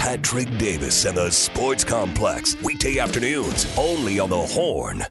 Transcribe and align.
Patrick 0.00 0.56
Davis 0.56 1.04
and 1.04 1.14
the 1.14 1.30
Sports 1.30 1.84
Complex. 1.84 2.56
Weekday 2.62 2.98
afternoons, 2.98 3.70
only 3.76 4.18
on 4.18 4.30
the 4.30 4.38
Horn. 4.38 5.04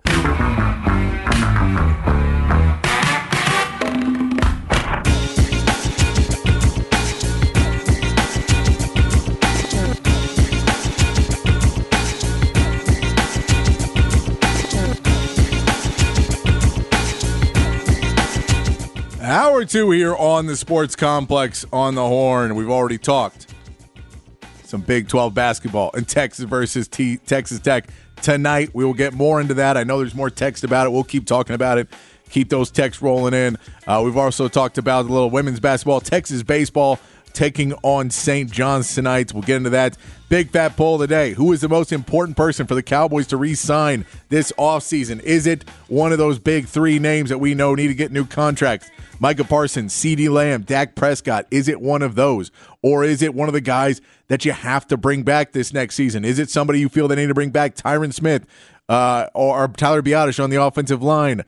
Hour 19.21 19.66
two 19.66 19.91
here 19.91 20.16
on 20.16 20.47
the 20.47 20.58
Sports 20.58 20.95
Complex 20.95 21.63
on 21.71 21.94
the 21.94 22.02
Horn. 22.02 22.55
We've 22.55 22.71
already 22.71 22.97
talked 22.97 23.48
some 24.70 24.82
Big 24.82 25.08
12 25.08 25.34
basketball 25.34 25.91
and 25.94 26.08
Texas 26.08 26.46
versus 26.46 26.88
T- 26.88 27.18
Texas 27.18 27.59
Tech 27.59 27.89
tonight. 28.22 28.70
We 28.73 28.86
will 28.86 28.94
get 28.94 29.14
more 29.14 29.42
into 29.42 29.56
that. 29.56 29.78
I 29.78 29.84
know 29.84 29.98
there's 29.98 30.16
more 30.16 30.30
text 30.30 30.64
about 30.64 30.86
it. 30.86 30.92
We'll 30.92 31.03
keep 31.03 31.26
talking 31.26 31.56
about 31.56 31.80
it. 31.80 31.88
Keep 32.30 32.50
those 32.50 32.70
texts 32.70 33.02
rolling 33.02 33.34
in. 33.34 33.58
Uh, 33.88 34.03
we've 34.06 34.17
also 34.17 34.48
talked 34.48 34.78
about 34.78 35.08
the 35.08 35.11
little 35.11 35.31
women's 35.31 35.59
basketball, 35.59 36.00
Texas 36.00 36.44
baseball 36.44 37.00
taking 37.33 37.73
on 37.83 38.09
St. 38.09 38.52
John's 38.52 38.94
tonight. 38.94 39.33
We'll 39.33 39.44
get 39.44 39.58
into 39.58 39.69
that. 39.72 39.97
Big 40.30 40.52
fat 40.52 40.77
poll 40.77 40.95
of 40.95 41.02
the 41.02 41.08
day. 41.08 41.33
Who 41.33 41.52
is 41.52 41.61
the 41.61 41.69
most 41.69 41.91
important 41.91 42.38
person 42.38 42.67
for 42.67 42.75
the 42.75 42.83
Cowboys 42.83 43.27
to 43.27 43.38
re 43.38 43.55
sign 43.55 44.05
this 44.30 44.52
offseason? 44.58 45.21
Is 45.21 45.47
it 45.47 45.67
one 45.88 46.11
of 46.11 46.17
those 46.17 46.38
big 46.38 46.67
three 46.67 46.99
names 46.99 47.30
that 47.30 47.39
we 47.39 47.55
know 47.55 47.73
need 47.73 47.88
to 47.88 47.95
get 47.95 48.11
new 48.11 48.25
contracts? 48.25 48.89
Micah 49.19 49.44
Parsons, 49.44 49.94
CeeDee 49.94 50.30
Lamb, 50.30 50.61
Dak 50.61 50.95
Prescott. 50.95 51.45
Is 51.52 51.67
it 51.67 51.81
one 51.81 52.02
of 52.02 52.16
those? 52.16 52.52
Or 52.81 53.03
is 53.03 53.21
it 53.21 53.33
one 53.33 53.49
of 53.49 53.53
the 53.53 53.61
guys 53.61 54.02
that 54.27 54.45
you 54.45 54.53
have 54.53 54.88
to 54.88 54.97
bring 54.97 55.23
back 55.23 55.52
this 55.52 55.73
next 55.73 55.95
season? 55.95 56.23
Is 56.23 56.39
it 56.39 56.49
somebody 56.49 56.80
you 56.80 56.89
feel 56.89 57.08
they 57.08 57.16
need 57.16 57.27
to 57.27 57.33
bring 57.33 57.49
back? 57.49 57.75
Tyron 57.75 58.14
Smith 58.14 58.45
uh, 58.88 59.27
or, 59.33 59.67
Tyler 59.67 60.02
Biadasz 60.02 60.41
on 60.41 60.49
the 60.49 60.61
offensive 60.61 61.03
line? 61.03 61.43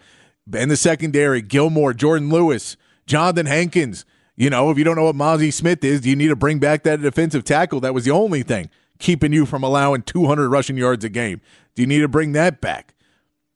In 0.54 0.70
the 0.70 0.76
secondary, 0.76 1.42
Gilmore, 1.42 1.94
Jourdan 1.94 2.32
Lewis, 2.32 2.76
Jonathan 3.06 3.46
Hankins. 3.46 4.06
You 4.36 4.50
know, 4.50 4.72
if 4.72 4.78
you 4.78 4.84
don't 4.84 4.96
know 4.96 5.06
what 5.06 5.16
Mazi 5.16 5.54
Smith 5.54 5.84
is, 5.84 6.02
do 6.02 6.10
you 6.10 6.16
need 6.16 6.30
to 6.30 6.36
bring 6.36 6.60
back 6.60 6.84
that 6.84 7.02
defensive 7.02 7.44
tackle? 7.44 7.80
That 7.82 7.94
was 7.94 8.06
the 8.06 8.12
only 8.12 8.44
thing 8.44 8.70
keeping 9.00 9.34
you 9.34 9.46
from 9.46 9.64
allowing 9.64 10.04
200 10.04 10.50
rushing 10.50 10.78
yards 10.78 11.04
a 11.04 11.10
game. 11.10 11.42
Do 11.76 11.82
you 11.82 11.88
need 11.88 12.00
to 12.00 12.08
bring 12.08 12.32
that 12.34 12.62
back? 12.62 12.94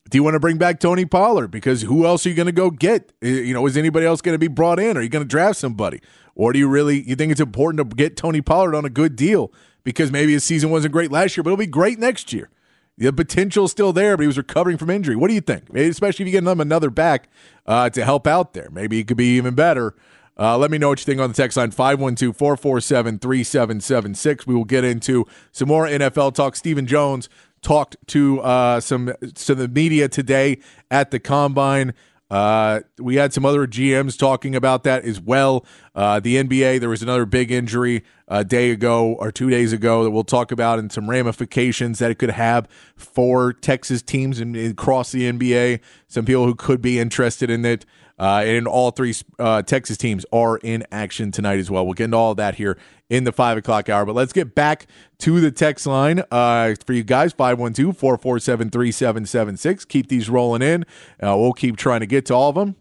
Do 0.10 0.18
you 0.18 0.24
want 0.24 0.36
to 0.36 0.40
bring 0.40 0.58
back 0.58 0.80
Tony 0.80 1.06
Pollard? 1.06 1.50
Because 1.50 1.84
who 1.84 2.06
else 2.06 2.26
are 2.26 2.30
you 2.30 2.36
going 2.36 2.46
to 2.46 2.52
go 2.52 2.70
get? 2.70 3.12
You 3.22 3.54
know, 3.54 3.66
is 3.66 3.78
anybody 3.78 4.06
else 4.06 4.22
going 4.22 4.36
to 4.36 4.40
be 4.40 4.48
brought 4.48 4.80
in? 4.80 4.98
Are 4.98 5.02
you 5.02 5.10
going 5.10 5.24
to 5.24 5.28
draft 5.28 5.58
somebody? 5.58 6.02
Or 6.36 6.54
do 6.54 6.60
you 6.60 6.68
really 6.68 7.02
you 7.08 7.16
think 7.16 7.32
it's 7.32 7.42
important 7.42 7.90
to 7.90 7.96
get 7.96 8.18
Tony 8.18 8.42
Pollard 8.42 8.76
on 8.76 8.86
a 8.86 8.90
good 8.90 9.16
deal 9.16 9.52
because 9.84 10.12
maybe 10.12 10.34
his 10.34 10.44
season 10.44 10.70
wasn't 10.70 10.94
great 10.94 11.12
last 11.12 11.36
year, 11.36 11.44
but 11.44 11.50
it'll 11.50 11.58
be 11.58 11.66
great 11.68 11.98
next 11.98 12.34
year? 12.34 12.50
The 12.98 13.12
potential's 13.12 13.72
still 13.72 13.92
there, 13.92 14.16
but 14.16 14.24
he 14.24 14.28
was 14.28 14.38
recovering 14.38 14.78
from 14.78 14.90
injury. 14.90 15.16
What 15.16 15.28
do 15.28 15.34
you 15.34 15.42
think? 15.42 15.72
Maybe 15.74 15.90
especially 15.90 16.24
if 16.24 16.28
you 16.28 16.40
get 16.40 16.50
him 16.50 16.62
another 16.62 16.90
back 16.90 17.30
uh, 17.66 17.90
to 17.90 18.06
help 18.06 18.26
out 18.26 18.54
there. 18.54 18.70
Maybe 18.72 19.00
it 19.00 19.08
could 19.08 19.18
be 19.18 19.36
even 19.38 19.54
better. 19.54 19.96
Uh, 20.38 20.58
let 20.58 20.70
me 20.70 20.78
know 20.78 20.90
what 20.90 21.00
you 21.00 21.06
think 21.06 21.22
on 21.22 21.30
the 21.30 21.36
text 21.36 21.58
line 21.58 21.72
512 21.72 22.36
447 22.36 23.20
3776. 23.20 24.48
We 24.48 24.54
will 24.56 24.66
get 24.66 24.84
into 24.84 25.26
some 25.52 25.68
more 25.68 25.88
NFL 25.88 26.34
talk. 26.34 26.56
Stephen 26.56 26.86
Jones 26.86 27.30
talked 27.62 27.96
to 28.08 28.42
uh, 28.42 28.80
some 28.80 29.14
to 29.36 29.56
the 29.56 29.68
media 29.68 30.08
today 30.08 30.60
at 30.92 31.12
the 31.12 31.20
combine. 31.20 31.94
Uh, 32.30 32.82
we 32.98 33.16
had 33.16 33.34
some 33.34 33.46
other 33.46 33.68
GMs 33.68 34.18
talking 34.18 34.56
about 34.56 34.84
that 34.84 35.04
as 35.04 35.22
well. 35.22 35.66
Uh, 35.94 36.20
the 36.20 36.36
NBA, 36.38 36.80
there 36.80 36.90
was 36.90 37.04
another 37.04 37.26
big 37.26 37.52
injury 37.52 38.04
a 38.28 38.44
day 38.44 38.72
ago 38.72 39.14
or 39.14 39.32
two 39.32 39.50
days 39.50 39.72
ago 39.72 40.04
that 40.04 40.10
we'll 40.10 40.24
talk 40.24 40.52
about 40.52 40.80
and 40.80 40.92
some 40.92 41.08
ramifications 41.08 42.00
that 42.00 42.10
it 42.10 42.16
could 42.16 42.32
have 42.32 42.68
for 42.96 43.54
Texas 43.54 44.02
teams 44.02 44.40
and 44.40 44.56
across 44.58 45.12
the 45.12 45.32
NBA. 45.32 45.80
Some 46.08 46.26
people 46.26 46.46
who 46.46 46.56
could 46.56 46.82
be 46.82 46.98
interested 46.98 47.52
in 47.52 47.64
it. 47.64 47.86
Uh, 48.18 48.44
and 48.46 48.68
all 48.68 48.92
three 48.92 49.14
uh, 49.40 49.62
Texas 49.62 49.98
teams 49.98 50.26
are 50.32 50.58
in 50.58 50.86
action 50.92 51.32
tonight 51.32 51.60
as 51.60 51.70
well. 51.70 51.86
We'll 51.86 51.96
get 51.96 52.06
into 52.06 52.18
all 52.18 52.32
of 52.32 52.38
that 52.38 52.56
here 52.56 52.78
in 53.10 53.26
the 53.26 53.32
five 53.32 53.58
o'clock 53.58 53.90
hour. 53.90 54.06
But 54.06 54.16
let's 54.16 54.34
get 54.34 54.56
back 54.56 54.88
to 55.20 55.40
the 55.42 55.52
text 55.52 55.86
line 55.86 56.24
uh, 56.32 56.76
for 56.86 56.94
you 56.94 57.04
guys 57.04 57.34
512 57.34 57.98
447 57.98 58.70
3776. 58.70 59.86
Keep 59.86 60.08
these 60.08 60.30
rolling 60.30 60.62
in. 60.62 60.86
Uh, 61.22 61.36
we'll 61.38 61.54
keep 61.54 61.76
trying 61.76 62.00
to 62.00 62.06
get 62.06 62.26
to 62.28 62.34
all 62.34 62.50
of 62.50 62.56
them. 62.56 62.76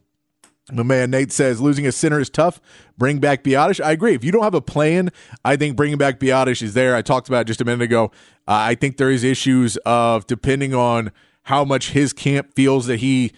My 0.73 0.83
man 0.83 1.11
Nate 1.11 1.31
says 1.31 1.61
losing 1.61 1.87
a 1.87 1.93
center 1.93 2.19
is 2.21 2.31
tough. 2.31 2.59
Bring 2.97 3.19
back 3.19 3.45
Biadasz. 3.45 3.85
I 3.85 3.93
agree. 3.93 4.15
If 4.15 4.25
you 4.25 4.33
don't 4.33 4.45
have 4.45 4.55
a 4.55 4.63
plan, 4.63 5.11
I 5.45 5.57
think 5.57 5.77
bringing 5.77 5.99
back 5.99 6.19
Biadasz 6.19 6.63
is 6.63 6.73
there. 6.73 6.97
I 6.97 7.03
talked 7.03 7.29
about 7.29 7.47
just 7.47 7.61
a 7.61 7.67
minute 7.67 7.83
ago. 7.83 8.07
Uh, 8.49 8.71
I 8.71 8.75
think 8.75 8.97
there 8.97 9.11
is 9.11 9.25
issues 9.25 9.77
of 9.85 10.27
depending 10.27 10.75
on 10.75 11.13
how 11.45 11.65
much 11.67 11.91
his 11.91 12.15
camp 12.15 12.55
feels 12.55 12.87
that 12.87 13.01
he 13.01 13.33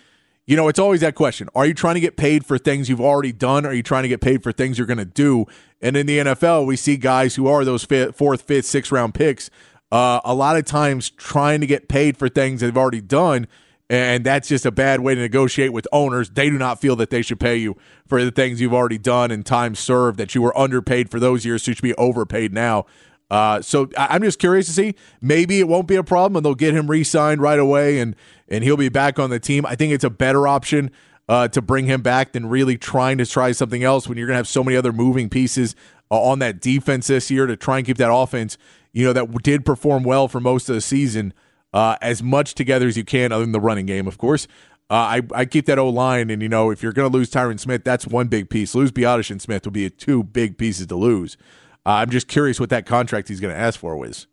you 0.47 0.57
know, 0.57 0.69
it's 0.69 0.79
always 0.79 1.01
that 1.01 1.17
question. 1.17 1.49
Are 1.55 1.67
you 1.67 1.75
trying 1.75 1.95
to 1.95 2.01
get 2.01 2.17
paid 2.17 2.47
for 2.47 2.57
things 2.57 2.89
you've 2.89 3.01
already 3.01 3.33
done? 3.33 3.67
Are 3.67 3.75
you 3.75 3.83
trying 3.83 4.05
to 4.05 4.09
get 4.09 4.21
paid 4.21 4.43
for 4.43 4.53
things 4.53 4.79
you're 4.79 4.87
going 4.87 4.99
to 4.99 5.05
do? 5.05 5.47
And 5.83 5.97
in 5.97 6.07
the 6.07 6.19
NFL, 6.19 6.67
we 6.67 6.77
see 6.77 6.97
guys 6.97 7.35
who 7.35 7.49
are 7.49 7.65
those 7.65 7.85
fifth, 7.85 8.17
fourth, 8.17 8.43
fifth, 8.43 8.67
sixth 8.67 8.93
round 8.93 9.15
picks 9.15 9.51
uh, 9.91 10.21
a 10.25 10.35
lot 10.35 10.57
of 10.57 10.65
times 10.65 11.11
trying 11.11 11.61
to 11.61 11.67
get 11.67 11.89
paid 11.89 12.17
for 12.17 12.29
things 12.29 12.61
they've 12.61 12.77
already 12.77 13.01
done. 13.01 13.47
And 13.89 14.25
that's 14.25 14.49
just 14.49 14.67
a 14.67 14.73
bad 14.73 15.01
way 15.01 15.15
to 15.15 15.21
negotiate 15.21 15.73
with 15.73 15.87
owners. 15.93 16.31
They 16.31 16.51
do 16.51 16.59
not 16.59 16.81
feel 16.81 16.97
that 16.97 17.11
they 17.11 17.23
should 17.23 17.39
pay 17.39 17.57
you 17.57 17.77
for 18.07 18.25
the 18.25 18.33
things 18.33 18.61
you've 18.61 18.75
already 18.75 18.99
done 18.99 19.31
and 19.31 19.47
time 19.47 19.77
served, 19.77 20.19
that 20.19 20.35
you 20.35 20.43
were 20.43 20.57
underpaid 20.59 21.09
for 21.09 21.21
those 21.21 21.45
years, 21.45 21.63
so 21.63 21.71
you 21.71 21.75
should 21.77 21.83
be 21.83 21.95
overpaid 21.95 22.53
now. 22.53 22.87
Uh, 23.31 23.61
so 23.61 23.89
I'm 23.97 24.23
just 24.23 24.39
curious 24.39 24.67
to 24.67 24.73
see. 24.73 24.95
Maybe 25.21 25.61
it 25.61 25.69
won't 25.69 25.87
be 25.87 25.97
a 25.97 26.03
problem, 26.03 26.37
and 26.37 26.45
they'll 26.45 26.55
get 26.55 26.75
him 26.75 26.89
re-signed 26.89 27.41
right 27.41 27.59
away, 27.59 27.99
and 28.01 28.17
and 28.49 28.65
he'll 28.65 28.77
be 28.77 28.89
back 28.89 29.19
on 29.19 29.31
the 29.31 29.41
team. 29.41 29.67
I 29.67 29.75
think 29.75 29.93
it's 29.93 30.05
a 30.05 30.11
better 30.11 30.47
option 30.47 30.91
uh, 31.29 31.49
to 31.49 31.61
bring 31.61 31.87
him 31.87 32.03
back 32.03 32.33
than 32.33 32.47
really 32.47 32.79
trying 32.79 33.19
to 33.19 33.27
try 33.27 33.53
something 33.53 33.83
else 33.83 34.09
when 34.09 34.17
you're 34.17 34.27
gonna 34.27 34.37
have 34.37 34.49
so 34.49 34.63
many 34.63 34.77
other 34.77 34.93
moving 34.93 35.29
pieces 35.29 35.75
uh, 36.11 36.21
on 36.21 36.39
that 36.39 36.61
defense 36.61 37.09
this 37.09 37.31
year 37.31 37.47
to 37.47 37.57
try 37.57 37.79
and 37.79 37.87
keep 37.87 37.97
that 37.97 38.13
offense, 38.13 38.57
you 38.93 39.05
know, 39.05 39.13
that 39.13 39.43
did 39.43 39.65
perform 39.65 40.05
well 40.05 40.29
for 40.29 40.41
most 40.41 40.69
of 40.69 40.75
the 40.75 40.81
season, 40.81 41.33
uh, 41.73 41.97
as 42.01 42.23
much 42.23 42.55
together 42.55 42.87
as 42.87 42.97
you 42.97 43.05
can, 43.05 43.33
other 43.33 43.45
than 43.45 43.53
the 43.53 43.61
running 43.61 43.87
game, 43.87 44.07
of 44.07 44.19
course. 44.19 44.47
Uh, 44.89 44.95
I, 44.95 45.23
I 45.35 45.45
keep 45.47 45.67
that 45.67 45.81
O 45.81 45.89
line, 45.89 46.31
and 46.31 46.41
you 46.41 46.49
know 46.49 46.71
if 46.71 46.81
you're 46.81 46.93
going 46.93 47.11
to 47.11 47.17
lose 47.17 47.29
Tyron 47.29 47.59
Smith, 47.59 47.83
that's 47.83 48.07
one 48.07 48.29
big 48.29 48.49
piece. 48.49 48.73
Lose 48.73 48.93
Biadasz 48.93 49.33
and 49.33 49.43
Smith 49.43 49.65
will 49.65 49.73
be 49.73 49.91
two 49.91 50.23
big 50.23 50.57
pieces 50.59 50.87
to 50.87 50.95
lose. 50.95 51.37
Uh, 51.85 51.91
I'm 51.91 52.11
just 52.11 52.29
curious 52.29 52.61
what 52.61 52.71
that 52.71 52.87
contract 52.87 53.29
he's 53.29 53.41
going 53.41 53.53
to 53.53 53.61
ask 53.61 53.81
for 53.81 53.97
was. 53.97 54.29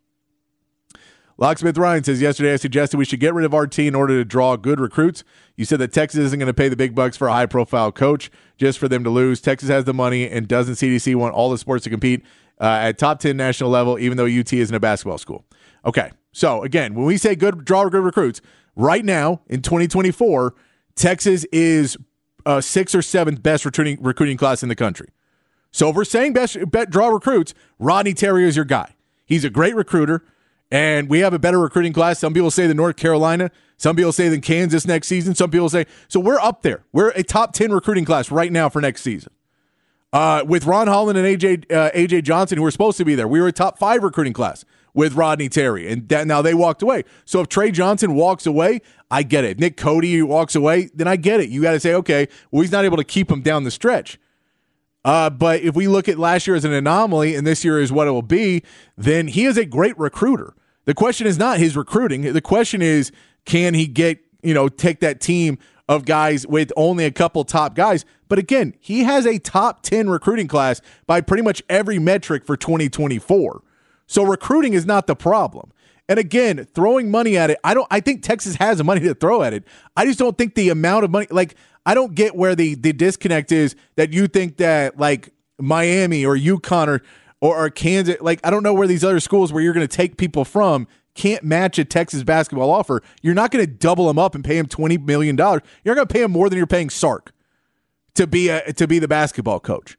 Locksmith 1.36 1.76
Ryan 1.76 2.04
says 2.04 2.20
yesterday 2.20 2.52
I 2.52 2.56
suggested 2.56 2.96
we 2.96 3.04
should 3.04 3.20
get 3.20 3.34
rid 3.34 3.44
of 3.44 3.52
RT 3.52 3.80
in 3.80 3.94
order 3.94 4.16
to 4.16 4.24
draw 4.24 4.56
good 4.56 4.78
recruits. 4.78 5.24
You 5.56 5.64
said 5.64 5.80
that 5.80 5.92
Texas 5.92 6.20
isn't 6.20 6.38
going 6.38 6.46
to 6.46 6.54
pay 6.54 6.68
the 6.68 6.76
big 6.76 6.94
bucks 6.94 7.16
for 7.16 7.28
a 7.28 7.32
high 7.32 7.46
profile 7.46 7.90
coach 7.90 8.30
just 8.56 8.78
for 8.78 8.88
them 8.88 9.02
to 9.04 9.10
lose. 9.10 9.40
Texas 9.40 9.68
has 9.68 9.84
the 9.84 9.94
money, 9.94 10.28
and 10.28 10.46
doesn't 10.46 10.74
CDC 10.74 11.14
want 11.16 11.34
all 11.34 11.50
the 11.50 11.58
sports 11.58 11.84
to 11.84 11.90
compete 11.90 12.22
uh, 12.60 12.64
at 12.82 12.98
top 12.98 13.18
10 13.18 13.36
national 13.36 13.70
level, 13.70 13.98
even 13.98 14.16
though 14.16 14.26
UT 14.26 14.52
isn't 14.52 14.74
a 14.74 14.80
basketball 14.80 15.18
school? 15.18 15.44
Okay. 15.84 16.12
So 16.32 16.62
again, 16.62 16.94
when 16.94 17.04
we 17.04 17.16
say 17.16 17.34
good 17.34 17.64
draw 17.64 17.88
good 17.88 18.02
recruits, 18.02 18.40
right 18.76 19.04
now 19.04 19.42
in 19.48 19.62
2024, 19.62 20.54
Texas 20.94 21.44
is 21.52 21.96
uh, 22.46 22.60
sixth 22.60 22.94
or 22.94 23.02
seventh 23.02 23.42
best 23.42 23.64
recruiting 23.64 23.98
recruiting 24.00 24.36
class 24.36 24.62
in 24.62 24.68
the 24.68 24.74
country. 24.74 25.08
So 25.70 25.90
if 25.90 25.96
we're 25.96 26.04
saying 26.04 26.32
best 26.32 26.56
bet 26.70 26.90
draw 26.90 27.08
recruits, 27.08 27.54
Rodney 27.78 28.14
Terry 28.14 28.46
is 28.46 28.56
your 28.56 28.64
guy. 28.64 28.94
He's 29.26 29.44
a 29.44 29.50
great 29.50 29.74
recruiter, 29.74 30.24
and 30.74 31.08
we 31.08 31.20
have 31.20 31.32
a 31.32 31.38
better 31.38 31.60
recruiting 31.60 31.92
class. 31.92 32.18
Some 32.18 32.34
people 32.34 32.50
say 32.50 32.66
than 32.66 32.76
North 32.76 32.96
Carolina. 32.96 33.52
Some 33.76 33.94
people 33.94 34.10
say 34.10 34.28
than 34.28 34.40
Kansas 34.40 34.84
next 34.84 35.06
season. 35.06 35.36
Some 35.36 35.48
people 35.52 35.68
say 35.68 35.86
so. 36.08 36.18
We're 36.18 36.40
up 36.40 36.62
there. 36.62 36.84
We're 36.92 37.10
a 37.10 37.22
top 37.22 37.52
ten 37.52 37.70
recruiting 37.70 38.04
class 38.04 38.28
right 38.32 38.50
now 38.50 38.68
for 38.68 38.80
next 38.80 39.02
season. 39.02 39.32
Uh, 40.12 40.42
with 40.44 40.66
Ron 40.66 40.88
Holland 40.88 41.16
and 41.16 41.26
AJ 41.28 41.72
uh, 41.72 41.92
AJ 41.92 42.24
Johnson, 42.24 42.58
who 42.58 42.64
were 42.64 42.72
supposed 42.72 42.98
to 42.98 43.04
be 43.04 43.14
there, 43.14 43.28
we 43.28 43.40
were 43.40 43.46
a 43.46 43.52
top 43.52 43.78
five 43.78 44.02
recruiting 44.02 44.32
class 44.32 44.64
with 44.94 45.14
Rodney 45.14 45.48
Terry, 45.48 45.88
and 45.90 46.08
that, 46.08 46.26
now 46.26 46.42
they 46.42 46.54
walked 46.54 46.82
away. 46.82 47.04
So 47.24 47.40
if 47.40 47.48
Tre 47.48 47.70
Johnson 47.70 48.14
walks 48.14 48.44
away, 48.44 48.80
I 49.12 49.22
get 49.22 49.44
it. 49.44 49.60
Nic 49.60 49.76
Codie 49.76 50.24
walks 50.24 50.56
away, 50.56 50.90
then 50.92 51.06
I 51.06 51.14
get 51.14 51.38
it. 51.38 51.50
You 51.50 51.62
got 51.62 51.72
to 51.72 51.80
say, 51.80 51.94
okay, 51.94 52.26
well 52.50 52.62
he's 52.62 52.72
not 52.72 52.84
able 52.84 52.96
to 52.96 53.04
keep 53.04 53.30
him 53.30 53.42
down 53.42 53.62
the 53.62 53.70
stretch. 53.70 54.18
Uh, 55.04 55.30
but 55.30 55.60
if 55.60 55.76
we 55.76 55.86
look 55.86 56.08
at 56.08 56.18
last 56.18 56.48
year 56.48 56.56
as 56.56 56.64
an 56.64 56.72
anomaly 56.72 57.36
and 57.36 57.46
this 57.46 57.64
year 57.64 57.80
is 57.80 57.92
what 57.92 58.08
it 58.08 58.10
will 58.10 58.22
be, 58.22 58.64
then 58.96 59.28
he 59.28 59.44
is 59.44 59.56
a 59.56 59.64
great 59.64 59.96
recruiter. 59.98 60.54
The 60.84 60.94
question 60.94 61.26
is 61.26 61.38
not 61.38 61.58
his 61.58 61.76
recruiting. 61.76 62.32
The 62.32 62.40
question 62.40 62.82
is, 62.82 63.10
can 63.44 63.74
he 63.74 63.86
get, 63.86 64.18
you 64.42 64.54
know, 64.54 64.68
take 64.68 65.00
that 65.00 65.20
team 65.20 65.58
of 65.88 66.04
guys 66.04 66.46
with 66.46 66.72
only 66.76 67.04
a 67.04 67.10
couple 67.10 67.44
top 67.44 67.74
guys? 67.74 68.04
But 68.28 68.38
again, 68.38 68.74
he 68.80 69.04
has 69.04 69.26
a 69.26 69.38
top 69.38 69.82
10 69.82 70.08
recruiting 70.08 70.48
class 70.48 70.80
by 71.06 71.20
pretty 71.20 71.42
much 71.42 71.62
every 71.68 71.98
metric 71.98 72.44
for 72.44 72.56
2024. 72.56 73.62
So 74.06 74.22
recruiting 74.22 74.74
is 74.74 74.86
not 74.86 75.06
the 75.06 75.16
problem. 75.16 75.72
And 76.08 76.18
again, 76.18 76.66
throwing 76.74 77.10
money 77.10 77.36
at 77.36 77.50
it, 77.50 77.58
I 77.64 77.72
don't 77.72 77.86
I 77.90 78.00
think 78.00 78.22
Texas 78.22 78.56
has 78.56 78.78
the 78.78 78.84
money 78.84 79.00
to 79.00 79.14
throw 79.14 79.42
at 79.42 79.54
it. 79.54 79.64
I 79.96 80.04
just 80.04 80.18
don't 80.18 80.36
think 80.36 80.54
the 80.54 80.68
amount 80.68 81.04
of 81.04 81.10
money 81.10 81.26
like 81.30 81.56
I 81.86 81.94
don't 81.94 82.14
get 82.14 82.36
where 82.36 82.54
the 82.54 82.74
the 82.74 82.92
disconnect 82.92 83.52
is 83.52 83.74
that 83.96 84.12
you 84.12 84.26
think 84.26 84.58
that 84.58 84.98
like 84.98 85.30
Miami 85.58 86.26
or 86.26 86.36
UConn 86.36 86.88
or 86.88 87.02
or, 87.44 87.66
or 87.66 87.68
Kansas 87.68 88.16
like 88.22 88.40
I 88.42 88.48
don't 88.48 88.62
know 88.62 88.72
where 88.72 88.86
these 88.86 89.04
other 89.04 89.20
schools 89.20 89.52
where 89.52 89.62
you're 89.62 89.74
going 89.74 89.86
to 89.86 89.96
take 89.96 90.16
people 90.16 90.46
from 90.46 90.88
can't 91.14 91.44
match 91.44 91.78
a 91.78 91.84
Texas 91.84 92.22
basketball 92.22 92.70
offer. 92.70 93.02
You're 93.20 93.34
not 93.34 93.50
going 93.50 93.64
to 93.64 93.70
double 93.70 94.06
them 94.06 94.18
up 94.18 94.34
and 94.34 94.42
pay 94.42 94.56
them 94.56 94.66
20 94.66 94.96
million 94.98 95.36
dollars. 95.36 95.60
You're 95.84 95.94
going 95.94 96.08
to 96.08 96.12
pay 96.12 96.22
them 96.22 96.32
more 96.32 96.48
than 96.48 96.56
you're 96.56 96.66
paying 96.66 96.88
Sark 96.88 97.32
to 98.14 98.26
be 98.26 98.48
a 98.48 98.72
to 98.72 98.88
be 98.88 98.98
the 98.98 99.08
basketball 99.08 99.60
coach. 99.60 99.98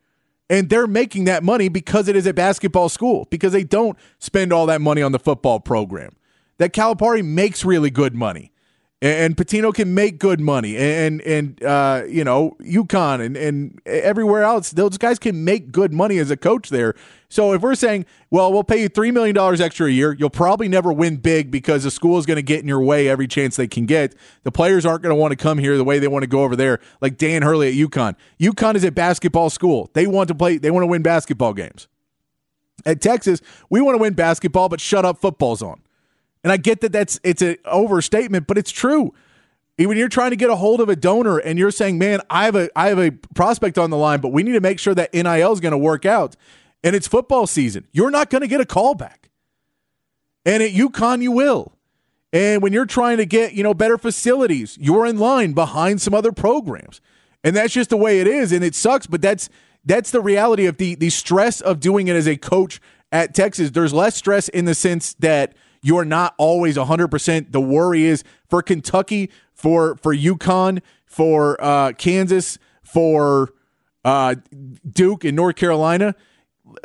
And 0.50 0.70
they're 0.70 0.88
making 0.88 1.26
that 1.26 1.44
money 1.44 1.70
because 1.70 2.08
it 2.08 2.16
is 2.16 2.26
a 2.26 2.34
basketball 2.34 2.90
school, 2.90 3.28
because 3.30 3.54
they 3.54 3.64
don't 3.64 3.98
spend 4.18 4.52
all 4.52 4.66
that 4.66 4.82
money 4.82 5.04
on 5.04 5.12
the 5.12 5.20
football 5.20 5.60
program. 5.60 6.16
That 6.58 6.74
Calipari 6.74 7.24
makes 7.24 7.64
really 7.64 7.92
good 7.92 8.16
money 8.16 8.54
and 9.02 9.36
Pitino 9.36 9.74
can 9.74 9.94
make 9.94 10.20
good 10.20 10.40
money, 10.40 10.78
and 10.78 11.22
and 11.22 11.62
uh, 11.64 12.04
you 12.08 12.24
know 12.24 12.56
UConn 12.62 13.24
and 13.24 13.36
and 13.36 13.82
everywhere 13.86 14.44
else, 14.44 14.72
those 14.72 14.98
guys 14.98 15.20
can 15.20 15.44
make 15.44 15.72
good 15.72 15.94
money 15.94 16.18
as 16.18 16.32
a 16.32 16.38
coach 16.38 16.70
there. 16.70 16.96
So 17.28 17.54
if 17.54 17.62
we're 17.62 17.76
saying, 17.76 18.06
well, 18.32 18.54
we'll 18.54 18.64
pay 18.64 18.82
you 18.82 18.88
three 18.88 19.12
million 19.12 19.36
dollars 19.36 19.60
extra 19.60 19.88
a 19.88 19.92
year, 19.92 20.16
you'll 20.18 20.30
probably 20.30 20.70
never 20.70 20.94
win 20.94 21.18
big 21.18 21.52
because 21.52 21.84
the 21.84 21.92
school 21.92 22.18
is 22.18 22.26
going 22.26 22.38
to 22.38 22.42
get 22.42 22.62
in 22.62 22.68
your 22.68 22.82
way 22.82 23.10
every 23.10 23.28
chance 23.28 23.58
they 23.58 23.68
can 23.68 23.86
get. 23.86 24.16
The 24.44 24.52
players 24.52 24.86
aren't 24.86 25.04
going 25.04 25.12
to 25.16 25.20
want 25.20 25.32
to 25.32 25.38
come 25.38 25.58
here 25.58 25.76
the 25.76 25.84
way 25.84 26.00
they 26.00 26.08
want 26.08 26.24
to 26.24 26.28
go 26.28 26.44
over 26.44 26.56
there, 26.56 26.80
like 27.02 27.18
Dan 27.18 27.42
Hurley 27.42 27.68
at 27.68 27.90
UConn. 27.90 28.16
UConn 28.40 28.76
is 28.76 28.86
a 28.86 28.92
basketball 28.92 29.50
school; 29.50 29.90
they 29.94 30.08
want 30.08 30.30
to 30.30 30.36
play, 30.36 30.58
they 30.58 30.72
want 30.72 30.84
to 30.84 30.88
win 30.88 31.02
basketball 31.02 31.54
games. 31.54 31.90
At 32.86 33.02
Texas, 33.02 33.42
we 33.70 33.82
want 33.82 33.96
to 33.96 34.02
win 34.02 34.14
basketball, 34.14 34.70
but 34.70 34.80
shut 34.80 35.06
up, 35.06 35.20
football's 35.20 35.62
on. 35.62 35.82
And 36.46 36.52
I 36.52 36.58
get 36.58 36.82
that 36.82 36.92
that's 36.92 37.20
it's 37.24 37.42
an 37.42 37.58
overstatement, 37.66 38.46
but 38.46 38.56
it's 38.56 38.70
true. 38.70 39.16
When 39.80 39.98
you're 39.98 40.08
trying 40.08 40.30
to 40.30 40.36
get 40.36 40.52
a 40.52 40.56
hold 40.56 40.80
of 40.80 40.90
a 40.90 40.96
donor 40.96 41.40
and 41.40 41.58
you're 41.58 41.72
saying, 41.72 41.98
"Man, 41.98 42.22
I 42.30 42.46
have 42.46 42.56
a 42.56 42.70
I 42.76 42.90
have 42.90 43.00
a 43.00 43.10
prospect 43.34 43.80
on 43.80 43.90
the 43.90 43.98
line, 43.98 44.22
but 44.22 44.30
we 44.30 44.44
need 44.44 44.52
to 44.52 44.62
make 44.62 44.78
sure 44.78 44.94
that 44.94 45.12
NIL 45.12 45.52
is 45.54 45.60
going 45.60 45.72
to 45.72 45.78
work 45.78 46.06
out." 46.06 46.36
And 46.84 46.96
it's 46.96 47.08
football 47.08 47.48
season. 47.48 47.88
You're 47.94 48.12
not 48.12 48.30
going 48.30 48.44
to 48.44 48.48
get 48.48 48.62
a 48.62 48.66
call 48.66 48.94
back. 48.94 49.32
And 50.46 50.62
at 50.62 50.74
UConn 50.74 51.24
you 51.24 51.32
will. 51.32 51.74
And 52.32 52.62
when 52.62 52.74
you're 52.74 52.86
trying 52.86 53.18
to 53.18 53.26
get, 53.26 53.54
you 53.54 53.64
know, 53.64 53.74
better 53.74 53.98
facilities, 53.98 54.78
you're 54.80 55.08
in 55.08 55.18
line 55.18 55.54
behind 55.54 56.00
some 56.00 56.14
other 56.14 56.32
programs. 56.32 57.02
And 57.44 57.56
that's 57.56 57.74
just 57.74 57.90
the 57.90 57.98
way 57.98 58.20
it 58.20 58.28
is 58.28 58.52
and 58.52 58.64
it 58.64 58.76
sucks, 58.76 59.08
but 59.08 59.24
that's 59.24 59.50
that's 59.84 60.12
the 60.12 60.22
reality 60.22 60.68
of 60.68 60.78
the 60.78 60.94
the 60.94 61.10
stress 61.10 61.60
of 61.60 61.80
doing 61.80 62.08
it 62.08 62.16
as 62.16 62.28
a 62.28 62.38
coach 62.38 62.80
at 63.12 63.34
Texas. 63.34 63.72
There's 63.72 63.96
less 63.96 64.16
stress 64.16 64.48
in 64.48 64.66
the 64.66 64.76
sense 64.76 65.16
that 65.16 65.56
you're 65.86 66.04
not 66.04 66.34
always 66.40 66.78
100%. 66.78 67.52
The 67.52 67.62
worry 67.62 68.06
is 68.06 68.24
for 68.50 68.64
Kentucky, 68.64 69.30
for 69.54 69.96
for 69.98 70.16
UConn, 70.16 70.82
for 71.06 71.64
uh, 71.64 71.92
Kansas, 71.94 72.58
for 72.82 73.54
uh, 74.04 74.34
Duke 74.92 75.24
and 75.24 75.36
North 75.36 75.56
Carolina. 75.56 76.16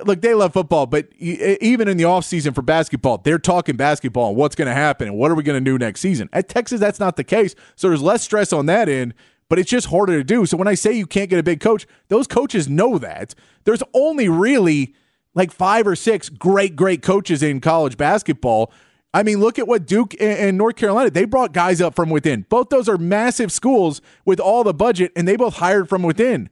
Look, 0.05 0.21
they 0.21 0.35
love 0.35 0.53
football, 0.53 0.85
but 0.85 1.09
even 1.19 1.89
in 1.89 1.97
the 1.97 2.05
offseason 2.05 2.55
for 2.55 2.61
basketball, 2.61 3.17
they're 3.17 3.39
talking 3.39 3.77
basketball 3.77 4.29
and 4.29 4.37
what's 4.37 4.55
going 4.55 4.69
to 4.69 4.75
happen 4.75 5.09
and 5.09 5.17
what 5.17 5.31
are 5.31 5.35
we 5.35 5.43
going 5.43 5.65
to 5.65 5.71
do 5.71 5.79
next 5.79 6.03
season. 6.03 6.29
At 6.35 6.51
Texas, 6.51 6.79
that's 6.79 7.01
not 7.01 7.17
the 7.17 7.25
case. 7.25 7.55
So 7.77 7.89
there's 7.89 8.03
less 8.03 8.23
stress 8.23 8.53
on 8.53 8.67
that 8.67 8.91
end, 8.91 9.15
but 9.49 9.59
it's 9.59 9.71
just 9.71 9.87
harder 9.87 10.19
to 10.19 10.25
do. 10.25 10.45
So 10.45 10.59
when 10.59 10.69
I 10.69 10.75
say 10.75 10.93
you 10.93 11.07
can't 11.07 11.31
get 11.31 11.39
a 11.39 11.43
big 11.43 11.61
coach, 11.61 11.87
those 12.09 12.27
coaches 12.27 12.69
know 12.69 12.99
that. 12.99 13.35
There's 13.65 13.83
only 13.95 14.29
really 14.29 14.95
like 15.35 15.51
five 15.51 15.87
or 15.87 15.97
six 15.97 16.29
great, 16.29 16.77
great 16.77 17.01
coaches 17.01 17.43
in 17.43 17.61
college 17.61 17.97
basketball. 17.97 18.71
I 19.13 19.25
mean, 19.25 19.41
look 19.41 19.59
at 19.59 19.67
what 19.67 19.87
Duke 19.87 20.15
and 20.21 20.57
North 20.57 20.77
Carolina, 20.77 21.11
they 21.11 21.25
brought 21.25 21.53
guys 21.53 21.81
up 21.81 21.97
from 21.97 22.11
within. 22.11 22.47
Both 22.49 22.69
those 22.69 22.89
are 22.89 22.97
massive 22.97 23.51
schools 23.51 24.01
with 24.25 24.39
all 24.39 24.63
the 24.63 24.75
budget, 24.75 25.11
and 25.17 25.27
they 25.27 25.37
both 25.37 25.57
hired 25.57 25.89
from 25.89 26.03
within. 26.03 26.49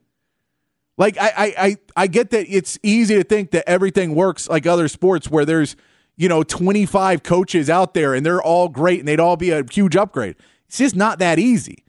Like, 0.97 1.17
I, 1.21 1.55
I, 1.57 1.77
I 1.97 2.07
get 2.09 2.31
that 2.31 2.53
it's 2.53 2.77
easy 2.83 3.15
to 3.15 3.23
think 3.23 3.53
that 3.53 3.69
everything 3.69 4.17
works 4.17 4.49
like 4.49 4.67
other 4.67 4.89
sports 4.89 5.31
where 5.31 5.45
there's, 5.45 5.77
you 6.17 6.29
know, 6.29 6.43
25 6.43 7.23
coaches 7.23 7.71
out 7.71 7.95
there 7.95 8.15
and 8.15 8.27
they're 8.27 8.43
all 8.43 8.69
great 8.69 8.99
and 8.99 9.07
they'd 9.07 9.21
all 9.21 9.37
be 9.37 9.51
a 9.51 9.63
huge 9.71 9.95
upgrade. 9.95 10.35
It's 10.67 10.79
just 10.79 10.97
not 10.97 11.21
that 11.21 11.39
easy. 11.39 11.85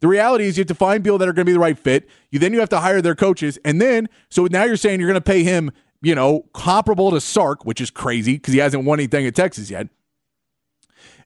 The 0.00 0.08
reality 0.08 0.44
is 0.44 0.56
you 0.56 0.62
have 0.62 0.68
to 0.68 0.74
find 0.74 1.04
people 1.04 1.18
that 1.18 1.28
are 1.28 1.34
going 1.34 1.44
to 1.44 1.50
be 1.50 1.52
the 1.52 1.58
right 1.58 1.78
fit. 1.78 2.08
You 2.30 2.38
then 2.38 2.54
you 2.54 2.60
have 2.60 2.70
to 2.70 2.80
hire 2.80 3.02
their 3.02 3.14
coaches. 3.14 3.58
And 3.66 3.82
then, 3.82 4.08
so 4.30 4.46
now 4.46 4.64
you're 4.64 4.76
saying 4.76 4.98
you're 4.98 5.10
going 5.10 5.20
to 5.20 5.20
pay 5.20 5.42
him, 5.42 5.70
you 6.00 6.14
know, 6.14 6.46
comparable 6.54 7.10
to 7.10 7.20
Sark, 7.20 7.66
which 7.66 7.82
is 7.82 7.90
crazy 7.90 8.36
because 8.36 8.54
he 8.54 8.60
hasn't 8.60 8.84
won 8.84 8.98
anything 8.98 9.26
at 9.26 9.34
Texas 9.34 9.70
yet 9.70 9.88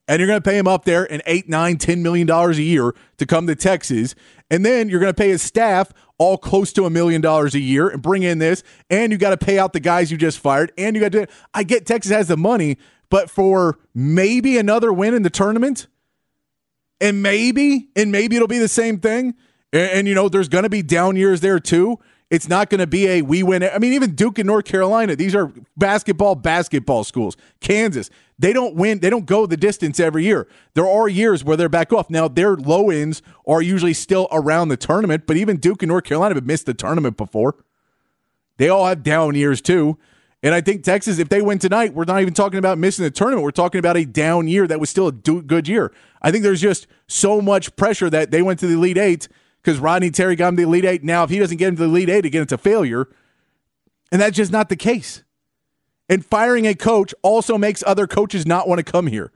and 0.09 0.19
you're 0.19 0.27
going 0.27 0.41
to 0.41 0.49
pay 0.51 0.59
him 0.59 0.67
up 0.67 0.87
there 0.87 1.05
in 1.05 1.21
eight, 1.27 1.49
nine, 1.49 1.77
ten 1.77 2.03
million 2.03 2.27
dollars 2.27 2.59
a 2.59 2.63
year 2.63 2.95
to 3.19 3.27
come 3.27 3.47
to 3.47 3.55
Texas, 3.55 4.15
and 4.51 4.65
then 4.65 4.89
you're 4.89 5.01
going 5.01 5.13
to 5.13 5.17
pay 5.17 5.29
his 5.29 5.43
staff 5.43 5.93
all 6.17 6.39
close 6.39 6.73
to 6.73 6.87
a 6.87 6.91
million 6.91 7.21
dollars 7.21 7.55
a 7.55 7.61
year 7.61 7.89
and 7.89 8.03
bring 8.03 8.23
in 8.23 8.39
this, 8.39 8.65
and 8.91 9.13
you 9.13 9.19
got 9.19 9.31
to 9.31 9.37
pay 9.37 9.59
out 9.59 9.73
the 9.73 9.81
guys 9.81 10.11
you 10.11 10.17
just 10.17 10.39
fired, 10.39 10.73
and 10.79 10.97
you 10.97 11.03
got 11.03 11.13
to. 11.13 11.27
I 11.53 11.63
get 11.63 11.87
Texas 11.87 12.11
has 12.11 12.29
the 12.29 12.37
money, 12.37 12.79
but 13.11 13.31
for 13.31 13.79
maybe 13.95 14.59
another 14.59 14.93
win 14.93 15.15
in 15.15 15.23
the 15.23 15.31
tournament, 15.31 15.87
and 17.01 17.23
maybe, 17.23 17.91
and 17.95 18.11
maybe 18.11 18.35
it'll 18.35 18.49
be 18.49 18.59
the 18.59 18.67
same 18.67 18.99
thing, 18.99 19.35
and, 19.73 19.91
and 19.91 20.09
you 20.09 20.15
know, 20.15 20.29
there's 20.29 20.49
going 20.49 20.65
to 20.65 20.71
be 20.71 20.83
down 20.83 21.17
years 21.17 21.41
there 21.41 21.61
too. 21.61 21.99
It's 22.31 22.49
not 22.49 22.69
going 22.69 22.81
to 22.81 22.87
be 22.87 23.07
a 23.09 23.23
we 23.23 23.43
win. 23.43 23.63
I 23.63 23.79
mean, 23.79 23.95
even 23.95 24.15
Duke 24.15 24.39
and 24.39 24.47
North 24.47 24.67
Carolina, 24.67 25.17
these 25.17 25.35
are 25.35 25.51
basketball, 25.79 26.35
basketball 26.35 27.05
schools. 27.05 27.39
Kansas, 27.61 28.11
they 28.39 28.53
don't 28.53 28.75
win, 28.75 28.99
they 28.99 29.09
don't 29.09 29.25
go 29.25 29.47
the 29.47 29.57
distance 29.57 29.99
every 29.99 30.25
year. 30.25 30.47
There 30.75 30.87
are 30.87 31.09
years 31.09 31.43
where 31.43 31.57
they're 31.57 31.71
back 31.71 31.93
off. 31.93 32.11
Now, 32.11 32.29
their 32.29 32.55
low 32.55 32.91
ends 32.91 33.23
are 33.47 33.63
usually 33.63 33.95
still 33.95 34.29
around 34.31 34.69
the 34.69 34.77
tournament, 34.77 35.27
but 35.27 35.39
even 35.39 35.57
Duke 35.57 35.83
and 35.83 35.89
North 35.89 36.05
Carolina 36.05 36.35
have 36.35 36.45
missed 36.45 36.67
the 36.67 36.75
tournament 36.75 37.17
before. 37.17 37.57
They 38.59 38.69
all 38.69 38.87
have 38.87 39.03
down 39.03 39.35
years 39.35 39.63
too. 39.63 39.97
And 40.43 40.55
I 40.55 40.61
think 40.61 40.85
Texas, 40.85 41.19
if 41.19 41.31
they 41.31 41.43
win 41.43 41.59
tonight, 41.59 41.95
we're 41.95 42.05
not 42.05 42.21
even 42.21 42.35
talking 42.35 42.59
about 42.59 42.79
missing 42.79 43.05
the 43.05 43.11
tournament. 43.11 43.43
We're 43.43 43.50
talking 43.50 43.79
about 43.79 43.97
a 43.97 44.05
down 44.05 44.47
year 44.47 44.67
that 44.67 44.79
was 44.79 44.91
still 44.91 45.09
a 45.09 45.12
good 45.12 45.67
year. 45.67 45.93
I 46.23 46.31
think 46.31 46.45
there's 46.45 46.61
just 46.61 46.87
so 47.09 47.41
much 47.41 47.75
pressure 47.75 48.11
that 48.11 48.31
they 48.31 48.43
went 48.43 48.61
to 48.61 48.67
the 48.67 48.75
Elite 48.75 48.99
Eight 48.99 49.29
because 49.69 49.81
Rodney 49.81 50.11
Terry 50.11 50.35
got 50.35 50.49
him 50.49 50.57
the 50.57 50.63
Elite 50.63 50.87
Eight. 50.87 51.05
Now, 51.05 51.25
if 51.25 51.29
he 51.29 51.39
doesn't 51.39 51.59
get 51.59 51.69
him 51.69 51.77
to 51.77 51.83
the 51.83 51.89
Elite 51.91 52.09
Eight 52.09 52.25
again, 52.25 52.41
it's 52.41 52.55
a 52.55 52.57
failure. 52.57 53.07
And 54.11 54.19
that's 54.19 54.35
just 54.35 54.51
not 54.51 54.71
the 54.71 54.77
case. 54.77 55.25
And 56.09 56.25
firing 56.25 56.67
a 56.67 56.75
coach 56.75 57.13
also 57.21 57.59
makes 57.59 57.85
other 57.87 58.07
coaches 58.07 58.47
not 58.47 58.67
want 58.67 58.79
to 58.79 58.83
come 58.83 59.09
here. 59.09 59.31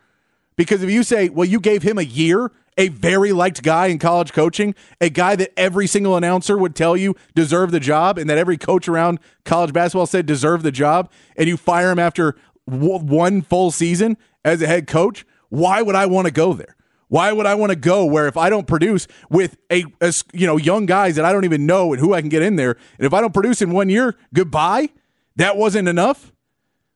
Because 0.57 0.83
if 0.83 0.89
you 0.89 1.03
say, 1.03 1.29
well, 1.29 1.45
you 1.45 1.61
gave 1.61 1.83
him 1.83 1.99
a 1.99 2.03
year, 2.03 2.51
a 2.79 2.89
very 2.89 3.31
liked 3.31 3.63
guy 3.63 3.89
in 3.89 3.99
college 3.99 4.33
coaching, 4.33 4.75
a 5.03 5.11
guy 5.11 5.37
that 5.37 5.53
every 5.55 5.87
single 5.87 6.17
announcer 6.17 6.57
would 6.57 6.75
tell 6.75 6.97
you 6.97 7.15
deserved 7.35 7.75
the 7.75 7.79
job, 7.79 8.17
and 8.17 8.31
that 8.31 8.39
every 8.39 8.57
coach 8.57 8.89
around 8.89 9.21
college 9.45 9.75
basketball 9.75 10.07
said 10.07 10.25
deserved 10.25 10.65
the 10.65 10.73
job, 10.73 11.13
and 11.37 11.47
you 11.47 11.59
fire 11.59 11.91
him 11.91 11.99
after 11.99 12.37
one 12.65 13.43
full 13.43 13.71
season 13.71 14.17
as 14.47 14.63
a 14.63 14.67
head 14.67 14.87
coach, 14.87 15.27
why 15.51 15.83
would 15.83 15.95
I 15.95 16.07
want 16.07 16.27
to 16.27 16.33
go 16.33 16.55
there? 16.55 16.75
Why 17.13 17.31
would 17.31 17.45
I 17.45 17.57
want 17.57 17.69
to 17.69 17.77
go 17.77 18.07
where 18.07 18.27
if 18.27 18.39
I 18.39 18.49
don't 18.49 18.67
produce 18.67 19.07
with 19.29 19.59
a, 19.71 19.85
a, 20.01 20.15
you 20.33 20.47
know 20.47 20.57
young 20.57 20.87
guys 20.87 21.17
that 21.17 21.27
I 21.27 21.33
don't 21.35 21.45
even 21.45 21.67
know 21.67 21.93
and 21.93 22.01
who 22.01 22.15
I 22.15 22.23
can 22.23 22.31
get 22.31 22.41
in 22.41 22.57
there, 22.57 22.71
and 22.97 23.07
if 23.07 23.13
I 23.13 23.21
don't 23.21 23.35
produce 23.35 23.61
in 23.61 23.71
one 23.71 23.91
year, 23.91 24.17
goodbye. 24.33 24.89
That 25.37 25.59
wasn't 25.59 25.89
enough. 25.89 26.33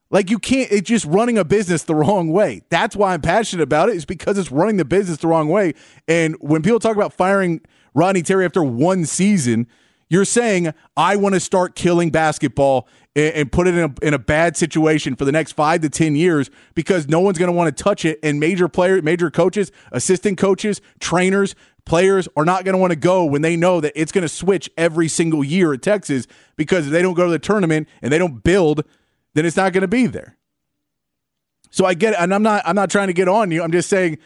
Like 0.09 0.31
you 0.31 0.39
can't. 0.39 0.71
It's 0.71 0.89
just 0.89 1.05
running 1.05 1.37
a 1.37 1.45
business 1.45 1.83
the 1.83 1.93
wrong 1.93 2.29
way. 2.29 2.63
That's 2.69 2.95
why 2.95 3.13
I'm 3.13 3.21
passionate 3.21 3.61
about 3.61 3.89
it. 3.89 3.95
Is 3.95 4.05
because 4.05 4.39
it's 4.39 4.51
running 4.51 4.77
the 4.77 4.85
business 4.85 5.19
the 5.19 5.27
wrong 5.27 5.49
way. 5.49 5.75
And 6.07 6.35
when 6.39 6.63
people 6.63 6.79
talk 6.79 6.95
about 6.95 7.13
firing 7.13 7.61
Rodney 7.93 8.23
Terry 8.23 8.43
after 8.43 8.63
one 8.63 9.05
season, 9.05 9.67
you're 10.09 10.25
saying 10.25 10.73
I 10.95 11.15
want 11.15 11.35
to 11.35 11.39
start 11.39 11.75
killing 11.75 12.09
basketball 12.09 12.87
and, 13.15 13.33
and 13.35 13.51
put 13.51 13.67
it 13.67 13.75
in 13.75 13.83
a, 13.83 14.05
in 14.05 14.13
a 14.13 14.19
bad 14.19 14.55
situation 14.55 15.15
for 15.15 15.25
the 15.25 15.31
next 15.31 15.53
five 15.53 15.81
to 15.81 15.89
ten 15.89 16.15
years 16.15 16.49
because 16.75 17.07
no 17.07 17.19
one's 17.19 17.37
going 17.37 17.51
to 17.51 17.55
want 17.55 17.75
to 17.75 17.83
touch 17.83 18.05
it. 18.05 18.19
And 18.23 18.39
major 18.39 18.67
player, 18.67 19.01
major 19.01 19.29
coaches, 19.29 19.71
assistant 19.91 20.37
coaches, 20.37 20.81
trainers, 20.99 21.55
players 21.85 22.27
are 22.35 22.45
not 22.45 22.65
going 22.65 22.73
to 22.73 22.79
want 22.79 22.91
to 22.91 22.97
go 22.97 23.25
when 23.25 23.41
they 23.41 23.55
know 23.55 23.81
that 23.81 23.93
it's 23.95 24.11
going 24.11 24.23
to 24.23 24.29
switch 24.29 24.69
every 24.77 25.07
single 25.07 25.43
year 25.43 25.73
at 25.73 25.81
Texas 25.81 26.27
because 26.55 26.87
if 26.87 26.91
they 26.91 27.01
don't 27.01 27.13
go 27.15 27.25
to 27.25 27.31
the 27.31 27.39
tournament 27.39 27.87
and 28.01 28.11
they 28.11 28.17
don't 28.17 28.43
build, 28.43 28.83
then 29.33 29.45
it's 29.45 29.57
not 29.57 29.73
going 29.73 29.81
to 29.81 29.87
be 29.87 30.05
there. 30.05 30.37
So 31.69 31.85
I 31.85 31.93
get 31.93 32.13
it, 32.13 32.19
and 32.19 32.33
I'm 32.33 32.43
not 32.43 32.63
I'm 32.65 32.75
not 32.75 32.89
trying 32.89 33.07
to 33.07 33.13
get 33.13 33.27
on 33.27 33.51
you. 33.51 33.61
I'm 33.61 33.71
just 33.71 33.89
saying 33.89 34.17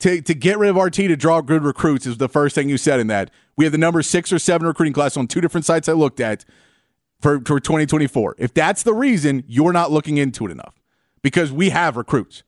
to 0.00 0.22
to 0.22 0.34
get 0.34 0.58
rid 0.58 0.70
of 0.70 0.76
RT 0.76 0.94
to 0.94 1.16
draw 1.16 1.40
good 1.40 1.64
recruits 1.64 2.06
is 2.06 2.18
the 2.18 2.28
first 2.28 2.54
thing 2.54 2.68
you 2.68 2.78
said 2.78 3.00
in 3.00 3.06
that. 3.08 3.30
We 3.56 3.64
have 3.64 3.72
the 3.72 3.78
number 3.78 4.02
six 4.02 4.32
or 4.32 4.38
seven 4.38 4.66
recruiting 4.66 4.92
class 4.92 5.16
on 5.16 5.26
two 5.26 5.40
different 5.40 5.64
sites 5.64 5.88
I 5.88 5.92
looked 5.92 6.20
at. 6.20 6.44
for, 7.20 7.40
for 7.40 7.60
2024. 7.60 8.36
If 8.38 8.54
that's 8.54 8.82
the 8.82 8.94
reason, 8.94 9.44
you're 9.46 9.72
not 9.72 9.90
looking 9.90 10.18
into 10.18 10.46
it 10.46 10.52
enough 10.52 10.74
because 11.22 11.50
we 11.52 11.70
have 11.70 11.96
recruits. 11.96 12.42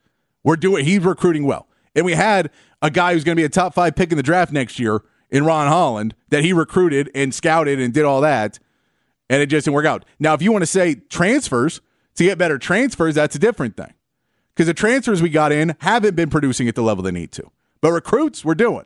We're 0.44 0.56
doing, 0.56 0.84
he's 0.84 1.00
recruiting 1.00 1.44
well. 1.44 1.66
And 1.94 2.04
we 2.04 2.12
had 2.14 2.50
a 2.80 2.90
guy 2.90 3.12
who's 3.14 3.24
going 3.24 3.36
to 3.36 3.40
be 3.40 3.44
a 3.44 3.48
top 3.48 3.74
five 3.74 3.96
pick 3.96 4.12
in 4.12 4.16
the 4.16 4.22
draft 4.22 4.52
next 4.52 4.78
year 4.78 5.02
in 5.28 5.44
Ron 5.44 5.66
Holland 5.68 6.14
that 6.28 6.44
he 6.44 6.52
recruited 6.52 7.10
and 7.14 7.34
scouted 7.34 7.80
and 7.80 7.92
did 7.92 8.04
all 8.04 8.20
that. 8.20 8.58
And 9.28 9.42
it 9.42 9.46
just 9.46 9.64
didn't 9.64 9.74
work 9.74 9.86
out. 9.86 10.04
Now, 10.18 10.34
if 10.34 10.42
you 10.42 10.52
want 10.52 10.62
to 10.62 10.66
say 10.66 10.94
transfers 10.94 11.80
to 12.14 12.24
get 12.24 12.38
better 12.38 12.58
transfers, 12.58 13.14
that's 13.16 13.34
a 13.34 13.38
different 13.38 13.76
thing. 13.76 13.92
Because 14.60 14.66
the 14.66 14.74
transfers 14.74 15.22
we 15.22 15.30
got 15.30 15.52
in 15.52 15.74
haven't 15.78 16.16
been 16.16 16.28
producing 16.28 16.68
at 16.68 16.74
the 16.74 16.82
level 16.82 17.02
they 17.02 17.10
need 17.10 17.32
to. 17.32 17.50
But 17.80 17.92
recruits, 17.92 18.44
we're 18.44 18.54
doing. 18.54 18.84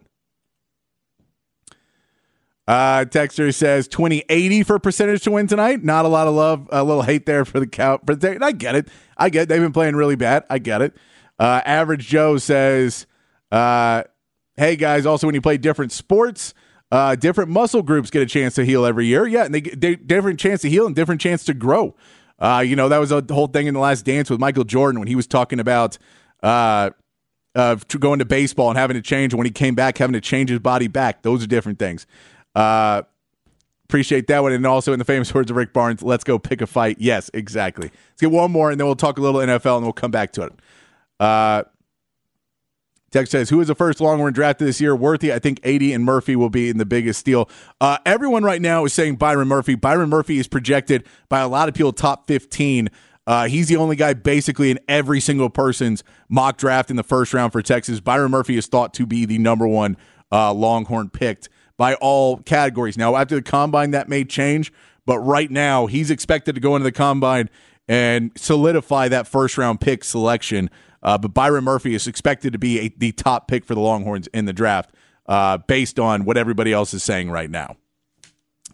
Uh, 2.68 3.06
Texter 3.06 3.52
says 3.52 3.88
2080 3.88 4.62
for 4.62 4.78
percentage 4.78 5.24
to 5.24 5.32
win 5.32 5.48
tonight. 5.48 5.82
Not 5.82 6.04
a 6.04 6.08
lot 6.08 6.28
of 6.28 6.34
love, 6.34 6.68
a 6.70 6.84
little 6.84 7.02
hate 7.02 7.26
there 7.26 7.44
for 7.44 7.58
the 7.58 7.66
cow. 7.66 7.98
But 8.04 8.24
I 8.24 8.52
get 8.52 8.76
it. 8.76 8.88
I 9.16 9.30
get 9.30 9.42
it. 9.42 9.48
They've 9.48 9.60
been 9.60 9.72
playing 9.72 9.96
really 9.96 10.14
bad. 10.14 10.44
I 10.48 10.58
get 10.58 10.80
it. 10.80 10.96
Uh, 11.40 11.60
Average 11.64 12.06
Joe 12.06 12.38
says, 12.38 13.08
uh, 13.50 14.04
hey 14.56 14.76
guys, 14.76 15.06
also 15.06 15.26
when 15.26 15.34
you 15.34 15.40
play 15.40 15.56
different 15.56 15.90
sports, 15.90 16.54
uh, 16.92 17.16
different 17.16 17.50
muscle 17.50 17.82
groups 17.82 18.10
get 18.10 18.22
a 18.22 18.26
chance 18.26 18.54
to 18.54 18.64
heal 18.64 18.86
every 18.86 19.06
year. 19.06 19.26
Yeah, 19.26 19.44
and 19.44 19.52
they 19.52 19.60
get 19.60 20.06
different 20.06 20.38
chance 20.38 20.60
to 20.60 20.70
heal 20.70 20.86
and 20.86 20.94
different 20.94 21.20
chance 21.20 21.42
to 21.46 21.52
grow. 21.52 21.96
Uh, 22.38 22.64
you 22.66 22.76
know, 22.76 22.88
that 22.88 22.98
was 22.98 23.12
a 23.12 23.24
whole 23.30 23.46
thing 23.46 23.66
in 23.66 23.74
the 23.74 23.80
last 23.80 24.04
dance 24.04 24.28
with 24.28 24.40
Michael 24.40 24.64
Jordan 24.64 24.98
when 24.98 25.08
he 25.08 25.14
was 25.14 25.26
talking 25.26 25.60
about 25.60 25.98
uh, 26.42 26.90
uh, 27.54 27.76
going 27.98 28.18
to 28.18 28.24
baseball 28.24 28.70
and 28.70 28.78
having 28.78 28.94
to 28.94 29.02
change. 29.02 29.34
When 29.34 29.46
he 29.46 29.52
came 29.52 29.74
back, 29.74 29.98
having 29.98 30.14
to 30.14 30.20
change 30.20 30.50
his 30.50 30.58
body 30.58 30.88
back. 30.88 31.22
Those 31.22 31.42
are 31.44 31.46
different 31.46 31.78
things. 31.78 32.06
Uh, 32.54 33.02
appreciate 33.88 34.26
that 34.26 34.42
one. 34.42 34.52
And 34.52 34.66
also 34.66 34.92
in 34.92 34.98
the 34.98 35.04
famous 35.04 35.32
words 35.32 35.50
of 35.50 35.56
Rick 35.56 35.72
Barnes, 35.72 36.02
let's 36.02 36.24
go 36.24 36.38
pick 36.38 36.60
a 36.60 36.66
fight. 36.66 36.96
Yes, 36.98 37.30
exactly. 37.34 37.88
Let's 37.88 38.20
get 38.20 38.30
one 38.30 38.50
more 38.50 38.70
and 38.70 38.80
then 38.80 38.86
we'll 38.86 38.96
talk 38.96 39.18
a 39.18 39.20
little 39.20 39.40
NFL 39.40 39.76
and 39.76 39.86
we'll 39.86 39.92
come 39.92 40.10
back 40.10 40.32
to 40.32 40.42
it. 40.42 40.52
Uh, 41.20 41.64
Tex 43.14 43.30
says, 43.30 43.48
who 43.48 43.60
is 43.60 43.68
the 43.68 43.76
first 43.76 44.00
Longhorn 44.00 44.32
drafted 44.32 44.66
this 44.66 44.80
year? 44.80 44.96
Worthy. 44.96 45.32
I 45.32 45.38
think 45.38 45.60
80 45.62 45.92
and 45.92 46.04
Murphy 46.04 46.34
will 46.34 46.50
be 46.50 46.68
in 46.68 46.78
the 46.78 46.84
biggest 46.84 47.20
steal. 47.20 47.48
Uh, 47.80 47.96
everyone 48.04 48.42
right 48.42 48.60
now 48.60 48.84
is 48.84 48.92
saying 48.92 49.16
Byron 49.16 49.46
Murphy. 49.46 49.76
Byron 49.76 50.10
Murphy 50.10 50.38
is 50.38 50.48
projected 50.48 51.06
by 51.28 51.38
a 51.38 51.46
lot 51.46 51.68
of 51.68 51.76
people 51.76 51.92
top 51.92 52.26
15. 52.26 52.90
Uh, 53.24 53.46
he's 53.46 53.68
the 53.68 53.76
only 53.76 53.94
guy 53.94 54.14
basically 54.14 54.72
in 54.72 54.80
every 54.88 55.20
single 55.20 55.48
person's 55.48 56.02
mock 56.28 56.56
draft 56.56 56.90
in 56.90 56.96
the 56.96 57.04
first 57.04 57.32
round 57.32 57.52
for 57.52 57.62
Texas. 57.62 58.00
Byron 58.00 58.32
Murphy 58.32 58.56
is 58.56 58.66
thought 58.66 58.92
to 58.94 59.06
be 59.06 59.24
the 59.24 59.38
number 59.38 59.68
one 59.68 59.96
uh, 60.32 60.52
Longhorn 60.52 61.08
picked 61.08 61.48
by 61.76 61.94
all 61.94 62.38
categories. 62.38 62.98
Now, 62.98 63.14
after 63.14 63.36
the 63.36 63.42
combine, 63.42 63.92
that 63.92 64.08
may 64.08 64.24
change, 64.24 64.72
but 65.06 65.20
right 65.20 65.52
now, 65.52 65.86
he's 65.86 66.10
expected 66.10 66.56
to 66.56 66.60
go 66.60 66.74
into 66.74 66.82
the 66.82 66.90
combine 66.90 67.48
and 67.86 68.32
solidify 68.34 69.06
that 69.06 69.28
first 69.28 69.56
round 69.56 69.80
pick 69.80 70.02
selection. 70.02 70.68
Uh, 71.04 71.18
but 71.18 71.34
Byron 71.34 71.64
Murphy 71.64 71.94
is 71.94 72.06
expected 72.06 72.52
to 72.52 72.58
be 72.58 72.80
a, 72.80 72.88
the 72.96 73.12
top 73.12 73.46
pick 73.46 73.64
for 73.64 73.74
the 73.74 73.80
Longhorns 73.80 74.26
in 74.28 74.46
the 74.46 74.52
draft 74.52 74.90
uh, 75.26 75.58
based 75.58 75.98
on 75.98 76.24
what 76.24 76.36
everybody 76.36 76.72
else 76.72 76.94
is 76.94 77.02
saying 77.02 77.30
right 77.30 77.50
now. 77.50 77.76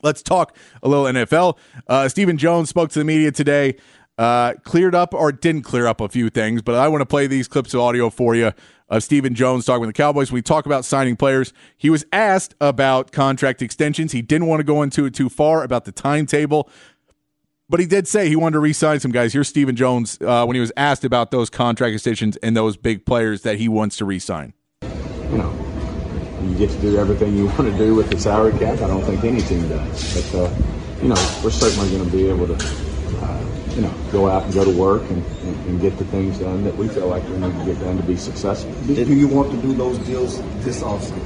Let's 0.02 0.22
talk 0.22 0.56
a 0.82 0.88
little 0.88 1.04
NFL. 1.04 1.58
Uh, 1.86 2.08
Stephen 2.08 2.38
Jones 2.38 2.68
spoke 2.68 2.90
to 2.90 2.98
the 2.98 3.04
media 3.04 3.32
today, 3.32 3.76
uh, 4.16 4.54
cleared 4.62 4.94
up 4.94 5.12
or 5.12 5.32
didn't 5.32 5.62
clear 5.62 5.86
up 5.86 6.00
a 6.00 6.08
few 6.08 6.30
things, 6.30 6.62
but 6.62 6.74
I 6.74 6.88
want 6.88 7.02
to 7.02 7.06
play 7.06 7.26
these 7.26 7.48
clips 7.48 7.74
of 7.74 7.80
audio 7.80 8.08
for 8.08 8.34
you 8.34 8.52
of 8.90 9.04
Stephen 9.04 9.34
Jones 9.34 9.64
talking 9.64 9.80
with 9.80 9.88
the 9.88 9.94
Cowboys. 9.94 10.32
We 10.32 10.42
talk 10.42 10.66
about 10.66 10.84
signing 10.84 11.16
players. 11.16 11.52
He 11.76 11.88
was 11.88 12.04
asked 12.12 12.54
about 12.60 13.12
contract 13.12 13.62
extensions. 13.62 14.12
He 14.12 14.20
didn't 14.20 14.48
want 14.48 14.60
to 14.60 14.64
go 14.64 14.82
into 14.82 15.06
it 15.06 15.14
too 15.14 15.28
far 15.28 15.62
about 15.62 15.84
the 15.84 15.92
timetable, 15.92 16.68
but 17.70 17.80
he 17.80 17.86
did 17.86 18.06
say 18.08 18.28
he 18.28 18.36
wanted 18.36 18.54
to 18.54 18.58
re-sign 18.58 19.00
some 19.00 19.12
guys. 19.12 19.32
Here's 19.32 19.48
Stephen 19.48 19.76
Jones 19.76 20.18
uh, 20.20 20.44
when 20.44 20.56
he 20.56 20.60
was 20.60 20.72
asked 20.76 21.04
about 21.04 21.30
those 21.30 21.48
contract 21.48 21.94
extensions 21.94 22.36
and 22.38 22.56
those 22.56 22.76
big 22.76 23.06
players 23.06 23.42
that 23.42 23.58
he 23.58 23.68
wants 23.68 23.96
to 23.98 24.04
re-sign. 24.04 24.52
You 24.82 25.38
know, 25.38 26.40
you 26.42 26.58
get 26.58 26.70
to 26.70 26.80
do 26.80 26.98
everything 26.98 27.36
you 27.36 27.46
want 27.46 27.58
to 27.58 27.78
do 27.78 27.94
with 27.94 28.10
the 28.10 28.18
salary 28.18 28.52
cap. 28.58 28.80
I 28.80 28.88
don't 28.88 29.02
think 29.02 29.24
any 29.24 29.40
team 29.40 29.68
does, 29.68 30.30
but 30.32 30.40
uh, 30.40 30.54
you 31.00 31.08
know, 31.08 31.40
we're 31.42 31.50
certainly 31.50 31.88
going 31.90 32.04
to 32.04 32.10
be 32.10 32.28
able 32.28 32.48
to 32.48 32.90
you 33.74 33.82
know, 33.82 33.94
go 34.10 34.28
out 34.28 34.42
and 34.44 34.52
go 34.52 34.64
to 34.64 34.70
work 34.70 35.02
and, 35.10 35.24
and, 35.24 35.66
and, 35.66 35.80
get 35.80 35.96
the 35.96 36.04
things 36.06 36.38
done 36.38 36.64
that 36.64 36.76
we 36.76 36.88
feel 36.88 37.06
like 37.06 37.22
we 37.28 37.36
need 37.36 37.56
to 37.56 37.64
get 37.64 37.80
done 37.80 37.96
to 37.96 38.02
be 38.02 38.16
successful. 38.16 38.72
Do, 38.86 39.04
do 39.04 39.14
you 39.14 39.28
want 39.28 39.50
to 39.52 39.56
do 39.58 39.72
those 39.72 39.96
deals 39.98 40.42
this 40.64 40.82
offseason? 40.82 41.24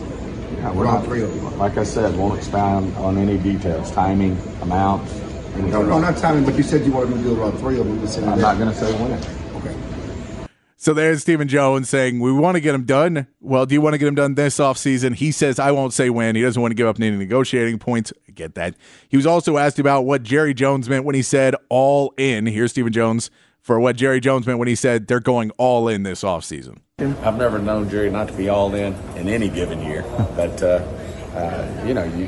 Yeah, 0.58 0.70
we're 0.72 0.84
not, 0.84 1.04
three. 1.04 1.22
Like 1.22 1.78
I 1.78 1.84
said, 1.84 2.16
won't 2.16 2.38
expound 2.38 2.94
on 2.96 3.18
any 3.18 3.38
details, 3.38 3.90
timing, 3.90 4.36
amount. 5.56 5.72
No, 5.72 5.82
no, 5.82 6.00
not 6.00 6.16
timing, 6.16 6.44
but 6.44 6.54
you 6.56 6.62
said 6.62 6.84
you 6.84 6.92
wanted 6.92 7.14
to 7.14 7.22
do 7.22 7.40
around 7.40 7.58
three 7.58 7.78
of 7.78 7.86
them. 7.86 8.28
I'm 8.28 8.40
not 8.40 8.58
going 8.58 8.70
to 8.70 8.74
say 8.74 8.92
when. 9.00 9.12
Okay. 9.62 9.74
So 10.76 10.92
there's 10.92 11.22
Stephen 11.22 11.48
Jones 11.48 11.88
saying, 11.88 12.20
We 12.20 12.30
want 12.30 12.56
to 12.56 12.60
get 12.60 12.74
him 12.74 12.84
done. 12.84 13.26
Well, 13.40 13.64
do 13.64 13.74
you 13.74 13.80
want 13.80 13.94
to 13.94 13.98
get 13.98 14.06
him 14.06 14.14
done 14.14 14.34
this 14.34 14.58
offseason? 14.58 15.14
He 15.14 15.32
says, 15.32 15.58
I 15.58 15.70
won't 15.70 15.92
say 15.92 16.10
when. 16.10 16.36
He 16.36 16.42
doesn't 16.42 16.60
want 16.60 16.72
to 16.72 16.76
give 16.76 16.86
up 16.86 17.00
any 17.00 17.10
negotiating 17.10 17.78
points. 17.78 18.12
I 18.28 18.32
get 18.32 18.54
that. 18.56 18.74
He 19.08 19.16
was 19.16 19.26
also 19.26 19.56
asked 19.56 19.78
about 19.78 20.02
what 20.02 20.22
Jerry 20.22 20.52
Jones 20.52 20.88
meant 20.88 21.04
when 21.06 21.14
he 21.14 21.22
said 21.22 21.54
all 21.70 22.12
in. 22.18 22.46
Here's 22.46 22.72
Stephen 22.72 22.92
Jones 22.92 23.30
for 23.60 23.80
what 23.80 23.96
Jerry 23.96 24.20
Jones 24.20 24.46
meant 24.46 24.58
when 24.58 24.68
he 24.68 24.74
said 24.74 25.06
they're 25.06 25.20
going 25.20 25.50
all 25.52 25.88
in 25.88 26.02
this 26.02 26.22
offseason. 26.22 26.80
I've 26.98 27.38
never 27.38 27.58
known 27.58 27.88
Jerry 27.88 28.10
not 28.10 28.28
to 28.28 28.34
be 28.34 28.50
all 28.50 28.74
in 28.74 28.94
in 29.16 29.28
any 29.28 29.48
given 29.48 29.80
year. 29.80 30.02
But, 30.36 30.62
uh, 30.62 30.86
uh, 31.34 31.84
you 31.86 31.94
know, 31.94 32.04
you, 32.04 32.24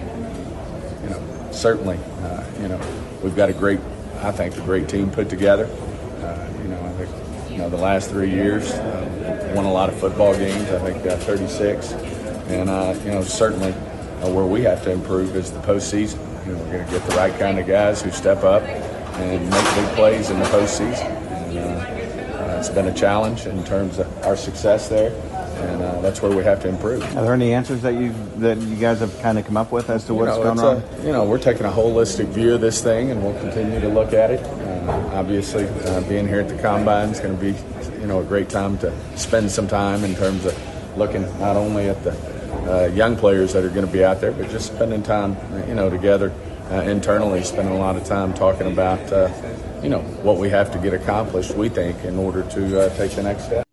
you 1.03 1.11
know, 1.11 1.49
certainly, 1.53 1.99
uh, 2.23 2.45
you 2.61 2.69
know, 2.69 2.81
we've 3.27 3.35
got 3.35 3.51
a 3.51 3.53
great, 3.53 3.81
I 4.21 4.31
think, 4.31 4.57
a 4.57 4.61
great 4.61 4.89
team 4.89 5.11
put 5.11 5.29
together. 5.29 5.65
Uh, 5.67 6.49
you 6.63 6.69
know, 6.69 6.81
I 6.81 6.93
think 6.93 7.51
you 7.51 7.59
know, 7.59 7.69
the 7.69 7.77
last 7.77 8.09
three 8.09 8.31
years. 8.31 8.71
Uh, 8.71 9.53
won 9.53 9.65
a 9.65 9.73
lot 9.73 9.89
of 9.89 9.99
football 9.99 10.33
games, 10.33 10.71
I 10.71 10.79
think 10.79 11.05
uh, 11.07 11.17
36. 11.17 11.91
And, 11.91 12.71
uh, 12.71 12.95
you 13.05 13.11
know, 13.11 13.23
certainly 13.23 13.73
uh, 13.73 14.31
where 14.31 14.45
we 14.45 14.63
have 14.63 14.85
to 14.85 14.93
improve 14.93 15.35
is 15.35 15.51
the 15.51 15.59
postseason. 15.61 16.21
You 16.47 16.53
know, 16.53 16.59
we're 16.59 16.73
going 16.73 16.87
to 16.87 16.93
get 16.93 17.05
the 17.09 17.17
right 17.17 17.37
kind 17.37 17.59
of 17.59 17.67
guys 17.67 18.01
who 18.01 18.13
step 18.13 18.45
up 18.45 18.63
and 18.63 19.51
make 19.51 19.75
big 19.75 19.97
plays 19.97 20.31
in 20.31 20.39
the 20.39 20.45
postseason. 20.45 21.11
And, 21.49 21.59
uh, 21.59 22.59
it's 22.59 22.69
been 22.69 22.87
a 22.87 22.95
challenge 22.95 23.47
in 23.47 23.65
terms 23.65 23.99
of 23.99 24.25
our 24.25 24.37
success 24.37 24.89
there 24.89 25.11
and 25.57 25.83
uh, 25.83 26.01
that's 26.01 26.23
where 26.23 26.35
we 26.35 26.43
have 26.45 26.61
to 26.63 26.69
improve. 26.69 27.03
Are 27.17 27.23
there 27.23 27.35
any 27.35 27.53
answers 27.55 27.83
that 27.83 27.95
you 27.95 28.15
that 28.37 28.59
you 28.59 28.77
guys 28.77 29.01
have 29.01 29.19
kind 29.21 29.39
of 29.39 29.47
come 29.47 29.57
up 29.57 29.73
with 29.73 29.91
as 29.91 30.05
to 30.05 30.15
what's 30.15 30.37
you 30.37 30.45
know, 30.45 30.55
going 30.55 30.59
on? 30.59 30.83
A, 31.01 31.07
you 31.07 31.13
know, 31.13 31.25
we're 31.25 31.39
taking 31.39 31.67
a 31.67 31.71
holistic 31.71 32.27
view 32.29 32.55
of 32.55 32.61
this 32.61 32.83
thing, 32.83 33.11
and 33.11 33.23
we'll 33.23 33.39
continue 33.41 33.81
to 33.81 33.89
look 33.89 34.13
at 34.13 34.31
it. 34.31 34.45
Uh, 34.45 35.11
obviously, 35.15 35.67
uh, 35.67 36.01
being 36.03 36.29
here 36.29 36.41
at 36.41 36.49
the 36.49 36.59
combine 36.59 37.09
is 37.09 37.21
going 37.21 37.37
to 37.37 37.41
be, 37.41 37.59
you 38.01 38.07
know, 38.07 38.21
a 38.21 38.25
great 38.25 38.49
time 38.49 38.79
to 38.79 38.93
spend 39.17 39.51
some 39.51 39.67
time 39.67 40.05
in 40.05 40.15
terms 40.15 40.45
of 40.45 40.97
looking 40.97 41.23
not 41.39 41.57
only 41.57 41.89
at 41.89 42.03
the 42.05 42.13
uh, 42.71 42.87
young 42.89 43.17
players 43.17 43.53
that 43.53 43.65
are 43.65 43.71
going 43.71 43.87
to 43.87 43.93
be 43.93 44.05
out 44.05 44.21
there, 44.21 44.33
but 44.33 44.49
just 44.51 44.73
spending 44.75 45.03
time, 45.03 45.37
you 45.69 45.75
know, 45.75 45.91
together 45.91 46.33
uh, 46.71 46.83
internally, 46.83 47.43
spending 47.43 47.75
a 47.75 47.79
lot 47.79 47.97
of 47.97 48.05
time 48.05 48.35
talking 48.35 48.73
about, 48.73 49.01
uh, 49.13 49.31
you 49.83 49.89
know, 49.89 50.01
what 50.23 50.37
we 50.37 50.49
have 50.51 50.73
to 50.73 50.79
get 50.79 50.95
accomplished. 50.95 51.55
We 51.55 51.69
think 51.69 52.05
in 52.05 52.17
order 52.17 52.43
to 52.43 52.91
take 52.97 53.13
the 53.13 53.23
next 53.23 53.45
step. 53.45 53.66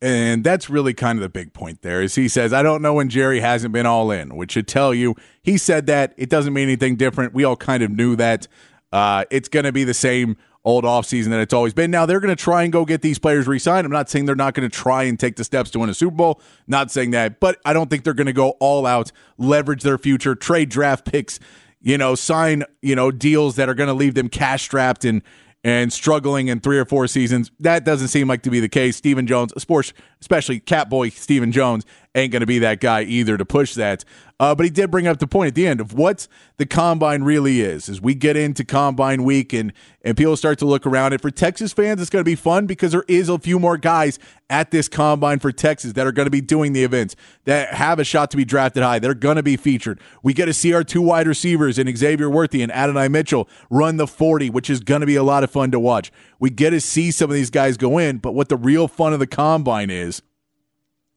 And 0.00 0.44
that's 0.44 0.70
really 0.70 0.94
kind 0.94 1.18
of 1.18 1.22
the 1.22 1.28
big 1.28 1.52
point 1.52 1.82
there 1.82 2.00
is 2.00 2.14
he 2.14 2.28
says, 2.28 2.52
I 2.52 2.62
don't 2.62 2.82
know 2.82 2.94
when 2.94 3.08
Jerry 3.08 3.40
hasn't 3.40 3.72
been 3.72 3.86
all 3.86 4.12
in, 4.12 4.36
which 4.36 4.52
should 4.52 4.68
tell 4.68 4.94
you 4.94 5.16
he 5.42 5.58
said 5.58 5.86
that. 5.86 6.14
It 6.16 6.30
doesn't 6.30 6.52
mean 6.52 6.64
anything 6.64 6.96
different. 6.96 7.34
We 7.34 7.44
all 7.44 7.56
kind 7.56 7.82
of 7.82 7.90
knew 7.90 8.14
that. 8.16 8.46
Uh, 8.92 9.24
it's 9.30 9.48
going 9.48 9.64
to 9.64 9.72
be 9.72 9.84
the 9.84 9.94
same 9.94 10.36
old 10.64 10.84
offseason 10.84 11.28
that 11.30 11.40
it's 11.40 11.54
always 11.54 11.74
been. 11.74 11.90
Now 11.90 12.06
they're 12.06 12.20
going 12.20 12.34
to 12.34 12.42
try 12.42 12.62
and 12.62 12.72
go 12.72 12.84
get 12.84 13.02
these 13.02 13.18
players 13.18 13.46
re-signed. 13.46 13.84
I'm 13.84 13.92
not 13.92 14.08
saying 14.08 14.26
they're 14.26 14.34
not 14.34 14.54
going 14.54 14.68
to 14.68 14.74
try 14.74 15.04
and 15.04 15.18
take 15.18 15.36
the 15.36 15.44
steps 15.44 15.70
to 15.70 15.78
win 15.78 15.88
a 15.88 15.94
Super 15.94 16.14
Bowl. 16.14 16.40
Not 16.66 16.90
saying 16.90 17.10
that, 17.12 17.40
but 17.40 17.58
I 17.64 17.72
don't 17.72 17.90
think 17.90 18.04
they're 18.04 18.14
going 18.14 18.26
to 18.26 18.32
go 18.32 18.50
all 18.60 18.86
out, 18.86 19.10
leverage 19.36 19.82
their 19.82 19.98
future, 19.98 20.34
trade 20.34 20.68
draft 20.68 21.04
picks, 21.04 21.38
you 21.80 21.96
know, 21.96 22.14
sign, 22.14 22.64
you 22.82 22.94
know, 22.94 23.10
deals 23.10 23.56
that 23.56 23.68
are 23.68 23.74
going 23.74 23.88
to 23.88 23.94
leave 23.94 24.14
them 24.14 24.28
cash 24.28 24.62
strapped 24.62 25.04
and 25.04 25.22
and 25.68 25.92
struggling 25.92 26.48
in 26.48 26.60
three 26.60 26.78
or 26.78 26.84
four 26.84 27.06
seasons. 27.06 27.50
That 27.60 27.84
doesn't 27.84 28.08
seem 28.08 28.26
like 28.28 28.42
to 28.42 28.50
be 28.50 28.60
the 28.60 28.68
case. 28.68 28.96
Stephen 28.96 29.26
Jones, 29.26 29.52
sports, 29.58 29.92
especially 30.20 30.60
Catboy 30.60 31.12
Stephen 31.12 31.52
Jones, 31.52 31.84
ain't 32.18 32.32
going 32.32 32.40
to 32.40 32.46
be 32.46 32.58
that 32.60 32.80
guy 32.80 33.02
either 33.02 33.36
to 33.36 33.44
push 33.44 33.74
that. 33.74 34.04
Uh, 34.40 34.54
but 34.54 34.64
he 34.64 34.70
did 34.70 34.90
bring 34.90 35.08
up 35.08 35.18
the 35.18 35.26
point 35.26 35.48
at 35.48 35.54
the 35.56 35.66
end 35.66 35.80
of 35.80 35.92
what 35.94 36.28
the 36.58 36.66
combine 36.66 37.24
really 37.24 37.60
is. 37.60 37.88
As 37.88 38.00
we 38.00 38.14
get 38.14 38.36
into 38.36 38.64
combine 38.64 39.24
week 39.24 39.52
and 39.52 39.72
and 40.02 40.16
people 40.16 40.36
start 40.36 40.58
to 40.60 40.64
look 40.64 40.86
around 40.86 41.12
it 41.12 41.20
for 41.20 41.30
Texas 41.30 41.72
fans, 41.72 42.00
it's 42.00 42.08
going 42.08 42.20
to 42.20 42.28
be 42.28 42.36
fun 42.36 42.66
because 42.66 42.92
there 42.92 43.04
is 43.08 43.28
a 43.28 43.38
few 43.38 43.58
more 43.58 43.76
guys 43.76 44.18
at 44.48 44.70
this 44.70 44.88
combine 44.88 45.40
for 45.40 45.50
Texas 45.50 45.94
that 45.94 46.06
are 46.06 46.12
going 46.12 46.26
to 46.26 46.30
be 46.30 46.40
doing 46.40 46.72
the 46.72 46.84
events 46.84 47.16
that 47.44 47.74
have 47.74 47.98
a 47.98 48.04
shot 48.04 48.30
to 48.30 48.36
be 48.36 48.44
drafted 48.44 48.82
high. 48.82 49.00
They're 49.00 49.12
going 49.12 49.36
to 49.36 49.42
be 49.42 49.56
featured. 49.56 50.00
We 50.22 50.32
get 50.32 50.46
to 50.46 50.54
see 50.54 50.72
our 50.72 50.84
two 50.84 51.02
wide 51.02 51.26
receivers 51.26 51.78
in 51.78 51.94
Xavier 51.94 52.30
Worthy 52.30 52.62
and 52.62 52.72
Adonai 52.72 53.08
Mitchell 53.08 53.48
run 53.70 53.96
the 53.96 54.06
40, 54.06 54.50
which 54.50 54.70
is 54.70 54.80
going 54.80 55.00
to 55.00 55.06
be 55.06 55.16
a 55.16 55.24
lot 55.24 55.42
of 55.42 55.50
fun 55.50 55.72
to 55.72 55.80
watch. 55.80 56.12
We 56.38 56.50
get 56.50 56.70
to 56.70 56.80
see 56.80 57.10
some 57.10 57.28
of 57.28 57.34
these 57.34 57.50
guys 57.50 57.76
go 57.76 57.98
in, 57.98 58.18
but 58.18 58.34
what 58.34 58.48
the 58.48 58.56
real 58.56 58.86
fun 58.86 59.12
of 59.12 59.18
the 59.18 59.26
combine 59.26 59.90
is 59.90 60.22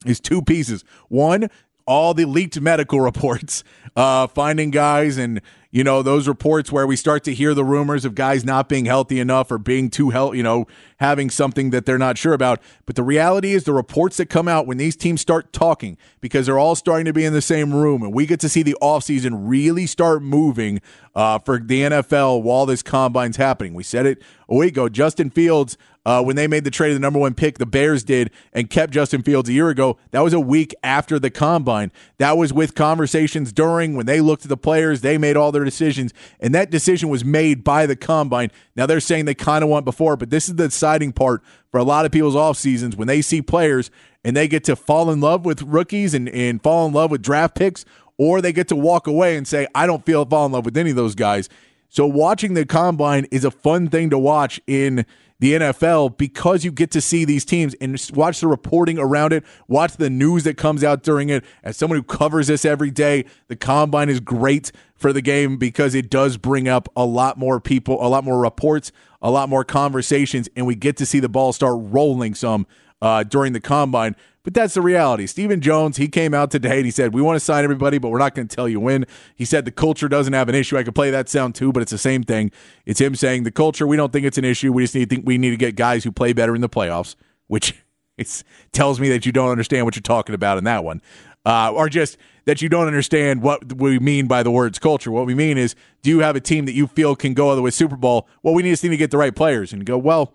is 0.06 0.20
two 0.20 0.42
pieces. 0.42 0.84
One, 1.10 1.50
all 1.86 2.14
the 2.14 2.26
leaked 2.26 2.60
medical 2.60 3.00
reports, 3.02 3.64
uh, 3.96 4.28
finding 4.28 4.72
guys 4.72 5.18
and 5.18 5.42
you 5.72 5.86
know, 5.86 6.02
those 6.02 6.28
reports 6.28 6.70
where 6.72 6.86
we 6.86 6.98
start 6.98 7.24
to 7.24 7.34
hear 7.34 7.54
the 7.54 7.64
rumors 7.64 8.04
of 8.04 8.14
guys 8.14 8.44
not 8.44 8.68
being 8.68 8.86
healthy 8.86 9.20
enough 9.20 9.50
or 9.52 9.58
being 9.58 9.90
too 9.90 10.10
healthy, 10.10 10.38
you 10.38 10.44
know, 10.44 10.68
having 11.02 11.32
something 11.32 11.72
that 11.72 11.88
they're 11.88 11.98
not 11.98 12.16
sure 12.16 12.34
about. 12.34 12.62
But 12.86 12.96
the 12.96 13.04
reality 13.04 13.54
is 13.54 13.64
the 13.64 13.74
reports 13.74 14.18
that 14.18 14.28
come 14.28 14.48
out 14.48 14.68
when 14.68 14.78
these 14.78 14.96
teams 14.96 15.20
start 15.20 15.52
talking, 15.52 15.98
because 16.22 16.46
they're 16.46 16.60
all 16.60 16.76
starting 16.76 17.06
to 17.06 17.14
be 17.14 17.26
in 17.26 17.34
the 17.34 17.42
same 17.42 17.74
room 17.74 18.04
and 18.04 18.14
we 18.14 18.28
get 18.28 18.40
to 18.42 18.50
see 18.50 18.62
the 18.62 18.78
offseason 18.82 19.50
really 19.50 19.88
start 19.88 20.22
moving 20.22 20.80
uh, 21.16 21.40
for 21.40 21.58
the 21.58 21.82
NFL 21.82 22.44
while 22.44 22.68
this 22.68 22.84
combine's 22.84 23.38
happening. 23.38 23.74
We 23.74 23.84
said 23.84 24.06
it 24.06 24.22
a 24.48 24.56
week 24.56 24.74
ago. 24.74 24.90
Justin 24.90 25.32
Fields 25.32 25.76
uh, 26.06 26.24
when 26.24 26.36
they 26.36 26.48
made 26.48 26.64
the 26.64 26.72
trade 26.72 26.90
of 26.90 26.96
the 26.96 27.00
number 27.00 27.20
one 27.20 27.34
pick, 27.34 27.58
the 27.58 27.66
Bears 27.66 28.04
did, 28.04 28.32
and 28.54 28.70
kept 28.70 28.94
Justin 28.94 29.22
Fields 29.22 29.50
a 29.50 29.54
year 29.54 29.70
ago. 29.70 29.98
That 30.12 30.22
was 30.22 30.34
a 30.34 30.40
week 30.40 30.74
after 30.84 31.20
the 31.20 31.30
combine. 31.30 31.92
That 32.18 32.38
was 32.38 32.52
with 32.52 32.74
conversations 32.74 33.54
during 33.54 33.96
when 33.96 34.08
they 34.08 34.20
looked 34.20 34.44
at 34.44 34.50
the 34.50 34.58
players, 34.58 35.02
they 35.02 35.18
made 35.18 35.38
all 35.38 35.52
their 35.52 35.64
decisions, 35.64 36.14
and 36.40 36.56
that 36.56 36.72
decision 36.72 37.10
was 37.10 37.24
made 37.24 37.64
by 37.64 37.86
the 37.86 37.96
combine. 37.96 38.52
Now 38.76 38.86
they're 38.86 39.00
saying 39.00 39.26
they 39.26 39.36
kind 39.36 39.64
of 39.64 39.70
want 39.70 39.86
before, 39.86 40.18
but 40.18 40.32
this 40.32 40.50
is 40.50 40.56
the 40.56 40.72
deciding 40.92 41.14
part 41.14 41.42
for 41.70 41.80
a 41.80 41.84
lot 41.84 42.06
of 42.06 42.12
people's 42.12 42.36
off 42.36 42.58
seasons 42.58 42.96
when 42.96 43.08
they 43.08 43.22
see 43.22 43.42
players 43.42 43.90
and 44.24 44.36
they 44.36 44.48
get 44.48 44.64
to 44.66 44.76
fall 44.76 45.10
in 45.10 45.22
love 45.22 45.46
with 45.46 45.62
rookies 45.62 46.14
and, 46.14 46.28
and 46.30 46.62
fall 46.62 46.86
in 46.86 46.94
love 46.94 47.10
with 47.10 47.22
draft 47.22 47.56
picks, 47.56 47.86
or 48.18 48.42
they 48.42 48.52
get 48.52 48.68
to 48.68 48.76
walk 48.76 49.08
away 49.08 49.38
and 49.38 49.48
say, 49.48 49.68
I 49.74 49.88
don't 49.88 50.06
feel 50.06 50.26
fall 50.26 50.46
in 50.46 50.52
love 50.52 50.66
with 50.66 50.78
any 50.78 50.92
of 50.92 50.96
those 50.96 51.16
guys. 51.16 51.50
So 51.90 52.06
watching 52.06 52.54
the 52.54 52.66
combine 52.66 53.26
is 53.32 53.44
a 53.46 53.52
fun 53.52 53.88
thing 53.90 54.10
to 54.12 54.20
watch 54.20 54.60
in 54.68 55.06
the 55.42 55.54
NFL 55.54 56.18
because 56.18 56.64
you 56.64 56.72
get 56.72 56.92
to 56.92 57.02
see 57.02 57.26
these 57.26 57.44
teams 57.44 57.74
and 57.82 58.00
watch 58.14 58.40
the 58.42 58.48
reporting 58.48 59.00
around 59.00 59.34
it, 59.34 59.44
watch 59.68 59.98
the 59.98 60.10
news 60.10 60.44
that 60.44 60.56
comes 60.56 60.84
out 60.84 61.02
during 61.02 61.30
it. 61.30 61.44
As 61.64 61.76
someone 61.76 61.98
who 61.98 62.04
covers 62.04 62.46
this 62.46 62.64
every 62.64 62.92
day, 62.92 63.26
the 63.48 63.56
combine 63.56 64.08
is 64.08 64.20
great 64.20 64.72
for 64.94 65.12
the 65.12 65.22
game 65.22 65.58
because 65.58 65.96
it 65.96 66.12
does 66.12 66.38
bring 66.38 66.68
up 66.68 66.88
a 66.96 67.06
lot 67.06 67.40
more 67.40 67.60
people, 67.60 68.06
a 68.06 68.08
lot 68.08 68.24
more 68.24 68.40
reports, 68.40 68.92
a 69.20 69.32
lot 69.32 69.50
more 69.50 69.64
conversations, 69.64 70.48
and 70.56 70.68
we 70.68 70.76
get 70.76 70.96
to 70.98 71.08
see 71.08 71.20
the 71.20 71.28
ball 71.28 71.52
start 71.54 71.76
rolling 71.80 72.36
some 72.36 72.68
uh, 73.02 73.24
during 73.24 73.54
the 73.54 73.60
combine. 73.60 74.16
But 74.44 74.56
that's 74.56 74.74
the 74.74 74.82
reality. 74.82 75.28
Stephen 75.28 75.62
Jones, 75.62 75.98
he 75.98 76.08
came 76.08 76.34
out 76.34 76.50
today 76.50 76.78
and 76.78 76.86
he 76.86 76.92
said, 76.92 77.14
We 77.14 77.22
want 77.22 77.36
to 77.36 77.40
sign 77.40 77.64
everybody, 77.64 78.00
but 78.00 78.10
we're 78.10 78.18
not 78.18 78.34
going 78.34 78.48
to 78.48 78.56
tell 78.56 78.68
you 78.68 78.80
when. 78.80 79.06
He 79.36 79.46
said 79.46 79.66
the 79.66 79.72
culture 79.72 80.10
doesn't 80.10 80.34
have 80.34 80.50
an 80.50 80.56
issue. 80.56 80.78
I 80.78 80.84
could 80.84 80.96
play 80.96 81.12
that 81.12 81.30
sound 81.30 81.54
too, 81.54 81.72
but 81.72 81.82
it's 81.82 81.92
the 81.92 81.98
same 81.98 82.24
thing. 82.24 82.52
It's 82.86 83.00
him 83.00 83.16
saying 83.16 83.44
the 83.44 83.52
culture, 83.52 83.86
we 83.86 83.98
don't 83.98 84.12
think 84.12 84.26
it's 84.26 84.40
an 84.40 84.46
issue. 84.46 84.74
We 84.74 84.84
just 84.84 84.96
need 84.96 85.10
think 85.10 85.26
we 85.28 85.38
need 85.38 85.52
to 85.52 85.58
get 85.58 85.76
guys 85.76 86.04
who 86.04 86.12
play 86.12 86.34
better 86.34 86.56
in 86.56 86.62
the 86.62 86.70
playoffs, 86.70 87.16
which 87.48 87.76
it 88.18 88.44
tells 88.72 89.00
me 89.00 89.10
that 89.10 89.26
you 89.26 89.32
don't 89.32 89.50
understand 89.50 89.86
what 89.86 89.96
you're 89.96 90.02
talking 90.02 90.34
about 90.34 90.58
in 90.58 90.64
that 90.64 90.84
one. 90.84 91.02
Uh, 91.46 91.72
or 91.74 91.90
just 91.90 92.18
that 92.46 92.62
you 92.62 92.70
don't 92.70 92.88
understand 92.88 93.42
what 93.42 93.74
we 93.74 94.00
mean 94.00 94.28
by 94.28 94.44
the 94.44 94.52
words 94.52 94.80
culture. 94.80 95.12
What 95.12 95.26
we 95.26 95.36
mean 95.36 95.58
is, 95.58 95.76
do 96.02 96.10
you 96.10 96.20
have 96.20 96.36
a 96.36 96.40
team 96.40 96.66
that 96.66 96.74
you 96.74 96.88
feel 96.88 97.16
can 97.16 97.34
go 97.34 97.50
all 97.50 97.56
the 97.56 97.62
way 97.62 97.72
Super 97.72 97.96
Bowl? 97.96 98.28
Well, 98.44 98.54
we 98.54 98.64
need 98.64 98.76
to 98.76 98.98
get 98.98 99.12
the 99.12 99.18
right 99.18 99.36
players. 99.36 99.74
And 99.74 99.86
go, 99.86 99.98
well, 99.98 100.34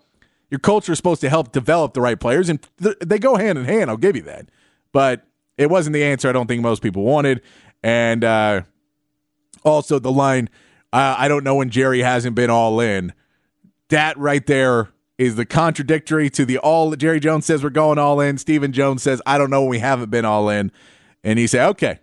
your 0.49 0.59
culture 0.59 0.91
is 0.91 0.97
supposed 0.97 1.21
to 1.21 1.29
help 1.29 1.51
develop 1.51 1.93
the 1.93 2.01
right 2.01 2.19
players, 2.19 2.49
and 2.49 2.65
th- 2.81 2.97
they 2.99 3.19
go 3.19 3.35
hand 3.35 3.57
in 3.57 3.65
hand. 3.65 3.89
I'll 3.89 3.97
give 3.97 4.15
you 4.15 4.21
that, 4.23 4.49
but 4.91 5.25
it 5.57 5.69
wasn't 5.69 5.93
the 5.93 6.03
answer. 6.03 6.29
I 6.29 6.31
don't 6.31 6.47
think 6.47 6.61
most 6.61 6.81
people 6.81 7.03
wanted, 7.03 7.41
and 7.83 8.23
uh, 8.23 8.61
also 9.63 9.99
the 9.99 10.11
line. 10.11 10.49
I 10.93 11.27
don't 11.27 11.43
know 11.43 11.55
when 11.55 11.69
Jerry 11.69 12.01
hasn't 12.01 12.35
been 12.35 12.49
all 12.49 12.79
in. 12.79 13.13
That 13.89 14.17
right 14.17 14.45
there 14.47 14.89
is 15.17 15.35
the 15.35 15.45
contradictory 15.45 16.29
to 16.31 16.45
the 16.45 16.57
all. 16.57 16.95
Jerry 16.95 17.19
Jones 17.19 17.45
says 17.45 17.63
we're 17.63 17.69
going 17.69 17.99
all 17.99 18.19
in. 18.19 18.37
Stephen 18.37 18.71
Jones 18.71 19.03
says 19.03 19.21
I 19.25 19.37
don't 19.37 19.49
know 19.49 19.61
when 19.61 19.69
we 19.69 19.79
haven't 19.79 20.09
been 20.09 20.25
all 20.25 20.49
in, 20.49 20.71
and 21.23 21.37
he 21.37 21.45
said 21.45 21.67
okay. 21.69 21.99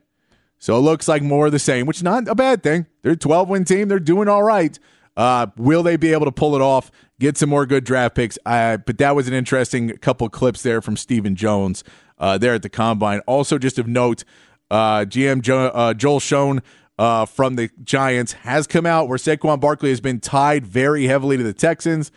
So 0.58 0.76
it 0.78 0.80
looks 0.80 1.08
like 1.08 1.22
more 1.22 1.46
of 1.46 1.52
the 1.52 1.58
same, 1.58 1.86
which 1.86 1.98
is 1.98 2.02
not 2.02 2.28
a 2.28 2.34
bad 2.34 2.62
thing. 2.62 2.86
They're 3.02 3.12
a 3.12 3.16
12 3.16 3.48
win 3.48 3.64
team. 3.64 3.88
They're 3.88 3.98
doing 3.98 4.28
all 4.28 4.42
right. 4.42 4.78
Uh, 5.16 5.46
will 5.56 5.82
they 5.82 5.96
be 5.96 6.12
able 6.12 6.24
to 6.24 6.32
pull 6.32 6.54
it 6.54 6.62
off? 6.62 6.90
Get 7.20 7.36
some 7.38 7.48
more 7.48 7.66
good 7.66 7.84
draft 7.84 8.14
picks. 8.14 8.38
Uh, 8.44 8.78
but 8.78 8.98
that 8.98 9.14
was 9.14 9.28
an 9.28 9.34
interesting 9.34 9.96
couple 9.98 10.28
clips 10.28 10.62
there 10.62 10.82
from 10.82 10.96
Stephen 10.96 11.36
Jones 11.36 11.84
uh, 12.18 12.38
there 12.38 12.54
at 12.54 12.62
the 12.62 12.68
combine. 12.68 13.20
Also, 13.20 13.58
just 13.58 13.78
of 13.78 13.86
note, 13.86 14.24
uh, 14.70 15.00
GM 15.00 15.40
jo- 15.40 15.66
uh, 15.68 15.94
Joel 15.94 16.20
Schoen 16.20 16.62
uh, 16.98 17.26
from 17.26 17.56
the 17.56 17.70
Giants 17.82 18.32
has 18.32 18.66
come 18.66 18.86
out 18.86 19.08
where 19.08 19.18
Saquon 19.18 19.60
Barkley 19.60 19.90
has 19.90 20.00
been 20.00 20.20
tied 20.20 20.66
very 20.66 21.06
heavily 21.06 21.36
to 21.36 21.42
the 21.42 21.52
Texans 21.52 22.10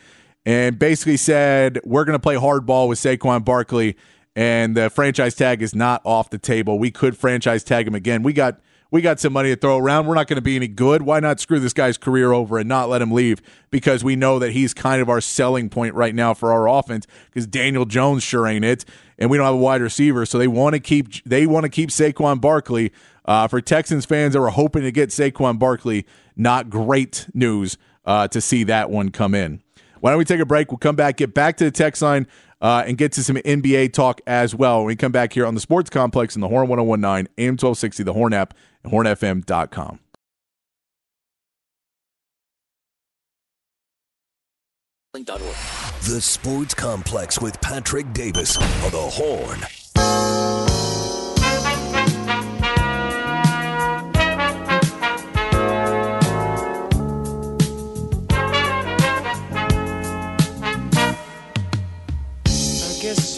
and 0.45 0.79
basically 0.79 1.17
said, 1.17 1.79
We're 1.83 2.05
going 2.05 2.17
to 2.17 2.21
play 2.21 2.36
hardball 2.36 2.88
with 2.88 2.99
Saquon 2.99 3.43
Barkley. 3.43 3.95
And 4.36 4.77
the 4.77 4.91
franchise 4.91 5.33
tag 5.33 5.63
is 5.63 5.73
not 5.73 6.01
off 6.05 6.29
the 6.29 6.38
table. 6.38 6.77
We 6.77 6.91
could 6.91 7.17
franchise 7.17 7.63
tag 7.63 7.88
him 7.88 7.95
again. 7.95 8.21
We 8.21 8.33
got 8.33 8.60
we 8.91 9.02
got 9.02 9.19
some 9.19 9.34
money 9.34 9.50
to 9.50 9.56
throw 9.56 9.78
around. 9.78 10.08
We're 10.08 10.15
not 10.15 10.28
going 10.28 10.38
to 10.38 10.41
be 10.41 10.56
any 10.56 10.67
good. 10.67 11.02
Why 11.02 11.19
not 11.19 11.39
screw 11.39 11.60
this 11.60 11.73
guy's 11.73 11.97
career 11.97 12.32
over 12.32 12.58
and 12.58 12.69
not 12.69 12.89
let 12.89 13.02
him 13.02 13.12
leave? 13.12 13.41
Because 13.69 14.04
we 14.04 14.15
know 14.15 14.39
that 14.39 14.52
he's 14.52 14.73
kind 14.73 15.02
of 15.02 15.10
our 15.10 15.21
selling 15.21 15.69
point 15.69 15.93
right 15.93 16.15
now 16.15 16.34
for 16.34 16.52
our 16.52 16.67
offense. 16.69 17.06
Because 17.28 17.47
Daniel 17.47 17.86
Jones 17.86 18.23
sure 18.23 18.47
ain't 18.47 18.65
it, 18.65 18.86
and 19.17 19.30
we 19.30 19.38
don't 19.38 19.45
have 19.45 19.56
a 19.56 19.58
wide 19.58 19.82
receiver, 19.82 20.26
so 20.26 20.38
they 20.38 20.47
want 20.47 20.73
to 20.73 20.80
keep 20.80 21.23
they 21.23 21.45
want 21.45 21.63
to 21.63 21.69
keep 21.69 21.89
Saquon 21.89 22.39
Barkley. 22.41 22.91
Uh, 23.26 23.45
for 23.45 23.60
Texans 23.60 24.06
fans 24.06 24.34
that 24.34 24.39
were 24.39 24.52
hoping 24.52 24.84
to 24.84 24.91
get 24.91 25.10
Saquon 25.10 25.60
Barkley, 25.60 26.06
not 26.38 26.69
great 26.69 27.28
news 27.34 27.78
uh, 28.06 28.26
to 28.30 28.39
see 28.39 28.63
that 28.63 28.89
one 28.89 29.10
come 29.10 29.36
in. 29.36 29.62
Why 30.00 30.12
don't 30.12 30.19
we 30.19 30.26
take 30.26 30.39
a 30.39 30.45
break? 30.45 30.71
We'll 30.71 30.78
come 30.78 30.95
back, 30.95 31.17
get 31.17 31.34
back 31.34 31.58
to 31.58 31.65
the 31.65 31.71
text 31.71 32.02
line, 32.02 32.28
uh, 32.61 32.83
and 32.85 32.97
get 32.97 33.11
to 33.13 33.23
some 33.23 33.35
NBA 33.37 33.93
talk 33.93 34.21
as 34.27 34.55
well. 34.55 34.79
When 34.79 34.87
we 34.87 34.95
come 34.95 35.11
back 35.11 35.33
here 35.33 35.45
on 35.45 35.53
the 35.53 35.61
Sports 35.61 35.89
Complex 35.89 36.35
in 36.35 36.41
the 36.41 36.47
Horn 36.47 36.67
1019, 36.67 37.27
AM 37.37 37.53
1260, 37.53 38.03
the 38.03 38.13
Horn 38.13 38.33
app, 38.33 38.53
and 38.83 38.91
hornfm.com. 38.91 39.99
The 46.03 46.21
Sports 46.21 46.73
Complex 46.73 47.41
with 47.41 47.59
Patrick 47.59 48.13
Davis 48.13 48.57
on 48.57 48.91
the 48.91 48.97
Horn. 48.97 49.76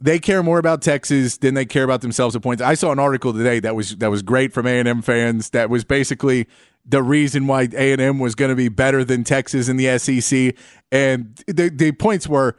they 0.00 0.18
care 0.18 0.42
more 0.42 0.58
about 0.58 0.82
Texas 0.82 1.36
than 1.36 1.54
they 1.54 1.66
care 1.66 1.84
about 1.84 2.00
themselves 2.00 2.34
at 2.34 2.42
points. 2.42 2.62
I 2.62 2.74
saw 2.74 2.90
an 2.90 2.98
article 2.98 3.32
today 3.32 3.60
that 3.60 3.76
was 3.76 3.96
that 3.96 4.10
was 4.10 4.22
great 4.22 4.52
from 4.52 4.66
A 4.66 4.78
and 4.78 4.88
M 4.88 5.02
fans. 5.02 5.50
That 5.50 5.70
was 5.70 5.84
basically 5.84 6.48
the 6.84 7.02
reason 7.02 7.46
why 7.46 7.68
A 7.72 7.92
and 7.92 8.00
M 8.00 8.18
was 8.18 8.34
going 8.34 8.48
to 8.48 8.56
be 8.56 8.68
better 8.68 9.04
than 9.04 9.22
Texas 9.24 9.68
in 9.68 9.76
the 9.76 9.98
SEC, 9.98 10.56
and 10.90 11.40
the 11.46 11.68
the 11.68 11.92
points 11.92 12.26
were 12.26 12.56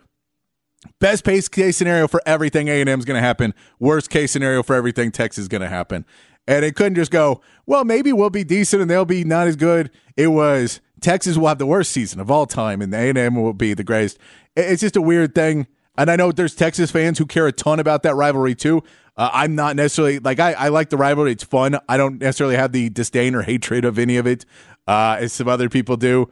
best 1.00 1.24
case 1.24 1.78
scenario 1.78 2.08
for 2.08 2.22
everything 2.26 2.68
A 2.68 2.82
and 2.82 2.90
M 2.90 3.00
is 3.00 3.06
going 3.06 3.20
to 3.20 3.26
happen. 3.26 3.54
Worst 3.80 4.10
case 4.10 4.32
scenario 4.32 4.64
for 4.64 4.76
everything 4.76 5.12
Texas 5.12 5.44
is 5.44 5.48
going 5.48 5.62
to 5.62 5.70
happen. 5.70 6.06
And 6.48 6.66
it 6.66 6.76
couldn't 6.76 6.96
just 6.96 7.12
go, 7.12 7.42
well, 7.66 7.86
maybe 7.86 8.12
we'll 8.12 8.32
be 8.32 8.44
decent 8.44 8.82
and 8.82 8.90
they'll 8.90 9.06
be 9.06 9.24
not 9.24 9.48
as 9.48 9.56
good. 9.56 9.92
It 10.18 10.28
was 10.28 10.82
Texas 11.00 11.38
will 11.38 11.48
have 11.48 11.60
the 11.60 11.66
worst 11.66 11.92
season 11.92 12.20
of 12.20 12.32
all 12.32 12.46
time 12.46 12.82
and 12.82 12.94
A 12.94 13.10
and 13.10 13.18
M 13.18 13.36
will 13.36 13.54
be 13.54 13.74
the 13.74 13.84
greatest. 13.84 14.18
It's 14.56 14.82
just 14.82 14.96
a 14.96 15.02
weird 15.02 15.36
thing. 15.36 15.68
And 15.98 16.10
I 16.10 16.16
know 16.16 16.32
there's 16.32 16.56
Texas 16.56 16.90
fans 16.90 17.18
who 17.18 17.26
care 17.26 17.48
a 17.48 17.52
ton 17.52 17.80
about 17.80 18.04
that 18.04 18.16
rivalry 18.16 18.56
too. 18.56 18.82
Uh, 19.18 19.30
I'm 19.34 19.56
not 19.56 19.76
necessarily 19.76 20.20
like 20.20 20.40
I, 20.40 20.54
I 20.54 20.68
like 20.70 20.90
the 20.90 20.98
rivalry. 20.98 21.34
It's 21.34 21.44
fun. 21.44 21.78
I 21.88 21.98
don't 21.98 22.20
necessarily 22.20 22.56
have 22.56 22.72
the 22.72 22.90
disdain 22.90 23.36
or 23.36 23.42
hatred 23.42 23.84
of 23.86 24.00
any 24.00 24.18
of 24.18 24.26
it, 24.26 24.46
uh, 24.88 25.18
as 25.20 25.34
some 25.34 25.48
other 25.48 25.70
people 25.70 25.98
do. 25.98 26.30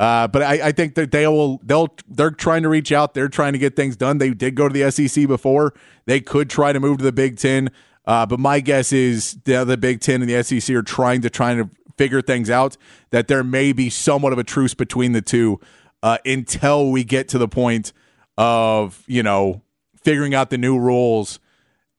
Uh, 0.00 0.26
but 0.26 0.42
I, 0.42 0.68
I, 0.68 0.72
think 0.72 0.94
that 0.94 1.10
they 1.10 1.26
will 1.26 1.60
they'll 1.62 1.94
they're 2.08 2.30
trying 2.30 2.62
to 2.62 2.70
reach 2.70 2.90
out. 2.90 3.12
They're 3.12 3.28
trying 3.28 3.52
to 3.52 3.58
get 3.58 3.76
things 3.76 3.98
done. 3.98 4.16
They 4.16 4.30
did 4.30 4.54
go 4.54 4.66
to 4.66 4.72
the 4.72 4.90
SEC 4.90 5.28
before. 5.28 5.74
They 6.06 6.20
could 6.22 6.48
try 6.48 6.72
to 6.72 6.80
move 6.80 6.98
to 6.98 7.04
the 7.04 7.12
Big 7.12 7.36
Ten. 7.36 7.68
Uh, 8.06 8.24
but 8.24 8.40
my 8.40 8.60
guess 8.60 8.94
is 8.94 9.34
the, 9.44 9.76
Big 9.78 10.00
Ten 10.00 10.22
and 10.22 10.30
the 10.30 10.42
SEC 10.42 10.74
are 10.74 10.80
trying 10.80 11.20
to 11.20 11.28
trying 11.28 11.58
to 11.58 11.68
figure 11.98 12.22
things 12.22 12.48
out. 12.48 12.78
That 13.10 13.28
there 13.28 13.44
may 13.44 13.74
be 13.74 13.90
somewhat 13.90 14.32
of 14.32 14.38
a 14.38 14.42
truce 14.42 14.72
between 14.72 15.12
the 15.12 15.20
two 15.20 15.60
uh, 16.02 16.16
until 16.24 16.90
we 16.90 17.04
get 17.04 17.28
to 17.28 17.38
the 17.38 17.46
point 17.46 17.92
of 18.38 19.04
you 19.06 19.22
know 19.22 19.60
figuring 20.02 20.34
out 20.34 20.48
the 20.48 20.56
new 20.56 20.78
rules 20.78 21.40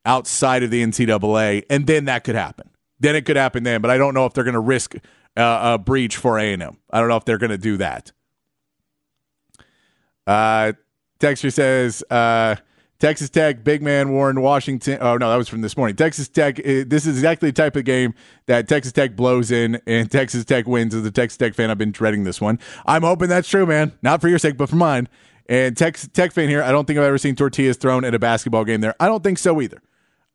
outside 0.06 0.64
of 0.64 0.72
the 0.72 0.84
NCAA, 0.84 1.66
and 1.70 1.86
then 1.86 2.06
that 2.06 2.24
could 2.24 2.34
happen. 2.34 2.72
Then 3.00 3.16
it 3.16 3.26
could 3.26 3.36
happen 3.36 3.62
then. 3.62 3.80
But 3.80 3.92
I 3.92 4.00
don't 4.00 4.16
know 4.16 4.26
if 4.26 4.34
they're 4.34 4.44
going 4.44 4.56
to 4.56 4.60
risk 4.60 4.96
uh, 5.38 5.74
a 5.74 5.78
breach 5.78 6.18
for 6.18 6.38
A 6.38 6.54
and 6.54 6.62
M. 6.62 6.78
I 6.90 7.00
don't 7.00 7.10
know 7.10 7.18
if 7.18 7.26
they're 7.26 7.38
going 7.38 7.52
to 7.52 7.58
do 7.58 7.78
that. 7.78 8.12
Uh, 10.28 10.74
Texture 11.20 11.52
says 11.52 12.04
uh, 12.10 12.56
Texas 13.00 13.30
Tech 13.30 13.64
big 13.64 13.82
man 13.82 14.12
Warren 14.12 14.42
Washington. 14.42 14.98
Oh 15.02 15.18
no, 15.18 15.30
that 15.30 15.36
was 15.36 15.48
from 15.48 15.62
this 15.62 15.76
morning. 15.76 15.96
Texas 15.96 16.28
Tech. 16.28 16.60
Uh, 16.60 16.84
this 16.86 17.06
is 17.06 17.18
exactly 17.18 17.50
the 17.50 17.54
type 17.54 17.76
of 17.76 17.84
game 17.86 18.14
that 18.46 18.68
Texas 18.68 18.94
Tech 18.94 19.16
blows 19.16 19.52
in, 19.52 19.82
and 19.88 20.12
Texas 20.12 20.46
Tech 20.46 20.68
wins. 20.68 20.94
As 20.94 21.06
a 21.06 21.12
Texas 21.12 21.38
Tech 21.38 21.54
fan, 21.54 21.70
I've 21.72 21.78
been 21.78 21.92
dreading 21.92 22.24
this 22.24 22.40
one. 22.42 22.60
I'm 22.86 23.04
hoping 23.04 23.30
that's 23.30 23.50
true, 23.50 23.66
man. 23.66 23.94
Not 24.02 24.22
for 24.22 24.28
your 24.28 24.40
sake, 24.40 24.58
but 24.58 24.70
for 24.70 24.76
mine. 24.76 25.08
And 25.48 25.76
Texas 25.76 26.10
Tech 26.14 26.32
fan 26.32 26.48
here. 26.48 26.64
I 26.64 26.72
don't 26.72 26.86
think 26.86 27.00
I've 27.00 27.06
ever 27.06 27.18
seen 27.18 27.36
tortillas 27.36 27.78
thrown 27.78 28.06
at 28.06 28.14
a 28.14 28.20
basketball 28.20 28.64
game. 28.66 28.82
There, 28.82 28.96
I 29.00 29.08
don't 29.08 29.24
think 29.24 29.38
so 29.38 29.62
either. 29.62 29.82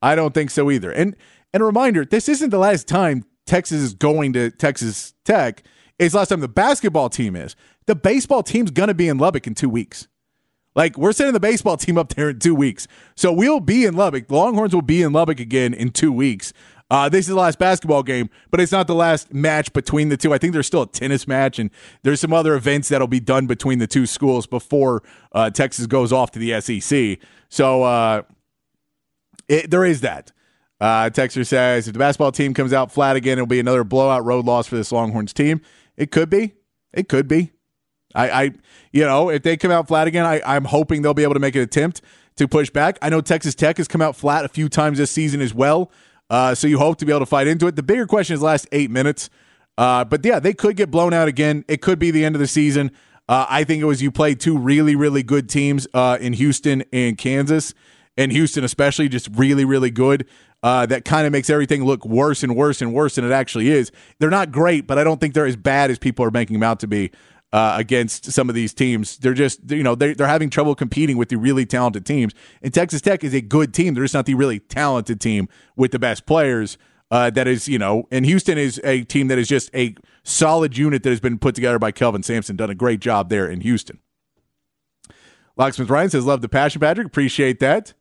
I 0.02 0.14
don't 0.14 0.34
think 0.34 0.50
so 0.50 0.70
either. 0.70 0.90
And 0.90 1.16
and 1.52 1.62
a 1.62 1.66
reminder, 1.66 2.04
this 2.04 2.28
isn't 2.28 2.50
the 2.50 2.58
last 2.58 2.88
time 2.88 3.24
Texas 3.46 3.80
is 3.80 3.94
going 3.94 4.32
to 4.34 4.50
Texas 4.50 5.14
Tech. 5.24 5.62
It's 5.98 6.14
last 6.14 6.28
time 6.28 6.40
the 6.40 6.48
basketball 6.48 7.08
team 7.08 7.36
is. 7.36 7.56
The 7.86 7.94
baseball 7.94 8.42
team's 8.42 8.70
going 8.70 8.88
to 8.88 8.94
be 8.94 9.08
in 9.08 9.18
Lubbock 9.18 9.46
in 9.46 9.54
two 9.54 9.68
weeks. 9.68 10.08
Like, 10.74 10.98
we're 10.98 11.12
sending 11.12 11.32
the 11.32 11.40
baseball 11.40 11.78
team 11.78 11.96
up 11.96 12.14
there 12.14 12.28
in 12.28 12.38
two 12.38 12.54
weeks. 12.54 12.86
So 13.14 13.32
we'll 13.32 13.60
be 13.60 13.86
in 13.86 13.94
Lubbock. 13.96 14.28
The 14.28 14.34
Longhorns 14.34 14.74
will 14.74 14.82
be 14.82 15.00
in 15.00 15.12
Lubbock 15.12 15.40
again 15.40 15.72
in 15.72 15.90
two 15.90 16.12
weeks. 16.12 16.52
Uh, 16.90 17.08
this 17.08 17.20
is 17.20 17.28
the 17.28 17.34
last 17.34 17.58
basketball 17.58 18.02
game, 18.02 18.30
but 18.50 18.60
it's 18.60 18.70
not 18.70 18.86
the 18.86 18.94
last 18.94 19.32
match 19.32 19.72
between 19.72 20.08
the 20.08 20.16
two. 20.16 20.32
I 20.32 20.38
think 20.38 20.52
there's 20.52 20.66
still 20.66 20.82
a 20.82 20.86
tennis 20.86 21.26
match, 21.26 21.58
and 21.58 21.70
there's 22.02 22.20
some 22.20 22.32
other 22.32 22.54
events 22.54 22.90
that'll 22.90 23.08
be 23.08 23.18
done 23.18 23.46
between 23.46 23.78
the 23.78 23.88
two 23.88 24.06
schools 24.06 24.46
before 24.46 25.02
uh, 25.32 25.50
Texas 25.50 25.86
goes 25.86 26.12
off 26.12 26.30
to 26.32 26.38
the 26.38 26.60
SEC. 26.60 27.18
So 27.48 27.82
uh, 27.82 28.22
it, 29.48 29.70
there 29.70 29.84
is 29.84 30.02
that. 30.02 30.30
Uh, 30.80 31.08
Texter 31.10 31.46
says 31.46 31.86
if 31.86 31.92
the 31.94 31.98
basketball 31.98 32.32
team 32.32 32.54
comes 32.54 32.72
out 32.72 32.92
flat 32.92 33.16
again, 33.16 33.38
it'll 33.38 33.46
be 33.46 33.60
another 33.60 33.84
blowout 33.84 34.24
road 34.24 34.44
loss 34.44 34.66
for 34.66 34.76
this 34.76 34.92
Longhorns 34.92 35.32
team. 35.32 35.60
It 35.96 36.10
could 36.10 36.28
be. 36.28 36.54
It 36.92 37.08
could 37.08 37.28
be. 37.28 37.52
I, 38.14 38.30
I 38.30 38.52
you 38.92 39.04
know, 39.04 39.30
if 39.30 39.42
they 39.42 39.56
come 39.56 39.70
out 39.70 39.88
flat 39.88 40.06
again, 40.06 40.24
I, 40.24 40.40
I'm 40.44 40.64
hoping 40.64 41.02
they'll 41.02 41.14
be 41.14 41.22
able 41.22 41.34
to 41.34 41.40
make 41.40 41.54
an 41.54 41.62
attempt 41.62 42.02
to 42.36 42.46
push 42.46 42.70
back. 42.70 42.98
I 43.00 43.08
know 43.08 43.20
Texas 43.20 43.54
Tech 43.54 43.78
has 43.78 43.88
come 43.88 44.02
out 44.02 44.16
flat 44.16 44.44
a 44.44 44.48
few 44.48 44.68
times 44.68 44.98
this 44.98 45.10
season 45.10 45.40
as 45.40 45.54
well. 45.54 45.90
Uh, 46.28 46.54
so 46.54 46.66
you 46.66 46.78
hope 46.78 46.98
to 46.98 47.06
be 47.06 47.12
able 47.12 47.20
to 47.20 47.26
fight 47.26 47.46
into 47.46 47.66
it. 47.66 47.76
The 47.76 47.82
bigger 47.82 48.06
question 48.06 48.34
is 48.34 48.42
last 48.42 48.66
eight 48.72 48.90
minutes. 48.90 49.30
Uh, 49.78 50.04
but 50.04 50.24
yeah, 50.24 50.40
they 50.40 50.54
could 50.54 50.76
get 50.76 50.90
blown 50.90 51.12
out 51.12 51.28
again. 51.28 51.64
It 51.68 51.82
could 51.82 51.98
be 51.98 52.10
the 52.10 52.24
end 52.24 52.34
of 52.34 52.40
the 52.40 52.46
season. 52.46 52.90
Uh, 53.28 53.46
I 53.48 53.64
think 53.64 53.82
it 53.82 53.86
was 53.86 54.02
you 54.02 54.10
played 54.10 54.40
two 54.40 54.56
really, 54.56 54.96
really 54.96 55.22
good 55.22 55.48
teams 55.48 55.86
uh, 55.92 56.18
in 56.20 56.32
Houston 56.34 56.84
and 56.92 57.18
Kansas, 57.18 57.74
and 58.16 58.32
Houston 58.32 58.64
especially 58.64 59.08
just 59.08 59.28
really, 59.34 59.64
really 59.64 59.90
good 59.90 60.26
uh, 60.66 60.84
that 60.84 61.04
kind 61.04 61.28
of 61.28 61.32
makes 61.32 61.48
everything 61.48 61.84
look 61.84 62.04
worse 62.04 62.42
and 62.42 62.56
worse 62.56 62.82
and 62.82 62.92
worse 62.92 63.14
than 63.14 63.24
it 63.24 63.30
actually 63.30 63.70
is. 63.70 63.92
They're 64.18 64.30
not 64.30 64.50
great, 64.50 64.88
but 64.88 64.98
I 64.98 65.04
don't 65.04 65.20
think 65.20 65.32
they're 65.32 65.46
as 65.46 65.54
bad 65.54 65.92
as 65.92 65.98
people 66.00 66.24
are 66.24 66.30
making 66.32 66.54
them 66.54 66.64
out 66.64 66.80
to 66.80 66.88
be. 66.88 67.12
Uh, 67.52 67.76
against 67.78 68.32
some 68.32 68.48
of 68.48 68.56
these 68.56 68.74
teams. 68.74 69.18
They're 69.18 69.32
just, 69.32 69.70
you 69.70 69.84
know, 69.84 69.94
they're, 69.94 70.14
they're 70.14 70.26
having 70.26 70.50
trouble 70.50 70.74
competing 70.74 71.16
with 71.16 71.28
the 71.28 71.36
really 71.36 71.64
talented 71.64 72.04
teams. 72.04 72.34
And 72.60 72.74
Texas 72.74 73.00
Tech 73.00 73.22
is 73.22 73.32
a 73.32 73.40
good 73.40 73.72
team. 73.72 73.94
They're 73.94 74.04
just 74.04 74.14
not 74.14 74.26
the 74.26 74.34
really 74.34 74.58
talented 74.58 75.20
team 75.20 75.48
with 75.76 75.92
the 75.92 75.98
best 76.00 76.26
players. 76.26 76.76
Uh, 77.10 77.30
that 77.30 77.46
is, 77.46 77.68
you 77.68 77.78
know, 77.78 78.08
and 78.10 78.26
Houston 78.26 78.58
is 78.58 78.80
a 78.82 79.04
team 79.04 79.28
that 79.28 79.38
is 79.38 79.46
just 79.46 79.70
a 79.74 79.94
solid 80.24 80.76
unit 80.76 81.04
that 81.04 81.10
has 81.10 81.20
been 81.20 81.38
put 81.38 81.54
together 81.54 81.78
by 81.78 81.92
Kelvin 81.92 82.24
Sampson. 82.24 82.56
Done 82.56 82.68
a 82.68 82.74
great 82.74 83.00
job 83.00 83.30
there 83.30 83.48
in 83.48 83.60
Houston. 83.60 84.00
Locksmith 85.56 85.88
Ryan 85.88 86.10
says, 86.10 86.26
Love 86.26 86.42
the 86.42 86.48
passion, 86.48 86.80
Patrick. 86.80 87.06
Appreciate 87.06 87.60
that. 87.60 87.94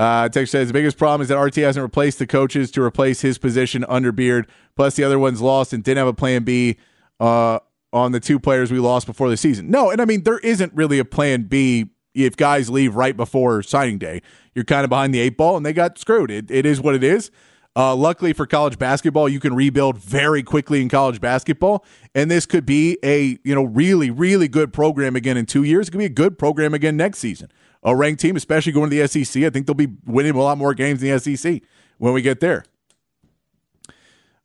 Uh, 0.00 0.30
Text 0.30 0.50
says 0.50 0.66
the 0.66 0.72
biggest 0.72 0.96
problem 0.96 1.20
is 1.20 1.28
that 1.28 1.38
RT 1.38 1.56
hasn't 1.56 1.82
replaced 1.82 2.18
the 2.18 2.26
coaches 2.26 2.70
to 2.70 2.82
replace 2.82 3.20
his 3.20 3.36
position 3.36 3.84
under 3.86 4.12
Beard. 4.12 4.48
Plus, 4.74 4.96
the 4.96 5.04
other 5.04 5.18
one's 5.18 5.42
lost 5.42 5.74
and 5.74 5.84
didn't 5.84 5.98
have 5.98 6.06
a 6.06 6.14
plan 6.14 6.42
B 6.42 6.78
uh, 7.20 7.58
on 7.92 8.12
the 8.12 8.18
two 8.18 8.40
players 8.40 8.72
we 8.72 8.78
lost 8.78 9.06
before 9.06 9.28
the 9.28 9.36
season. 9.36 9.70
No, 9.70 9.90
and 9.90 10.00
I 10.00 10.06
mean 10.06 10.22
there 10.22 10.38
isn't 10.38 10.72
really 10.72 10.98
a 10.98 11.04
plan 11.04 11.42
B 11.42 11.90
if 12.14 12.34
guys 12.34 12.70
leave 12.70 12.94
right 12.94 13.14
before 13.14 13.62
signing 13.62 13.98
day. 13.98 14.22
You're 14.54 14.64
kind 14.64 14.84
of 14.84 14.88
behind 14.88 15.12
the 15.12 15.20
eight 15.20 15.36
ball, 15.36 15.58
and 15.58 15.66
they 15.66 15.74
got 15.74 15.98
screwed. 15.98 16.30
It, 16.30 16.50
it 16.50 16.64
is 16.64 16.80
what 16.80 16.94
it 16.94 17.04
is. 17.04 17.30
Uh, 17.76 17.94
luckily 17.94 18.32
for 18.32 18.46
college 18.46 18.78
basketball, 18.78 19.28
you 19.28 19.38
can 19.38 19.54
rebuild 19.54 19.98
very 19.98 20.42
quickly 20.42 20.80
in 20.80 20.88
college 20.88 21.20
basketball, 21.20 21.84
and 22.14 22.30
this 22.30 22.46
could 22.46 22.64
be 22.64 22.96
a 23.04 23.38
you 23.44 23.54
know 23.54 23.64
really 23.64 24.10
really 24.10 24.48
good 24.48 24.72
program 24.72 25.14
again 25.14 25.36
in 25.36 25.44
two 25.44 25.62
years. 25.62 25.88
It 25.88 25.90
could 25.90 25.98
be 25.98 26.06
a 26.06 26.08
good 26.08 26.38
program 26.38 26.72
again 26.72 26.96
next 26.96 27.18
season 27.18 27.50
a 27.82 27.94
ranked 27.96 28.20
team, 28.20 28.36
especially 28.36 28.72
going 28.72 28.90
to 28.90 28.96
the 28.96 29.06
SEC. 29.08 29.42
I 29.42 29.50
think 29.50 29.66
they'll 29.66 29.74
be 29.74 29.88
winning 30.04 30.34
a 30.34 30.40
lot 30.40 30.58
more 30.58 30.74
games 30.74 31.02
in 31.02 31.10
the 31.10 31.18
SEC 31.18 31.62
when 31.98 32.12
we 32.12 32.22
get 32.22 32.40
there. 32.40 32.64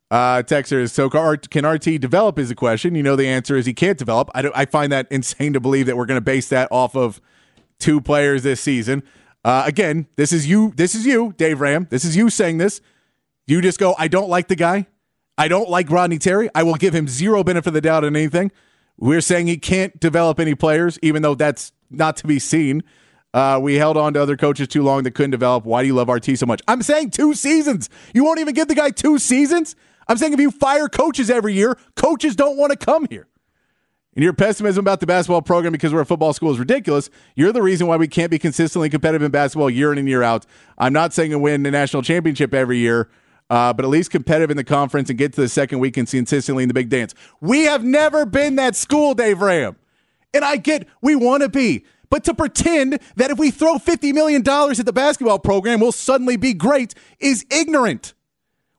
Uh, 0.08 0.42
Texter, 0.42 0.88
so 0.88 1.10
can 1.10 1.66
RT 1.66 2.00
develop 2.00 2.38
is 2.38 2.50
a 2.50 2.54
question. 2.54 2.94
You 2.94 3.02
know, 3.02 3.16
the 3.16 3.26
answer 3.26 3.56
is 3.56 3.66
he 3.66 3.74
can't 3.74 3.98
develop. 3.98 4.30
I, 4.34 4.50
I 4.54 4.64
find 4.64 4.92
that 4.92 5.08
insane 5.10 5.52
to 5.54 5.60
believe 5.60 5.86
that 5.86 5.96
we're 5.96 6.06
going 6.06 6.18
to 6.18 6.24
base 6.24 6.48
that 6.50 6.68
off 6.70 6.94
of 6.94 7.20
two 7.78 8.00
players 8.00 8.42
this 8.42 8.60
season. 8.60 9.02
Uh, 9.44 9.64
again, 9.66 10.06
this 10.16 10.32
is 10.32 10.48
you. 10.48 10.72
This 10.76 10.94
is 10.94 11.06
you, 11.06 11.34
Dave 11.36 11.60
Ram. 11.60 11.88
This 11.90 12.04
is 12.04 12.16
you 12.16 12.30
saying 12.30 12.58
this. 12.58 12.80
You 13.46 13.60
just 13.60 13.78
go, 13.78 13.94
I 13.98 14.08
don't 14.08 14.28
like 14.28 14.48
the 14.48 14.56
guy. 14.56 14.86
I 15.38 15.48
don't 15.48 15.68
like 15.68 15.90
Rodney 15.90 16.18
Terry. 16.18 16.48
I 16.54 16.62
will 16.62 16.74
give 16.74 16.94
him 16.94 17.06
zero 17.06 17.44
benefit 17.44 17.68
of 17.68 17.74
the 17.74 17.80
doubt 17.80 18.04
in 18.04 18.16
anything. 18.16 18.50
We're 18.96 19.20
saying 19.20 19.46
he 19.46 19.58
can't 19.58 19.98
develop 20.00 20.40
any 20.40 20.54
players, 20.54 20.98
even 21.02 21.22
though 21.22 21.34
that's 21.34 21.72
not 21.90 22.16
to 22.18 22.26
be 22.26 22.38
seen. 22.38 22.82
Uh, 23.36 23.58
we 23.60 23.74
held 23.74 23.98
on 23.98 24.14
to 24.14 24.22
other 24.22 24.34
coaches 24.34 24.66
too 24.66 24.82
long 24.82 25.02
that 25.02 25.10
couldn't 25.10 25.30
develop. 25.30 25.66
Why 25.66 25.82
do 25.82 25.86
you 25.86 25.94
love 25.94 26.08
RT 26.08 26.38
so 26.38 26.46
much? 26.46 26.62
I'm 26.66 26.80
saying 26.80 27.10
two 27.10 27.34
seasons. 27.34 27.90
You 28.14 28.24
won't 28.24 28.40
even 28.40 28.54
give 28.54 28.66
the 28.66 28.74
guy 28.74 28.88
two 28.88 29.18
seasons? 29.18 29.76
I'm 30.08 30.16
saying 30.16 30.32
if 30.32 30.40
you 30.40 30.50
fire 30.50 30.88
coaches 30.88 31.28
every 31.28 31.52
year, 31.52 31.76
coaches 31.96 32.34
don't 32.34 32.56
want 32.56 32.70
to 32.70 32.78
come 32.78 33.06
here. 33.10 33.28
And 34.14 34.24
your 34.24 34.32
pessimism 34.32 34.82
about 34.82 35.00
the 35.00 35.06
basketball 35.06 35.42
program 35.42 35.72
because 35.72 35.92
we're 35.92 36.00
a 36.00 36.06
football 36.06 36.32
school 36.32 36.50
is 36.50 36.58
ridiculous. 36.58 37.10
You're 37.34 37.52
the 37.52 37.60
reason 37.60 37.86
why 37.86 37.98
we 37.98 38.08
can't 38.08 38.30
be 38.30 38.38
consistently 38.38 38.88
competitive 38.88 39.26
in 39.26 39.30
basketball 39.30 39.68
year 39.68 39.92
in 39.92 39.98
and 39.98 40.08
year 40.08 40.22
out. 40.22 40.46
I'm 40.78 40.94
not 40.94 41.12
saying 41.12 41.32
to 41.32 41.38
win 41.38 41.62
the 41.62 41.70
national 41.70 42.04
championship 42.04 42.54
every 42.54 42.78
year, 42.78 43.10
uh, 43.50 43.74
but 43.74 43.84
at 43.84 43.90
least 43.90 44.10
competitive 44.10 44.50
in 44.50 44.56
the 44.56 44.64
conference 44.64 45.10
and 45.10 45.18
get 45.18 45.34
to 45.34 45.42
the 45.42 45.50
second 45.50 45.80
week 45.80 45.98
and 45.98 46.08
consistently 46.08 46.62
in 46.62 46.68
the 46.68 46.74
big 46.74 46.88
dance. 46.88 47.14
We 47.42 47.64
have 47.64 47.84
never 47.84 48.24
been 48.24 48.56
that 48.56 48.76
school, 48.76 49.12
Dave 49.12 49.42
Ram. 49.42 49.76
And 50.32 50.42
I 50.42 50.56
get 50.56 50.88
we 51.02 51.14
want 51.14 51.42
to 51.42 51.50
be. 51.50 51.84
But 52.10 52.24
to 52.24 52.34
pretend 52.34 52.98
that 53.16 53.30
if 53.30 53.38
we 53.38 53.50
throw 53.50 53.76
$50 53.76 54.12
million 54.12 54.42
at 54.42 54.86
the 54.86 54.92
basketball 54.92 55.38
program, 55.38 55.80
we'll 55.80 55.92
suddenly 55.92 56.36
be 56.36 56.54
great 56.54 56.94
is 57.18 57.44
ignorant. 57.50 58.14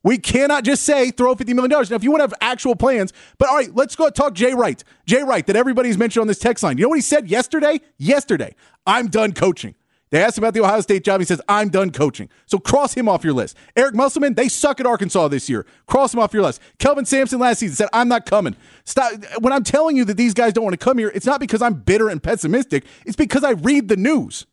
We 0.03 0.17
cannot 0.17 0.63
just 0.63 0.83
say 0.83 1.11
throw 1.11 1.35
$50 1.35 1.53
million. 1.53 1.69
Now, 1.69 1.95
if 1.95 2.03
you 2.03 2.11
want 2.11 2.21
to 2.21 2.23
have 2.23 2.33
actual 2.39 2.75
plans, 2.75 3.11
but 3.37 3.49
all 3.49 3.55
right, 3.55 3.75
let's 3.75 3.95
go 3.95 4.09
talk 4.09 4.33
Jay 4.33 4.53
Wright. 4.53 4.81
Jay 5.05 5.23
Wright, 5.23 5.45
that 5.47 5.55
everybody's 5.55 5.97
mentioned 5.97 6.21
on 6.21 6.27
this 6.27 6.39
text 6.39 6.63
line. 6.63 6.77
You 6.77 6.83
know 6.83 6.89
what 6.89 6.97
he 6.97 7.01
said 7.01 7.27
yesterday? 7.27 7.81
Yesterday, 7.97 8.55
I'm 8.85 9.07
done 9.07 9.33
coaching. 9.33 9.75
They 10.09 10.23
asked 10.23 10.37
him 10.37 10.43
about 10.43 10.53
the 10.53 10.61
Ohio 10.61 10.79
State 10.81 11.03
job. 11.03 11.19
He 11.19 11.25
says, 11.25 11.41
I'm 11.49 11.69
done 11.69 11.91
coaching. 11.91 12.29
So 12.45 12.59
cross 12.59 12.93
him 12.93 13.09
off 13.09 13.23
your 13.25 13.33
list. 13.33 13.57
Eric 13.75 13.93
Musselman, 13.93 14.35
they 14.35 14.47
suck 14.47 14.79
at 14.79 14.85
Arkansas 14.85 15.27
this 15.27 15.49
year. 15.49 15.65
Cross 15.85 16.13
him 16.13 16.21
off 16.21 16.33
your 16.33 16.43
list. 16.43 16.61
Kelvin 16.79 17.05
Sampson 17.05 17.39
last 17.39 17.59
season 17.59 17.75
said, 17.75 17.89
I'm 17.91 18.07
not 18.07 18.25
coming. 18.25 18.55
Stop. 18.85 19.11
When 19.39 19.51
I'm 19.51 19.63
telling 19.65 19.97
you 19.97 20.05
that 20.05 20.15
these 20.15 20.33
guys 20.33 20.53
don't 20.53 20.63
want 20.63 20.79
to 20.79 20.83
come 20.83 20.97
here, 20.97 21.11
it's 21.13 21.25
not 21.25 21.41
because 21.41 21.61
I'm 21.61 21.73
bitter 21.73 22.07
and 22.07 22.23
pessimistic. 22.23 22.85
It's 23.05 23.17
because 23.17 23.43
I 23.43 23.51
read 23.51 23.89
the 23.89 23.97
news. 23.97 24.45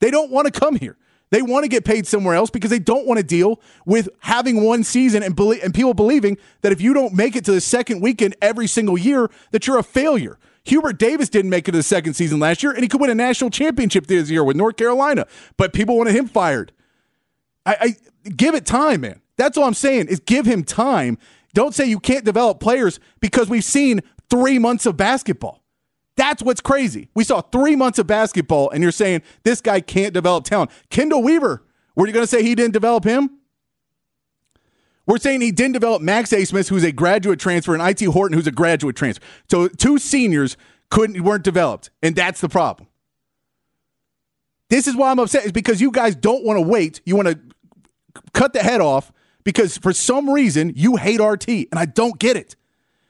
They 0.00 0.10
don't 0.10 0.30
want 0.30 0.52
to 0.52 0.60
come 0.60 0.76
here. 0.76 0.98
They 1.30 1.42
want 1.42 1.62
to 1.64 1.68
get 1.68 1.84
paid 1.84 2.06
somewhere 2.06 2.34
else 2.34 2.50
because 2.50 2.70
they 2.70 2.80
don't 2.80 3.06
want 3.06 3.18
to 3.18 3.24
deal 3.24 3.60
with 3.86 4.08
having 4.18 4.64
one 4.64 4.82
season 4.82 5.22
and, 5.22 5.36
belie- 5.36 5.60
and 5.62 5.72
people 5.72 5.94
believing 5.94 6.36
that 6.62 6.72
if 6.72 6.80
you 6.80 6.92
don't 6.92 7.14
make 7.14 7.36
it 7.36 7.44
to 7.44 7.52
the 7.52 7.60
second 7.60 8.00
weekend 8.00 8.34
every 8.42 8.66
single 8.66 8.98
year, 8.98 9.30
that 9.52 9.66
you're 9.66 9.78
a 9.78 9.82
failure. 9.84 10.38
Hubert 10.70 10.98
Davis 10.98 11.28
didn't 11.28 11.50
make 11.50 11.66
it 11.66 11.72
to 11.72 11.78
the 11.78 11.82
second 11.82 12.14
season 12.14 12.38
last 12.38 12.62
year, 12.62 12.70
and 12.70 12.82
he 12.82 12.88
could 12.88 13.00
win 13.00 13.10
a 13.10 13.14
national 13.14 13.50
championship 13.50 14.06
this 14.06 14.30
year 14.30 14.44
with 14.44 14.56
North 14.56 14.76
Carolina, 14.76 15.26
but 15.56 15.72
people 15.72 15.98
wanted 15.98 16.14
him 16.14 16.28
fired. 16.28 16.70
I, 17.66 17.96
I 18.24 18.30
give 18.30 18.54
it 18.54 18.66
time, 18.66 19.00
man. 19.00 19.20
That's 19.36 19.58
all 19.58 19.64
I'm 19.64 19.74
saying 19.74 20.06
is 20.06 20.20
give 20.20 20.46
him 20.46 20.62
time. 20.62 21.18
Don't 21.54 21.74
say 21.74 21.86
you 21.86 21.98
can't 21.98 22.24
develop 22.24 22.60
players 22.60 23.00
because 23.18 23.48
we've 23.48 23.64
seen 23.64 24.00
three 24.30 24.60
months 24.60 24.86
of 24.86 24.96
basketball. 24.96 25.64
That's 26.16 26.40
what's 26.40 26.60
crazy. 26.60 27.08
We 27.14 27.24
saw 27.24 27.40
three 27.40 27.74
months 27.74 27.98
of 27.98 28.06
basketball, 28.06 28.70
and 28.70 28.80
you're 28.80 28.92
saying 28.92 29.22
this 29.42 29.60
guy 29.60 29.80
can't 29.80 30.14
develop 30.14 30.44
talent. 30.44 30.70
Kendall 30.88 31.24
Weaver, 31.24 31.64
were 31.96 32.06
you 32.06 32.12
going 32.12 32.22
to 32.22 32.30
say 32.30 32.44
he 32.44 32.54
didn't 32.54 32.74
develop 32.74 33.02
him? 33.02 33.39
We're 35.10 35.18
saying 35.18 35.40
he 35.40 35.50
didn't 35.50 35.72
develop 35.72 36.02
Max 36.02 36.30
Abmas, 36.30 36.68
who's 36.68 36.84
a 36.84 36.92
graduate 36.92 37.40
transfer, 37.40 37.74
and 37.74 37.82
IT 37.82 38.04
Horton, 38.04 38.36
who's 38.36 38.46
a 38.46 38.52
graduate 38.52 38.94
transfer. 38.94 39.24
So 39.50 39.66
two 39.66 39.98
seniors 39.98 40.56
couldn't 40.88 41.20
weren't 41.24 41.42
developed, 41.42 41.90
and 42.00 42.14
that's 42.14 42.40
the 42.40 42.48
problem. 42.48 42.88
This 44.68 44.86
is 44.86 44.94
why 44.94 45.10
I'm 45.10 45.18
upset, 45.18 45.44
is 45.46 45.50
because 45.50 45.80
you 45.80 45.90
guys 45.90 46.14
don't 46.14 46.44
want 46.44 46.58
to 46.58 46.60
wait. 46.60 47.00
You 47.04 47.16
want 47.16 47.26
to 47.26 47.40
cut 48.34 48.52
the 48.52 48.60
head 48.60 48.80
off 48.80 49.10
because 49.42 49.76
for 49.76 49.92
some 49.92 50.30
reason 50.30 50.74
you 50.76 50.94
hate 50.94 51.18
RT, 51.20 51.48
and 51.48 51.74
I 51.74 51.86
don't 51.86 52.16
get 52.20 52.36
it. 52.36 52.54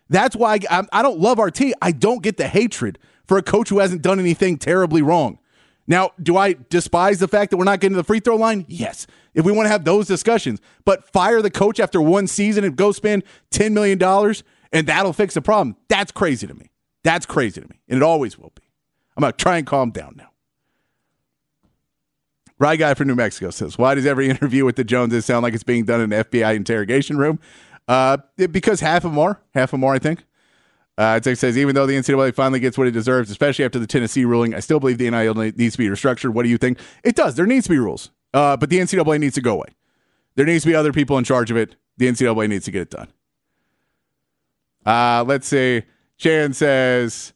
That's 0.08 0.34
why 0.34 0.58
I, 0.70 0.84
I 0.90 1.02
don't 1.02 1.20
love 1.20 1.38
RT. 1.38 1.74
I 1.82 1.92
don't 1.92 2.22
get 2.22 2.38
the 2.38 2.48
hatred 2.48 2.98
for 3.26 3.36
a 3.36 3.42
coach 3.42 3.68
who 3.68 3.78
hasn't 3.78 4.00
done 4.00 4.18
anything 4.18 4.56
terribly 4.56 5.02
wrong. 5.02 5.38
Now, 5.86 6.12
do 6.22 6.38
I 6.38 6.56
despise 6.70 7.18
the 7.18 7.28
fact 7.28 7.50
that 7.50 7.58
we're 7.58 7.64
not 7.64 7.80
getting 7.80 7.94
to 7.94 8.00
the 8.00 8.04
free 8.04 8.20
throw 8.20 8.36
line? 8.36 8.64
Yes. 8.68 9.06
If 9.34 9.44
we 9.44 9.52
want 9.52 9.66
to 9.66 9.70
have 9.70 9.84
those 9.84 10.06
discussions, 10.06 10.60
but 10.84 11.04
fire 11.12 11.40
the 11.42 11.50
coach 11.50 11.78
after 11.80 12.00
one 12.02 12.26
season 12.26 12.64
and 12.64 12.76
go 12.76 12.92
spend 12.92 13.22
$10 13.50 13.72
million 13.72 14.02
and 14.72 14.86
that'll 14.86 15.12
fix 15.12 15.34
the 15.34 15.42
problem. 15.42 15.76
That's 15.88 16.12
crazy 16.12 16.46
to 16.46 16.54
me. 16.54 16.70
That's 17.02 17.26
crazy 17.26 17.60
to 17.60 17.68
me. 17.68 17.80
And 17.88 17.96
it 17.96 18.02
always 18.02 18.38
will 18.38 18.52
be. 18.54 18.62
I'm 19.16 19.22
going 19.22 19.32
to 19.32 19.36
try 19.36 19.58
and 19.58 19.66
calm 19.66 19.90
down 19.90 20.14
now. 20.16 20.30
Right 22.58 22.78
Guy 22.78 22.92
from 22.92 23.08
New 23.08 23.14
Mexico 23.14 23.50
says, 23.50 23.78
Why 23.78 23.94
does 23.94 24.04
every 24.04 24.28
interview 24.30 24.64
with 24.64 24.76
the 24.76 24.84
Joneses 24.84 25.24
sound 25.24 25.42
like 25.42 25.54
it's 25.54 25.64
being 25.64 25.84
done 25.84 26.00
in 26.00 26.12
an 26.12 26.24
FBI 26.24 26.54
interrogation 26.54 27.16
room? 27.16 27.40
Uh, 27.88 28.18
because 28.36 28.80
half 28.80 29.04
of 29.04 29.12
them 29.12 29.18
are. 29.18 29.40
Half 29.54 29.72
of 29.72 29.80
them 29.80 29.84
are, 29.84 29.94
I 29.94 29.98
think. 29.98 30.24
Uh, 30.98 31.18
it 31.24 31.38
says, 31.38 31.56
even 31.56 31.74
though 31.74 31.86
the 31.86 31.94
NCAA 31.94 32.34
finally 32.34 32.60
gets 32.60 32.76
what 32.76 32.86
it 32.86 32.90
deserves, 32.90 33.30
especially 33.30 33.64
after 33.64 33.78
the 33.78 33.86
Tennessee 33.86 34.26
ruling, 34.26 34.54
I 34.54 34.60
still 34.60 34.78
believe 34.78 34.98
the 34.98 35.10
NIL 35.10 35.34
needs 35.34 35.72
to 35.72 35.78
be 35.78 35.88
restructured. 35.88 36.34
What 36.34 36.42
do 36.42 36.50
you 36.50 36.58
think? 36.58 36.78
It 37.02 37.16
does. 37.16 37.36
There 37.36 37.46
needs 37.46 37.64
to 37.64 37.70
be 37.70 37.78
rules, 37.78 38.10
uh, 38.34 38.56
but 38.56 38.70
the 38.70 38.78
NCAA 38.78 39.20
needs 39.20 39.34
to 39.34 39.40
go 39.40 39.54
away. 39.54 39.68
There 40.36 40.46
needs 40.46 40.64
to 40.64 40.70
be 40.70 40.74
other 40.74 40.92
people 40.92 41.18
in 41.18 41.24
charge 41.24 41.50
of 41.50 41.56
it. 41.56 41.76
The 41.96 42.06
NCAA 42.06 42.48
needs 42.48 42.64
to 42.64 42.70
get 42.70 42.82
it 42.82 42.90
done. 42.90 43.08
Uh, 44.86 45.24
let's 45.26 45.46
see. 45.46 45.82
Chan 46.16 46.54
says, 46.54 47.32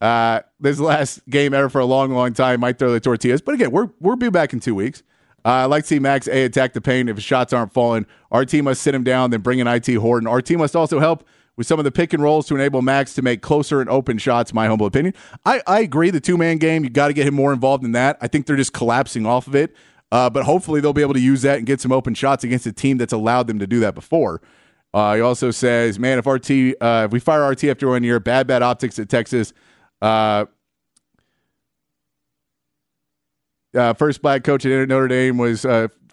uh, 0.00 0.40
this 0.60 0.78
last 0.78 1.28
game 1.28 1.54
ever 1.54 1.68
for 1.68 1.80
a 1.80 1.84
long, 1.84 2.12
long 2.12 2.32
time. 2.32 2.60
Might 2.60 2.78
throw 2.78 2.92
the 2.92 3.00
tortillas, 3.00 3.40
but 3.40 3.54
again, 3.54 3.70
we're 3.70 3.88
we'll 4.00 4.16
be 4.16 4.30
back 4.30 4.52
in 4.52 4.60
two 4.60 4.74
weeks. 4.74 5.02
Uh, 5.44 5.48
I 5.50 5.64
like 5.66 5.84
to 5.84 5.88
see 5.88 5.98
Max 5.98 6.26
A 6.28 6.44
attack 6.44 6.72
the 6.72 6.80
paint 6.80 7.08
if 7.08 7.16
his 7.16 7.24
shots 7.24 7.52
aren't 7.52 7.72
falling. 7.72 8.04
Our 8.32 8.44
team 8.44 8.64
must 8.64 8.82
sit 8.82 8.94
him 8.94 9.04
down, 9.04 9.30
then 9.30 9.40
bring 9.40 9.58
in 9.58 9.66
IT 9.66 9.86
Horton. 9.94 10.26
Our 10.26 10.42
team 10.42 10.58
must 10.58 10.74
also 10.74 10.98
help 10.98 11.24
with 11.56 11.66
some 11.66 11.78
of 11.78 11.84
the 11.84 11.92
pick 11.92 12.12
and 12.12 12.22
rolls 12.22 12.46
to 12.48 12.54
enable 12.54 12.82
Max 12.82 13.14
to 13.14 13.22
make 13.22 13.42
closer 13.42 13.80
and 13.80 13.88
open 13.88 14.18
shots. 14.18 14.52
My 14.52 14.66
humble 14.66 14.86
opinion. 14.86 15.14
I, 15.44 15.62
I 15.66 15.80
agree. 15.80 16.10
The 16.10 16.20
two 16.20 16.36
man 16.36 16.58
game, 16.58 16.84
you 16.84 16.90
got 16.90 17.08
to 17.08 17.14
get 17.14 17.26
him 17.26 17.34
more 17.34 17.52
involved 17.52 17.84
in 17.84 17.92
that. 17.92 18.18
I 18.20 18.28
think 18.28 18.46
they're 18.46 18.56
just 18.56 18.72
collapsing 18.72 19.24
off 19.24 19.46
of 19.46 19.54
it. 19.54 19.74
Uh, 20.12 20.30
but 20.30 20.44
hopefully 20.44 20.80
they'll 20.80 20.92
be 20.92 21.02
able 21.02 21.14
to 21.14 21.20
use 21.20 21.42
that 21.42 21.58
and 21.58 21.66
get 21.66 21.80
some 21.80 21.92
open 21.92 22.14
shots 22.14 22.44
against 22.44 22.66
a 22.66 22.72
team 22.72 22.96
that's 22.96 23.12
allowed 23.12 23.46
them 23.46 23.58
to 23.58 23.66
do 23.66 23.80
that 23.80 23.94
before. 23.94 24.40
Uh, 24.94 25.14
he 25.16 25.20
also 25.20 25.50
says, 25.50 25.98
"Man, 25.98 26.18
if 26.18 26.26
RT, 26.26 26.76
uh, 26.80 27.04
if 27.06 27.12
we 27.12 27.18
fire 27.18 27.46
RT 27.48 27.64
after 27.64 27.88
one 27.88 28.02
year, 28.02 28.20
bad, 28.20 28.46
bad 28.46 28.62
optics 28.62 28.98
at 28.98 29.08
Texas." 29.08 29.52
Uh, 30.00 30.46
uh, 33.74 33.92
first 33.94 34.22
black 34.22 34.44
coach 34.44 34.64
at 34.64 34.88
Notre 34.88 35.08
Dame 35.08 35.38
was 35.38 35.66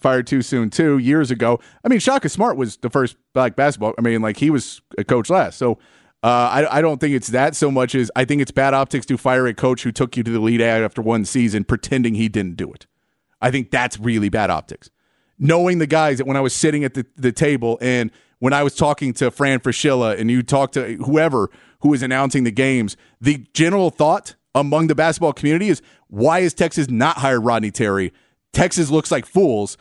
fired 0.03 0.27
too 0.27 0.41
soon 0.41 0.69
too 0.69 0.97
years 0.99 1.31
ago. 1.31 1.59
I 1.83 1.87
mean, 1.87 1.99
Shaka 1.99 2.29
Smart 2.29 2.57
was 2.57 2.77
the 2.77 2.89
first 2.89 3.15
black 3.33 3.55
basketball. 3.55 3.93
I 3.97 4.01
mean, 4.01 4.21
like 4.21 4.37
he 4.37 4.49
was 4.51 4.81
a 4.97 5.03
coach 5.03 5.29
last. 5.29 5.57
So 5.57 5.79
uh, 6.21 6.27
I, 6.51 6.77
I 6.77 6.81
don't 6.81 6.99
think 6.99 7.15
it's 7.15 7.29
that 7.29 7.55
so 7.55 7.71
much 7.71 7.95
as 7.95 8.11
I 8.15 8.25
think 8.25 8.41
it's 8.41 8.51
bad 8.51 8.73
optics 8.73 9.05
to 9.07 9.17
fire 9.17 9.47
a 9.47 9.53
coach 9.53 9.83
who 9.83 9.91
took 9.91 10.15
you 10.15 10.23
to 10.23 10.31
the 10.31 10.39
lead 10.39 10.61
after 10.61 11.01
one 11.01 11.25
season, 11.25 11.63
pretending 11.63 12.15
he 12.15 12.29
didn't 12.29 12.55
do 12.55 12.71
it. 12.71 12.85
I 13.43 13.51
think 13.51 13.69
that's 13.69 13.99
really 13.99 14.29
bad 14.29 14.49
optics. 14.49 14.89
Knowing 15.37 15.79
the 15.79 15.85
guys 15.85 16.17
that 16.17 16.25
when 16.25 16.37
I 16.37 16.39
was 16.39 16.55
sitting 16.55 16.85
at 16.85 16.93
the, 16.93 17.05
the 17.17 17.33
table 17.33 17.77
and 17.81 18.09
when 18.39 18.53
I 18.53 18.63
was 18.63 18.73
talking 18.73 19.13
to 19.15 19.29
Fran 19.29 19.59
Fraschilla 19.59 20.17
and 20.17 20.31
you 20.31 20.41
talk 20.43 20.71
to 20.71 20.95
whoever 20.95 21.49
who 21.81 21.89
was 21.89 22.01
announcing 22.01 22.45
the 22.45 22.51
games, 22.51 22.95
the 23.19 23.45
general 23.53 23.89
thought 23.89 24.35
among 24.55 24.87
the 24.87 24.95
basketball 24.95 25.33
community 25.33 25.67
is 25.67 25.81
why 26.07 26.39
is 26.39 26.53
Texas 26.53 26.89
not 26.89 27.17
hired 27.17 27.43
Rodney 27.43 27.69
Terry? 27.69 28.13
Texas 28.53 28.89
looks 28.89 29.11
like 29.11 29.25
fools. 29.25 29.77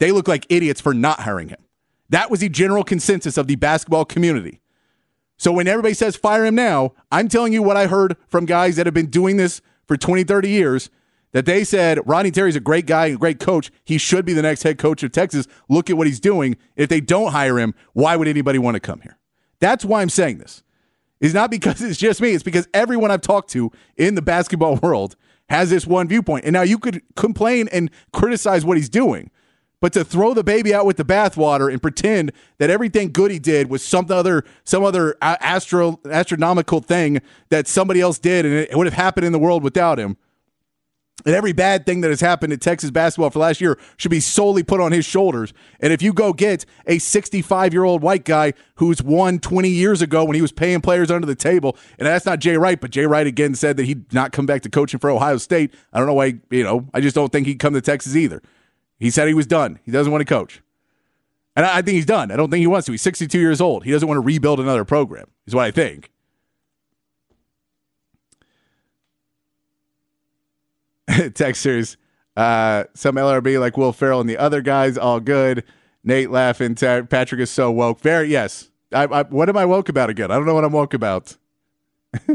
They 0.00 0.10
look 0.10 0.26
like 0.26 0.44
idiots 0.48 0.80
for 0.80 0.92
not 0.92 1.20
hiring 1.20 1.50
him. 1.50 1.62
That 2.08 2.32
was 2.32 2.40
the 2.40 2.48
general 2.48 2.82
consensus 2.82 3.36
of 3.36 3.46
the 3.46 3.56
basketball 3.56 4.06
community. 4.06 4.60
So 5.36 5.52
when 5.52 5.68
everybody 5.68 5.94
says 5.94 6.16
fire 6.16 6.44
him 6.46 6.56
now, 6.56 6.94
I'm 7.12 7.28
telling 7.28 7.52
you 7.52 7.62
what 7.62 7.76
I 7.76 7.86
heard 7.86 8.16
from 8.26 8.44
guys 8.44 8.74
that 8.74 8.86
have 8.86 8.94
been 8.94 9.10
doing 9.10 9.36
this 9.36 9.60
for 9.86 9.96
20, 9.96 10.24
30 10.24 10.48
years 10.48 10.90
that 11.32 11.46
they 11.46 11.64
said 11.64 12.00
Ronnie 12.06 12.30
Terry's 12.30 12.56
a 12.56 12.60
great 12.60 12.86
guy, 12.86 13.06
a 13.06 13.16
great 13.16 13.38
coach. 13.38 13.70
He 13.84 13.98
should 13.98 14.24
be 14.24 14.32
the 14.32 14.42
next 14.42 14.62
head 14.62 14.78
coach 14.78 15.02
of 15.02 15.12
Texas. 15.12 15.46
Look 15.68 15.90
at 15.90 15.96
what 15.96 16.06
he's 16.06 16.20
doing. 16.20 16.56
If 16.76 16.88
they 16.88 17.00
don't 17.00 17.32
hire 17.32 17.58
him, 17.58 17.74
why 17.92 18.16
would 18.16 18.28
anybody 18.28 18.58
want 18.58 18.74
to 18.74 18.80
come 18.80 19.00
here? 19.00 19.18
That's 19.60 19.84
why 19.84 20.02
I'm 20.02 20.08
saying 20.08 20.38
this. 20.38 20.62
It's 21.20 21.34
not 21.34 21.50
because 21.50 21.82
it's 21.82 21.98
just 21.98 22.20
me. 22.20 22.32
It's 22.32 22.42
because 22.42 22.68
everyone 22.72 23.10
I've 23.10 23.20
talked 23.20 23.50
to 23.50 23.70
in 23.96 24.14
the 24.14 24.22
basketball 24.22 24.76
world 24.82 25.16
has 25.48 25.70
this 25.70 25.86
one 25.86 26.08
viewpoint. 26.08 26.44
And 26.44 26.52
now 26.52 26.62
you 26.62 26.78
could 26.78 27.02
complain 27.16 27.68
and 27.72 27.90
criticize 28.12 28.64
what 28.64 28.76
he's 28.76 28.88
doing. 28.88 29.30
But 29.80 29.92
to 29.92 30.04
throw 30.04 30.34
the 30.34 30.42
baby 30.42 30.74
out 30.74 30.86
with 30.86 30.96
the 30.96 31.04
bathwater 31.04 31.72
and 31.72 31.80
pretend 31.80 32.32
that 32.58 32.68
everything 32.68 33.12
good 33.12 33.30
he 33.30 33.38
did 33.38 33.70
was 33.70 33.84
some 33.84 34.10
other 34.10 34.44
some 34.64 34.82
other 34.82 35.16
astro 35.22 36.00
astronomical 36.04 36.80
thing 36.80 37.20
that 37.50 37.68
somebody 37.68 38.00
else 38.00 38.18
did 38.18 38.44
and 38.44 38.54
it 38.54 38.76
would 38.76 38.88
have 38.88 38.94
happened 38.94 39.24
in 39.24 39.32
the 39.32 39.38
world 39.38 39.62
without 39.62 39.98
him. 39.98 40.16
And 41.26 41.34
every 41.34 41.52
bad 41.52 41.84
thing 41.84 42.00
that 42.02 42.10
has 42.10 42.20
happened 42.20 42.52
to 42.52 42.56
Texas 42.56 42.90
basketball 42.90 43.30
for 43.30 43.40
last 43.40 43.60
year 43.60 43.78
should 43.96 44.10
be 44.10 44.20
solely 44.20 44.62
put 44.62 44.80
on 44.80 44.92
his 44.92 45.04
shoulders. 45.04 45.52
And 45.80 45.92
if 45.92 46.00
you 46.00 46.12
go 46.12 46.32
get 46.32 46.64
a 46.86 46.98
65 46.98 47.72
year 47.72 47.84
old 47.84 48.02
white 48.02 48.24
guy 48.24 48.52
who's 48.76 49.02
won 49.02 49.40
20 49.40 49.68
years 49.68 50.00
ago 50.00 50.24
when 50.24 50.36
he 50.36 50.42
was 50.42 50.52
paying 50.52 50.80
players 50.80 51.10
under 51.10 51.26
the 51.26 51.34
table, 51.34 51.76
and 51.98 52.06
that's 52.06 52.24
not 52.24 52.38
Jay 52.38 52.56
Wright, 52.56 52.80
but 52.80 52.90
Jay 52.90 53.04
Wright 53.04 53.26
again 53.26 53.54
said 53.54 53.76
that 53.76 53.86
he'd 53.86 54.12
not 54.12 54.32
come 54.32 54.46
back 54.46 54.62
to 54.62 54.70
coaching 54.70 55.00
for 55.00 55.10
Ohio 55.10 55.38
State. 55.38 55.74
I 55.92 55.98
don't 55.98 56.06
know 56.06 56.14
why, 56.14 56.34
you 56.50 56.62
know, 56.62 56.86
I 56.94 57.00
just 57.00 57.16
don't 57.16 57.32
think 57.32 57.46
he'd 57.46 57.58
come 57.58 57.74
to 57.74 57.80
Texas 57.80 58.14
either. 58.14 58.40
He 58.98 59.10
said 59.10 59.28
he 59.28 59.34
was 59.34 59.46
done. 59.46 59.80
He 59.84 59.90
doesn't 59.90 60.12
want 60.12 60.22
to 60.22 60.34
coach. 60.34 60.62
And 61.56 61.66
I, 61.66 61.82
think 61.82 61.96
he's 61.96 62.06
done. 62.06 62.30
I 62.30 62.36
don't 62.36 62.50
think 62.50 62.60
he 62.60 62.68
wants 62.68 62.86
to. 62.86 62.92
He's 62.92 63.02
62 63.02 63.36
years 63.36 63.60
old. 63.60 63.84
He 63.84 63.90
doesn't 63.90 64.06
want 64.06 64.18
to 64.18 64.22
rebuild 64.22 64.60
another 64.60 64.84
program, 64.84 65.26
is 65.44 65.56
what 65.56 65.64
I 65.64 65.72
think. 65.72 66.12
Texters, 71.34 71.96
uh, 72.36 72.84
some 72.94 73.16
LRB 73.16 73.58
like 73.58 73.76
Will 73.76 73.92
Ferrell 73.92 74.20
and 74.20 74.28
the 74.28 74.36
other 74.36 74.60
guys, 74.60 74.98
all 74.98 75.20
good. 75.20 75.64
Nate 76.04 76.30
laughing. 76.30 76.74
Patrick 76.74 77.40
is 77.40 77.50
so 77.50 77.70
woke. 77.70 78.00
Very, 78.00 78.28
yes. 78.28 78.70
I, 78.92 79.04
I, 79.04 79.22
what 79.24 79.48
am 79.48 79.56
I 79.56 79.64
woke 79.64 79.88
about 79.88 80.10
again? 80.10 80.30
I 80.30 80.34
don't 80.34 80.46
know 80.46 80.54
what 80.54 80.64
I'm 80.64 80.72
woke 80.72 80.94
about. 80.94 81.36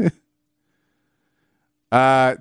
uh, 1.92 2.36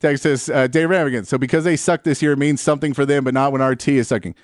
Texas, 0.00 0.48
uh, 0.48 0.66
Dave 0.66 0.88
Ramigan. 0.88 1.26
So 1.26 1.38
because 1.38 1.64
they 1.64 1.76
suck 1.76 2.02
this 2.02 2.22
year, 2.22 2.34
means 2.36 2.60
something 2.60 2.92
for 2.92 3.06
them, 3.06 3.24
but 3.24 3.34
not 3.34 3.52
when 3.52 3.62
RT 3.62 3.88
is 3.88 4.08
sucking. 4.08 4.34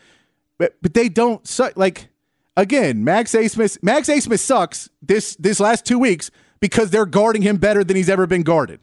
But 0.57 0.77
but 0.81 0.95
they 0.95 1.09
don't 1.09 1.47
suck. 1.47 1.77
Like 1.77 2.09
again, 2.57 3.05
Max 3.05 3.33
Abmas. 3.33 3.83
Max 3.83 4.09
Abmas 4.09 4.41
sucks 4.41 4.89
this 5.03 5.35
this 5.37 5.61
last 5.61 5.85
two 5.85 5.99
weeks 5.99 6.31
because 6.61 6.91
they're 6.91 7.07
guarding 7.07 7.43
him 7.43 7.57
better 7.57 7.83
than 7.83 7.97
he's 7.97 8.09
ever 8.09 8.27
been 8.27 8.43
guarded. 8.43 8.81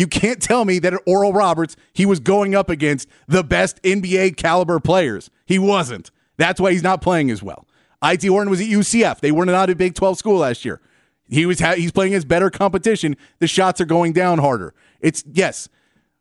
You 0.00 0.06
can't 0.06 0.40
tell 0.40 0.64
me 0.64 0.78
that 0.78 0.94
at 0.94 1.00
Oral 1.06 1.34
Roberts 1.34 1.76
he 1.92 2.06
was 2.06 2.20
going 2.20 2.54
up 2.54 2.70
against 2.70 3.06
the 3.28 3.44
best 3.44 3.82
NBA 3.82 4.38
caliber 4.38 4.80
players. 4.80 5.28
He 5.44 5.58
wasn't. 5.58 6.10
That's 6.38 6.58
why 6.58 6.72
he's 6.72 6.82
not 6.82 7.02
playing 7.02 7.30
as 7.30 7.42
well. 7.42 7.66
IT 8.02 8.24
Horton 8.24 8.48
was 8.48 8.62
at 8.62 8.68
UCF. 8.68 9.20
They 9.20 9.30
were 9.30 9.44
not 9.44 9.68
a 9.68 9.74
Big 9.76 9.94
12 9.94 10.16
school 10.16 10.38
last 10.38 10.64
year. 10.64 10.80
He 11.28 11.44
was 11.44 11.60
ha- 11.60 11.74
he's 11.74 11.92
playing 11.92 12.12
against 12.12 12.28
better 12.28 12.48
competition. 12.48 13.14
The 13.40 13.46
shots 13.46 13.78
are 13.78 13.84
going 13.84 14.14
down 14.14 14.38
harder. 14.38 14.72
It's 15.00 15.22
yes 15.30 15.68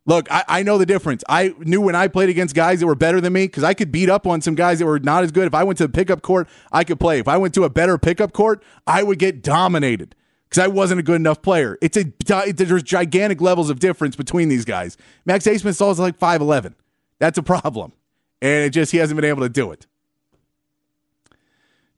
Look, 0.10 0.32
I, 0.32 0.44
I 0.48 0.64
know 0.64 0.80
the 0.80 0.88
difference. 0.88 1.24
I 1.30 1.54
knew 1.60 1.82
when 1.82 1.94
I 1.94 2.08
played 2.08 2.30
against 2.30 2.56
guys 2.56 2.80
that 2.80 2.88
were 2.88 2.96
better 2.96 3.22
than 3.22 3.32
me 3.32 3.46
because 3.46 3.64
I 3.64 3.76
could 3.76 3.92
beat 3.92 4.10
up 4.10 4.26
on 4.26 4.42
some 4.42 4.56
guys 4.56 4.80
that 4.80 4.88
were 4.88 5.00
not 5.00 5.24
as 5.24 5.32
good. 5.32 5.46
If 5.46 5.54
I 5.54 5.64
went 5.64 5.78
to 5.78 5.86
the 5.86 5.94
pickup 5.94 6.24
court, 6.24 6.50
I 6.72 6.84
could 6.84 7.00
play. 7.00 7.20
If 7.20 7.28
I 7.28 7.38
went 7.38 7.54
to 7.54 7.64
a 7.64 7.70
better 7.70 7.98
pickup 8.00 8.34
court, 8.34 8.64
I 8.88 9.04
would 9.04 9.20
get 9.20 9.44
dominated 9.44 10.16
because 10.50 10.64
I 10.64 10.68
wasn't 10.68 11.00
a 11.00 11.04
good 11.04 11.18
enough 11.18 11.42
player. 11.42 11.78
It's 11.82 11.98
a 11.98 12.06
there's 12.52 12.84
gigantic 12.84 13.40
levels 13.40 13.70
of 13.70 13.80
difference 13.80 14.16
between 14.16 14.50
these 14.50 14.66
guys. 14.66 14.98
Max 15.26 15.46
Abmas 15.46 15.92
is 15.92 16.00
like 16.00 16.18
five 16.18 16.42
eleven. 16.42 16.76
That's 17.20 17.38
a 17.38 17.44
problem, 17.44 17.94
and 18.42 18.66
it 18.66 18.72
just 18.72 18.92
he 18.92 18.98
hasn't 18.98 19.16
been 19.16 19.30
able 19.30 19.44
to 19.44 19.50
do 19.50 19.72
it. 19.72 19.86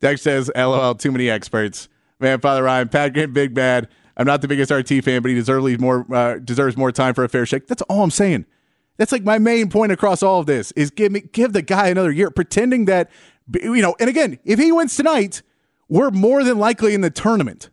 Dex 0.01 0.21
says, 0.21 0.51
"LOL, 0.55 0.95
too 0.95 1.11
many 1.11 1.29
experts." 1.29 1.87
Man, 2.19 2.39
Father 2.39 2.63
Ryan, 2.63 2.89
Pat 2.89 3.13
Grant, 3.13 3.33
big 3.33 3.53
bad. 3.53 3.87
I'm 4.15 4.27
not 4.27 4.41
the 4.41 4.47
biggest 4.47 4.71
RT 4.71 5.03
fan, 5.03 5.23
but 5.23 5.29
he 5.29 5.35
deserves 5.35 5.79
more 5.79 6.05
uh, 6.13 6.35
deserves 6.35 6.77
more 6.77 6.91
time 6.91 7.13
for 7.13 7.23
a 7.23 7.29
fair 7.29 7.45
shake. 7.45 7.67
That's 7.67 7.81
all 7.83 8.03
I'm 8.03 8.11
saying. 8.11 8.45
That's 8.97 9.11
like 9.11 9.23
my 9.23 9.39
main 9.39 9.69
point 9.69 9.91
across 9.91 10.21
all 10.21 10.39
of 10.39 10.45
this 10.45 10.71
is 10.73 10.91
give 10.91 11.11
me 11.11 11.21
give 11.21 11.53
the 11.53 11.63
guy 11.63 11.87
another 11.87 12.11
year, 12.11 12.29
pretending 12.29 12.85
that 12.85 13.09
you 13.51 13.81
know. 13.81 13.95
And 13.99 14.09
again, 14.09 14.37
if 14.43 14.59
he 14.59 14.71
wins 14.71 14.95
tonight, 14.95 15.41
we're 15.89 16.11
more 16.11 16.43
than 16.43 16.59
likely 16.59 16.93
in 16.93 17.01
the 17.01 17.09
tournament. 17.09 17.70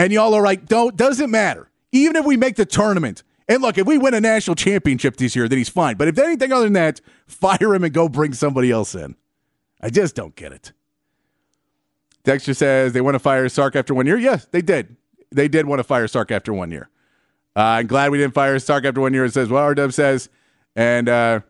And 0.00 0.14
y'all 0.14 0.32
are 0.32 0.42
like, 0.42 0.64
don't 0.64 0.96
doesn't 0.96 1.30
matter. 1.30 1.70
Even 1.92 2.16
if 2.16 2.24
we 2.24 2.38
make 2.38 2.56
the 2.56 2.64
tournament, 2.64 3.22
and 3.46 3.60
look, 3.60 3.76
if 3.76 3.86
we 3.86 3.98
win 3.98 4.14
a 4.14 4.20
national 4.20 4.54
championship 4.54 5.18
this 5.18 5.36
year, 5.36 5.46
then 5.46 5.58
he's 5.58 5.68
fine. 5.68 5.98
But 5.98 6.08
if 6.08 6.18
anything 6.18 6.52
other 6.52 6.64
than 6.64 6.72
that, 6.72 7.02
fire 7.26 7.74
him 7.74 7.84
and 7.84 7.92
go 7.92 8.08
bring 8.08 8.32
somebody 8.32 8.70
else 8.70 8.94
in. 8.94 9.14
I 9.78 9.90
just 9.90 10.14
don't 10.14 10.34
get 10.34 10.52
it. 10.52 10.72
Dexter 12.24 12.54
says 12.54 12.94
they 12.94 13.02
want 13.02 13.14
to 13.14 13.18
fire 13.18 13.46
Sark 13.50 13.76
after 13.76 13.92
one 13.92 14.06
year. 14.06 14.16
Yes, 14.16 14.46
they 14.50 14.62
did. 14.62 14.96
They 15.32 15.48
did 15.48 15.66
want 15.66 15.80
to 15.80 15.84
fire 15.84 16.08
Sark 16.08 16.30
after 16.30 16.54
one 16.54 16.70
year. 16.70 16.88
Uh, 17.54 17.60
I'm 17.60 17.86
glad 17.86 18.10
we 18.10 18.16
didn't 18.16 18.32
fire 18.32 18.58
Sark 18.58 18.86
after 18.86 19.02
one 19.02 19.12
year. 19.12 19.26
It 19.26 19.34
says, 19.34 19.50
well, 19.50 19.74
RW 19.74 19.92
says, 19.92 20.30
and 20.74 21.10
uh, 21.10 21.40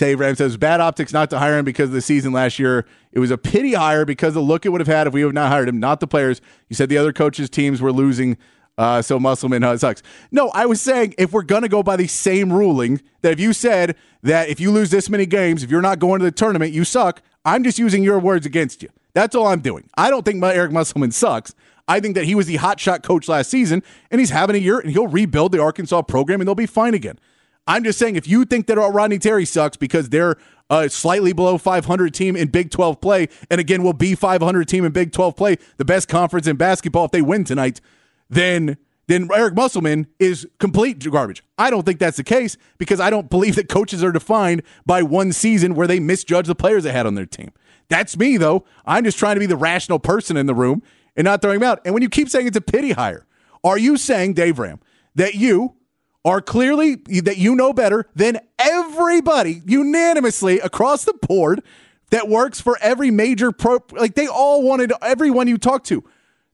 Dave 0.00 0.18
Ram 0.18 0.34
says, 0.34 0.56
bad 0.56 0.80
optics 0.80 1.12
not 1.12 1.28
to 1.28 1.38
hire 1.38 1.58
him 1.58 1.64
because 1.66 1.90
of 1.90 1.92
the 1.92 2.00
season 2.00 2.32
last 2.32 2.58
year. 2.58 2.86
It 3.12 3.18
was 3.18 3.30
a 3.30 3.36
pity 3.36 3.74
hire 3.74 4.06
because 4.06 4.32
the 4.32 4.40
look 4.40 4.64
it 4.64 4.70
would 4.70 4.80
have 4.80 4.88
had 4.88 5.06
if 5.06 5.12
we 5.12 5.20
have 5.20 5.34
not 5.34 5.50
hired 5.50 5.68
him, 5.68 5.78
not 5.78 6.00
the 6.00 6.06
players. 6.06 6.40
You 6.70 6.74
said 6.74 6.88
the 6.88 6.96
other 6.96 7.12
coaches' 7.12 7.50
teams 7.50 7.82
were 7.82 7.92
losing, 7.92 8.38
uh, 8.78 9.02
so 9.02 9.20
Musselman 9.20 9.62
uh, 9.62 9.76
sucks. 9.76 10.02
No, 10.32 10.48
I 10.54 10.64
was 10.64 10.80
saying 10.80 11.16
if 11.18 11.34
we're 11.34 11.42
to 11.42 11.68
go 11.68 11.82
by 11.82 11.96
the 11.96 12.06
same 12.06 12.50
ruling, 12.50 13.02
that 13.20 13.32
if 13.32 13.40
you 13.40 13.52
said 13.52 13.94
that 14.22 14.48
if 14.48 14.58
you 14.58 14.70
lose 14.70 14.88
this 14.88 15.10
many 15.10 15.26
games, 15.26 15.62
if 15.62 15.70
you're 15.70 15.82
not 15.82 15.98
going 15.98 16.20
to 16.20 16.24
the 16.24 16.32
tournament, 16.32 16.72
you 16.72 16.84
suck, 16.84 17.20
I'm 17.44 17.62
just 17.62 17.78
using 17.78 18.02
your 18.02 18.18
words 18.18 18.46
against 18.46 18.82
you. 18.82 18.88
That's 19.12 19.34
all 19.36 19.48
I'm 19.48 19.60
doing. 19.60 19.90
I 19.98 20.08
don't 20.08 20.24
think 20.24 20.38
my 20.38 20.54
Eric 20.54 20.72
Musselman 20.72 21.10
sucks. 21.10 21.54
I 21.86 22.00
think 22.00 22.14
that 22.14 22.24
he 22.24 22.34
was 22.34 22.46
the 22.46 22.56
hotshot 22.56 23.02
coach 23.02 23.28
last 23.28 23.50
season, 23.50 23.82
and 24.10 24.18
he's 24.18 24.30
having 24.30 24.56
a 24.56 24.60
year, 24.60 24.78
and 24.78 24.90
he'll 24.92 25.08
rebuild 25.08 25.52
the 25.52 25.60
Arkansas 25.60 26.00
program, 26.02 26.40
and 26.40 26.48
they'll 26.48 26.54
be 26.54 26.64
fine 26.64 26.94
again. 26.94 27.18
I'm 27.66 27.84
just 27.84 27.98
saying, 27.98 28.16
if 28.16 28.26
you 28.26 28.44
think 28.44 28.66
that 28.66 28.76
Rodney 28.76 29.18
Terry 29.18 29.44
sucks 29.44 29.76
because 29.76 30.08
they're 30.08 30.36
a 30.70 30.88
slightly 30.88 31.32
below 31.32 31.58
500 31.58 32.14
team 32.14 32.36
in 32.36 32.48
Big 32.48 32.70
12 32.70 33.00
play, 33.00 33.28
and 33.50 33.60
again 33.60 33.82
will 33.82 33.92
be 33.92 34.14
500 34.14 34.68
team 34.68 34.84
in 34.84 34.92
Big 34.92 35.12
12 35.12 35.36
play, 35.36 35.56
the 35.76 35.84
best 35.84 36.08
conference 36.08 36.46
in 36.46 36.56
basketball 36.56 37.04
if 37.04 37.10
they 37.10 37.22
win 37.22 37.44
tonight, 37.44 37.80
then 38.28 38.76
then 39.10 39.28
Eric 39.34 39.54
Musselman 39.56 40.06
is 40.20 40.46
complete 40.60 41.00
garbage. 41.10 41.42
I 41.58 41.68
don't 41.68 41.84
think 41.84 41.98
that's 41.98 42.16
the 42.16 42.22
case 42.22 42.56
because 42.78 43.00
I 43.00 43.10
don't 43.10 43.28
believe 43.28 43.56
that 43.56 43.68
coaches 43.68 44.04
are 44.04 44.12
defined 44.12 44.62
by 44.86 45.02
one 45.02 45.32
season 45.32 45.74
where 45.74 45.88
they 45.88 45.98
misjudge 45.98 46.46
the 46.46 46.54
players 46.54 46.84
they 46.84 46.92
had 46.92 47.06
on 47.06 47.16
their 47.16 47.26
team. 47.26 47.50
That's 47.88 48.16
me, 48.16 48.36
though. 48.36 48.64
I'm 48.86 49.02
just 49.02 49.18
trying 49.18 49.34
to 49.34 49.40
be 49.40 49.46
the 49.46 49.56
rational 49.56 49.98
person 49.98 50.36
in 50.36 50.46
the 50.46 50.54
room 50.54 50.80
and 51.16 51.24
not 51.24 51.42
throwing 51.42 51.56
him 51.56 51.64
out. 51.64 51.80
And 51.84 51.92
when 51.92 52.04
you 52.04 52.08
keep 52.08 52.28
saying 52.28 52.46
it's 52.46 52.56
a 52.56 52.60
pity 52.60 52.92
hire, 52.92 53.26
are 53.64 53.76
you 53.76 53.96
saying, 53.96 54.34
Dave 54.34 54.60
Ram, 54.60 54.78
that 55.16 55.34
you 55.34 55.74
are 56.24 56.40
clearly, 56.40 56.96
that 56.96 57.38
you 57.38 57.54
know 57.54 57.72
better 57.72 58.06
than 58.14 58.40
everybody 58.58 59.62
unanimously 59.66 60.60
across 60.60 61.04
the 61.04 61.14
board 61.14 61.62
that 62.10 62.28
works 62.28 62.60
for 62.60 62.78
every 62.80 63.10
major 63.10 63.52
pro? 63.52 63.78
Like 63.92 64.14
they 64.14 64.26
all 64.26 64.62
wanted, 64.62 64.92
everyone 65.00 65.48
you 65.48 65.58
talk 65.58 65.84
to. 65.84 66.04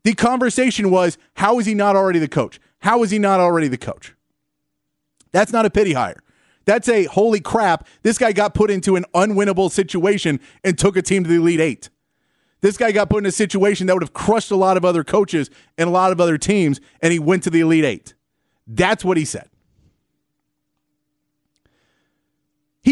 The 0.04 0.14
conversation 0.14 0.90
was, 0.90 1.18
how 1.34 1.58
is 1.58 1.66
he 1.66 1.74
not 1.74 1.96
already 1.96 2.20
the 2.20 2.28
coach? 2.28 2.60
How 2.80 3.02
is 3.02 3.10
he 3.10 3.18
not 3.18 3.40
already 3.40 3.66
the 3.66 3.78
coach? 3.78 4.14
That's 5.32 5.52
not 5.52 5.66
a 5.66 5.70
pity 5.70 5.94
hire. 5.94 6.22
That's 6.64 6.88
a 6.88 7.04
holy 7.04 7.40
crap. 7.40 7.86
This 8.02 8.18
guy 8.18 8.32
got 8.32 8.54
put 8.54 8.70
into 8.70 8.96
an 8.96 9.04
unwinnable 9.14 9.70
situation 9.70 10.40
and 10.62 10.78
took 10.78 10.96
a 10.96 11.02
team 11.02 11.24
to 11.24 11.30
the 11.30 11.36
Elite 11.36 11.60
Eight. 11.60 11.90
This 12.60 12.76
guy 12.76 12.92
got 12.92 13.10
put 13.10 13.18
in 13.18 13.26
a 13.26 13.32
situation 13.32 13.86
that 13.86 13.94
would 13.94 14.02
have 14.02 14.12
crushed 14.12 14.50
a 14.50 14.56
lot 14.56 14.76
of 14.76 14.84
other 14.84 15.04
coaches 15.04 15.50
and 15.76 15.88
a 15.88 15.92
lot 15.92 16.10
of 16.12 16.20
other 16.20 16.38
teams, 16.38 16.80
and 17.00 17.12
he 17.12 17.18
went 17.18 17.42
to 17.44 17.50
the 17.50 17.60
Elite 17.60 17.84
Eight. 17.84 18.14
That's 18.66 19.04
what 19.04 19.16
he 19.16 19.24
said. 19.24 19.48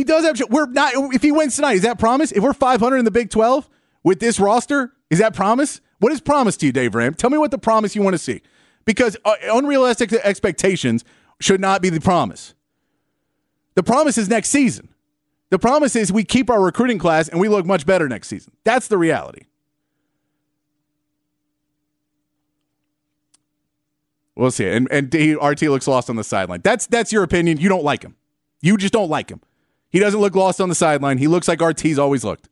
Does 0.05 0.25
have. 0.25 0.41
We're 0.51 0.67
not. 0.67 0.93
If 1.15 1.23
he 1.23 1.33
wins 1.33 1.57
tonight, 1.57 1.75
is 1.75 1.83
that 1.83 1.99
promise? 1.99 2.33
If 2.33 2.43
we're 2.43 2.53
500 2.53 2.97
in 2.97 3.05
the 3.05 3.11
Big 3.11 3.31
12 3.31 3.69
with 4.03 4.21
this 4.21 4.39
roster, 4.39 4.93
is 5.11 5.19
that 5.19 5.35
promise? 5.35 5.81
What 5.99 6.13
is 6.13 6.21
promise 6.21 6.57
to 6.59 6.67
you, 6.67 6.73
Dave 6.73 6.95
Ram? 6.95 7.15
Tell 7.15 7.31
me 7.31 7.39
what 7.39 7.51
the 7.51 7.59
promise 7.59 7.97
you 7.97 8.03
want 8.03 8.15
to 8.15 8.19
see, 8.19 8.43
because 8.85 9.17
uh, 9.25 9.35
unrealistic 9.45 10.13
expectations 10.13 11.05
should 11.41 11.61
not 11.61 11.83
be 11.83 11.89
the 11.89 12.01
promise. 12.01 12.55
The 13.75 13.83
promise 13.83 14.19
is 14.19 14.29
next 14.29 14.51
season. 14.51 14.89
The 15.51 15.59
promise 15.59 15.95
is 15.97 16.13
we 16.13 16.25
keep 16.25 16.51
our 16.51 16.61
recruiting 16.61 16.99
class 16.99 17.29
and 17.29 17.41
we 17.41 17.49
look 17.49 17.67
much 17.67 17.87
better 17.87 18.09
next 18.09 18.29
season. 18.29 18.53
That's 18.65 18.89
the 18.89 18.99
reality. 18.99 19.45
We'll 24.37 24.51
see. 24.51 24.69
And 24.69 24.89
and 24.91 25.15
RT 25.15 25.63
looks 25.63 25.87
lost 25.87 26.11
on 26.11 26.17
the 26.17 26.25
sideline. 26.25 26.61
That's 26.63 26.87
that's 26.87 27.13
your 27.13 27.23
opinion. 27.23 27.59
You 27.59 27.69
don't 27.69 27.85
like 27.85 28.03
him. 28.03 28.17
You 28.63 28.77
just 28.77 28.93
don't 28.93 29.09
like 29.11 29.31
him. 29.31 29.41
He 29.95 30.01
doesn't 30.01 30.21
look 30.21 30.35
lost 30.35 30.61
on 30.61 30.69
the 30.69 30.75
sideline. 30.75 31.19
He 31.19 31.29
looks 31.29 31.47
like 31.47 31.63
RT's 31.63 32.01
always 32.01 32.25
looked. 32.25 32.49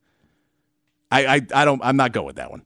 I 1.11 1.25
I, 1.25 1.41
I 1.53 1.65
don't 1.65 1.81
I'm 1.83 1.97
not 1.97 2.13
going 2.13 2.25
with 2.25 2.37
that 2.37 2.49
one. 2.49 2.63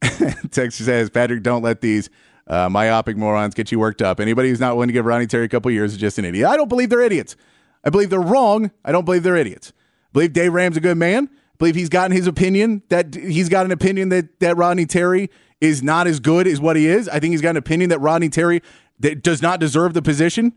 Texas 0.50 0.86
says, 0.86 1.10
Patrick, 1.10 1.42
don't 1.42 1.60
let 1.60 1.82
these 1.82 2.08
uh, 2.46 2.70
myopic 2.70 3.18
morons 3.18 3.52
get 3.52 3.70
you 3.70 3.78
worked 3.78 4.00
up. 4.00 4.20
Anybody 4.20 4.48
who's 4.48 4.58
not 4.58 4.74
willing 4.74 4.88
to 4.88 4.94
give 4.94 5.04
Rodney 5.04 5.26
Terry 5.26 5.44
a 5.44 5.48
couple 5.50 5.70
years 5.70 5.92
is 5.92 5.98
just 5.98 6.18
an 6.18 6.24
idiot. 6.24 6.48
I 6.48 6.56
don't 6.56 6.70
believe 6.70 6.88
they're 6.88 7.02
idiots. 7.02 7.36
I 7.84 7.90
believe 7.90 8.08
they're 8.08 8.22
wrong. 8.22 8.70
I 8.86 8.90
don't 8.90 9.04
believe 9.04 9.22
they're 9.22 9.36
idiots. 9.36 9.74
I 9.76 10.12
believe 10.14 10.32
Dave 10.32 10.54
Ram's 10.54 10.78
a 10.78 10.80
good 10.80 10.96
man. 10.96 11.28
I 11.30 11.56
believe 11.58 11.74
he's 11.74 11.90
gotten 11.90 12.16
his 12.16 12.26
opinion 12.26 12.82
that 12.88 13.14
he's 13.14 13.50
got 13.50 13.66
an 13.66 13.70
opinion 13.70 14.08
that 14.08 14.40
that 14.40 14.56
Rodney 14.56 14.86
Terry 14.86 15.28
is 15.60 15.82
not 15.82 16.06
as 16.06 16.20
good 16.20 16.46
as 16.46 16.58
what 16.58 16.76
he 16.76 16.86
is. 16.86 17.06
I 17.06 17.20
think 17.20 17.32
he's 17.32 17.42
got 17.42 17.50
an 17.50 17.58
opinion 17.58 17.90
that 17.90 17.98
Rodney 17.98 18.30
Terry 18.30 18.62
that 19.00 19.22
does 19.22 19.42
not 19.42 19.60
deserve 19.60 19.92
the 19.92 20.00
position 20.00 20.54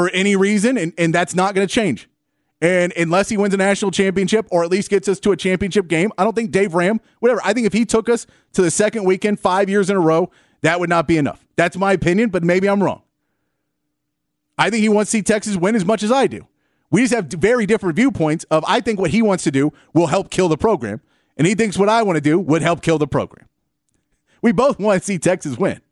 for 0.00 0.08
any 0.14 0.34
reason, 0.34 0.78
and, 0.78 0.94
and 0.96 1.14
that's 1.14 1.34
not 1.34 1.54
going 1.54 1.68
to 1.68 1.70
change. 1.70 2.08
And 2.62 2.90
unless 2.96 3.28
he 3.28 3.36
wins 3.36 3.52
a 3.52 3.58
national 3.58 3.90
championship 3.90 4.46
or 4.50 4.64
at 4.64 4.70
least 4.70 4.88
gets 4.88 5.08
us 5.08 5.20
to 5.20 5.32
a 5.32 5.36
championship 5.36 5.88
game, 5.88 6.10
I 6.16 6.24
don't 6.24 6.34
think 6.34 6.52
Dave 6.52 6.72
Ram, 6.72 7.02
whatever. 7.18 7.42
I 7.44 7.52
think 7.52 7.66
if 7.66 7.74
he 7.74 7.84
took 7.84 8.08
us 8.08 8.26
to 8.54 8.62
the 8.62 8.70
second 8.70 9.04
weekend 9.04 9.40
five 9.40 9.68
years 9.68 9.90
in 9.90 9.96
a 9.96 10.00
row, 10.00 10.30
that 10.62 10.80
would 10.80 10.88
not 10.88 11.06
be 11.06 11.18
enough. 11.18 11.44
That's 11.56 11.76
my 11.76 11.92
opinion, 11.92 12.30
but 12.30 12.42
maybe 12.42 12.66
I'm 12.66 12.82
wrong. 12.82 13.02
I 14.56 14.70
think 14.70 14.80
he 14.80 14.88
wants 14.88 15.10
to 15.10 15.18
see 15.18 15.22
Texas 15.22 15.56
win 15.56 15.76
as 15.76 15.84
much 15.84 16.02
as 16.02 16.10
I 16.10 16.26
do. 16.26 16.46
We 16.90 17.02
just 17.02 17.12
have 17.12 17.26
very 17.26 17.66
different 17.66 17.94
viewpoints 17.94 18.44
of 18.44 18.64
I 18.66 18.80
think 18.80 18.98
what 18.98 19.10
he 19.10 19.20
wants 19.20 19.44
to 19.44 19.50
do 19.50 19.70
will 19.92 20.06
help 20.06 20.30
kill 20.30 20.48
the 20.48 20.56
program, 20.56 21.02
and 21.36 21.46
he 21.46 21.54
thinks 21.54 21.76
what 21.76 21.90
I 21.90 22.04
want 22.04 22.16
to 22.16 22.22
do 22.22 22.38
would 22.38 22.62
help 22.62 22.80
kill 22.80 22.96
the 22.96 23.06
program. 23.06 23.48
We 24.40 24.52
both 24.52 24.78
want 24.80 25.02
to 25.02 25.06
see 25.06 25.18
Texas 25.18 25.58
win. 25.58 25.82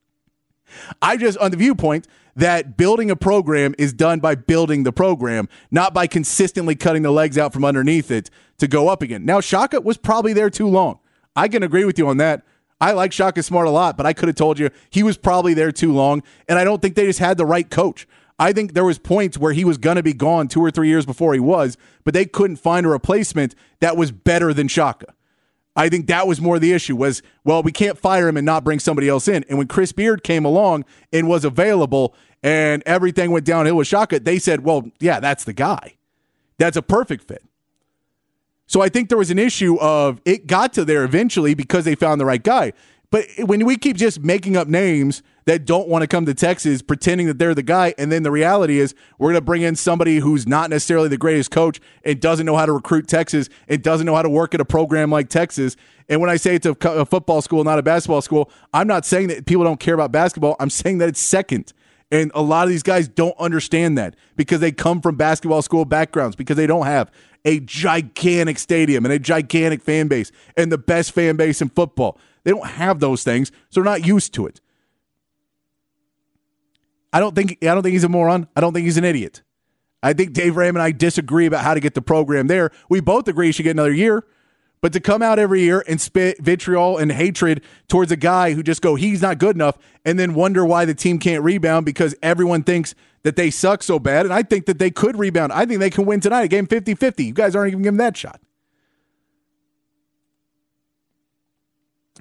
I 1.03 1.19
just 1.19 1.37
on 1.37 1.51
the 1.51 1.59
viewpoint 1.59 2.07
that 2.39 2.77
building 2.77 3.11
a 3.11 3.17
program 3.17 3.75
is 3.79 3.93
done 3.93 4.21
by 4.21 4.37
building 4.37 4.85
the 4.85 4.93
program, 4.93 5.49
not 5.73 5.93
by 5.93 6.07
consistently 6.07 6.77
cutting 6.77 7.03
the 7.03 7.11
legs 7.11 7.37
out 7.37 7.53
from 7.53 7.65
underneath 7.65 8.13
it 8.13 8.31
to 8.59 8.69
go 8.69 8.89
up 8.89 9.03
again. 9.03 9.25
Now, 9.25 9.41
Shaka 9.41 9.81
was 9.81 9.97
probably 9.97 10.33
there 10.33 10.49
too 10.49 10.69
long. 10.69 11.01
I 11.35 11.49
can 11.49 11.65
agree 11.65 11.85
with 11.85 11.99
you 11.99 12.09
on 12.09 12.19
that. 12.19 12.45
I 12.81 12.93
like 12.93 13.13
Shaka 13.13 13.43
Smart 13.43 13.67
a 13.67 13.71
lot, 13.71 13.97
but 13.97 14.07
I 14.07 14.13
could 14.13 14.29
have 14.29 14.37
told 14.37 14.61
you 14.61 14.71
he 14.89 15.03
was 15.03 15.19
probably 15.19 15.53
there 15.53 15.73
too 15.73 15.93
long, 15.93 16.23
and 16.49 16.61
I 16.61 16.65
don't 16.65 16.81
think 16.81 16.95
they 16.95 17.07
just 17.07 17.19
had 17.19 17.39
the 17.39 17.47
right 17.47 17.69
coach. 17.69 18.07
I 18.39 18.53
think 18.53 18.73
there 18.73 18.85
was 18.85 19.01
points 19.01 19.37
where 19.37 19.53
he 19.53 19.65
was 19.65 19.79
going 19.79 19.97
to 19.97 20.03
be 20.05 20.13
gone 20.13 20.47
two 20.47 20.61
or 20.61 20.71
three 20.71 20.87
years 20.87 21.05
before 21.05 21.35
he 21.35 21.41
was, 21.41 21.77
but 22.05 22.15
they 22.15 22.25
couldn't 22.25 22.59
find 22.59 22.87
a 22.87 22.89
replacement 22.89 23.57
that 23.81 23.97
was 23.97 24.13
better 24.13 24.55
than 24.55 24.69
Shaka. 24.69 25.13
I 25.79 25.89
think 25.89 26.09
that 26.09 26.27
was 26.27 26.41
more 26.41 26.59
the 26.59 26.73
issue 26.73 26.97
was, 26.97 27.23
well, 27.45 27.63
we 27.63 27.71
can't 27.71 27.97
fire 27.97 28.27
him 28.27 28.37
and 28.37 28.45
not 28.45 28.65
bring 28.65 28.81
somebody 28.81 29.09
else 29.09 29.29
in. 29.29 29.45
And 29.49 29.59
when 29.59 29.69
Chris 29.69 29.93
Beard 29.93 30.25
came 30.25 30.45
along 30.45 30.85
and 31.13 31.29
was 31.29 31.45
available 31.45 32.17
and 32.43 32.83
everything 32.87 33.31
went 33.31 33.45
downhill 33.45 33.77
with 33.77 33.87
Shaka, 33.87 34.21
they 34.21 34.39
said, 34.39 34.65
well, 34.65 34.91
yeah, 35.01 35.21
that's 35.21 35.45
the 35.45 35.53
guy. 35.53 35.95
That's 36.59 36.77
a 36.77 36.83
perfect 36.83 37.29
fit. 37.29 37.43
So 38.67 38.83
I 38.83 38.89
think 38.89 39.09
there 39.09 39.19
was 39.19 39.31
an 39.31 39.39
issue 39.39 39.79
of 39.81 40.21
it 40.25 40.47
got 40.47 40.75
to 40.75 40.85
there 40.85 41.03
eventually 41.03 41.55
because 41.55 41.85
they 41.85 41.95
found 41.95 42.21
the 42.21 42.27
right 42.27 42.43
guy. 42.43 42.73
But 43.11 43.25
when 43.39 43.65
we 43.65 43.77
keep 43.77 43.97
just 43.97 44.21
making 44.21 44.57
up 44.57 44.69
names 44.69 45.23
that 45.47 45.65
don't 45.65 45.89
want 45.89 46.03
to 46.03 46.07
come 46.07 46.27
to 46.27 46.35
Texas, 46.35 46.83
pretending 46.83 47.27
that 47.29 47.39
they're 47.39 47.55
the 47.55 47.63
guy, 47.63 47.95
and 47.97 48.13
then 48.13 48.23
the 48.23 48.31
reality 48.31 48.79
is 48.79 48.95
we're 49.19 49.29
going 49.29 49.41
to 49.41 49.41
bring 49.41 49.63
in 49.63 49.77
somebody 49.77 50.19
who's 50.19 50.47
not 50.47 50.69
necessarily 50.69 51.09
the 51.09 51.17
greatest 51.17 51.51
coach 51.51 51.81
and 52.05 52.21
doesn't 52.21 52.45
know 52.45 52.57
how 52.57 52.67
to 52.67 52.73
recruit 52.73 53.09
Texas 53.09 53.49
and 53.67 53.83
doesn't 53.83 54.05
know 54.05 54.15
how 54.15 54.21
to 54.21 54.29
work 54.29 54.55
at 54.55 54.61
a 54.61 54.65
program 54.67 55.11
like 55.11 55.31
Texas. 55.31 55.75
And 56.11 56.21
when 56.21 56.29
I 56.29 56.37
say 56.37 56.57
it's 56.57 56.67
a, 56.67 56.77
a 56.91 57.07
football 57.07 57.41
school, 57.41 57.65
not 57.65 57.79
a 57.79 57.83
basketball 57.83 58.21
school, 58.21 58.51
I'm 58.75 58.87
not 58.87 59.07
saying 59.07 59.29
that 59.29 59.47
people 59.47 59.65
don't 59.65 59.81
care 59.81 59.95
about 59.95 60.13
basketball. 60.13 60.57
I'm 60.61 60.69
saying 60.69 60.99
that 60.99 61.09
it's 61.09 61.21
second. 61.21 61.73
And 62.11 62.33
a 62.35 62.41
lot 62.41 62.65
of 62.65 62.71
these 62.71 62.83
guys 62.83 63.07
don't 63.07 63.37
understand 63.39 63.99
that 63.99 64.17
because 64.37 64.61
they 64.61 64.73
come 64.73 65.01
from 65.03 65.17
basketball 65.17 65.61
school 65.61 65.85
backgrounds 65.85 66.37
because 66.37 66.57
they 66.57 66.67
don't 66.67 66.87
have 66.87 67.11
a 67.45 67.61
gigantic 67.61 68.59
stadium 68.59 69.05
and 69.05 69.13
a 69.13 69.19
gigantic 69.19 69.83
fan 69.83 70.09
base 70.09 70.33
and 70.57 70.73
the 70.73 70.79
best 70.79 71.13
fan 71.13 71.37
base 71.37 71.61
in 71.61 71.69
football. 71.69 72.19
They 72.45 72.51
don't 72.51 72.67
have 72.67 73.01
those 73.01 73.25
things, 73.25 73.51
so 73.69 73.81
they're 73.81 73.85
not 73.85 74.07
used 74.07 74.33
to 74.35 74.47
it. 74.47 74.61
I 77.13 77.21
don't 77.21 77.35
think 77.35 77.59
I 77.63 77.67
don't 77.67 77.83
think 77.83 77.93
he's 77.93 78.05
a 78.05 78.09
moron. 78.09 78.49
I 78.57 78.61
don't 78.61 78.73
think 78.73 78.85
he's 78.85 78.97
an 78.97 79.05
idiot. 79.05 79.43
I 80.03 80.13
think 80.13 80.33
Dave 80.33 80.57
Ram 80.57 80.77
and 80.77 80.83
I 80.83 80.93
disagree 80.93 81.47
about 81.47 81.65
how 81.65 81.75
to 81.75 81.81
get 81.81 81.95
the 81.95 82.03
program 82.03 82.47
there. 82.47 82.71
We 82.89 83.01
both 83.01 83.29
agree 83.29 83.47
he 83.47 83.53
should 83.53 83.65
get 83.65 83.73
another 83.73 83.93
year. 83.93 84.25
But 84.81 84.93
to 84.93 85.01
come 85.01 85.23
out 85.23 85.39
every 85.39 85.63
year 85.63 85.83
and 85.89 86.01
spit 86.01 86.39
vitriol 86.41 86.99
and 86.99 87.11
hatred 87.11 87.63
towards 87.89 88.13
a 88.13 88.17
guy 88.17 88.53
who 88.53 88.63
just 88.63 88.81
go, 88.81 88.95
he's 88.95 89.23
not 89.23 89.39
good 89.39 89.57
enough, 89.57 89.77
and 90.05 90.19
then 90.19 90.35
wonder 90.35 90.65
why 90.65 90.85
the 90.85 90.95
team 90.95 91.19
can't 91.19 91.43
rebound 91.43 91.85
because 91.85 92.15
everyone 92.23 92.63
thinks 92.63 92.95
that 93.25 93.37
they 93.37 93.51
suck 93.51 93.83
so 93.83 93.99
bad. 93.99 94.25
And 94.25 94.33
I 94.33 94.43
think 94.43 94.67
that 94.67 94.79
they 94.79 94.91
could 94.91 95.19
rebound. 95.19 95.53
I 95.53 95.67
think 95.67 95.81
they 95.81 95.91
can 95.91 96.07
win 96.07 96.21
tonight, 96.21 96.43
a 96.43 96.49
game 96.49 96.67
50 96.67 96.95
50. 96.95 97.25
You 97.25 97.33
guys 97.33 97.57
aren't 97.57 97.73
even 97.73 97.83
giving 97.83 97.99
that 97.99 98.17
shot. 98.17 98.41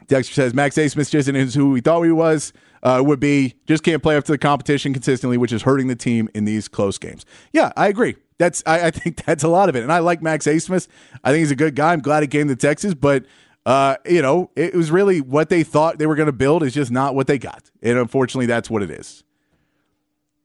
Dexter 0.07 0.33
says 0.33 0.53
Max 0.53 0.75
Abmas 0.77 1.11
just 1.11 1.27
isn't 1.27 1.53
who 1.53 1.71
we 1.71 1.81
thought 1.81 2.01
he 2.03 2.11
was. 2.11 2.53
Uh, 2.83 3.01
would 3.03 3.19
be 3.19 3.55
just 3.65 3.83
can't 3.83 4.03
play 4.03 4.15
up 4.15 4.23
to 4.23 4.31
the 4.31 4.37
competition 4.37 4.93
consistently, 4.93 5.35
which 5.35 5.51
is 5.51 5.63
hurting 5.63 5.87
the 5.87 5.95
team 5.95 6.29
in 6.33 6.45
these 6.45 6.67
close 6.67 6.97
games. 6.97 7.25
Yeah, 7.51 7.71
I 7.75 7.87
agree. 7.87 8.15
That's 8.37 8.63
I, 8.65 8.87
I 8.87 8.91
think 8.91 9.23
that's 9.25 9.43
a 9.43 9.47
lot 9.47 9.69
of 9.69 9.75
it, 9.75 9.83
and 9.83 9.91
I 9.91 9.99
like 9.99 10.21
Max 10.21 10.45
Abmas. 10.45 10.87
I 11.23 11.31
think 11.31 11.39
he's 11.39 11.51
a 11.51 11.55
good 11.55 11.75
guy. 11.75 11.93
I'm 11.93 12.01
glad 12.01 12.23
he 12.23 12.27
came 12.27 12.47
to 12.47 12.55
Texas, 12.55 12.93
but 12.93 13.25
uh, 13.65 13.97
you 14.05 14.21
know, 14.21 14.51
it 14.55 14.73
was 14.73 14.91
really 14.91 15.21
what 15.21 15.49
they 15.49 15.63
thought 15.63 15.97
they 15.97 16.07
were 16.07 16.15
going 16.15 16.27
to 16.27 16.33
build 16.33 16.63
is 16.63 16.73
just 16.73 16.91
not 16.91 17.15
what 17.15 17.27
they 17.27 17.37
got, 17.37 17.69
and 17.81 17.97
unfortunately, 17.97 18.45
that's 18.45 18.69
what 18.69 18.83
it 18.83 18.91
is. 18.91 19.23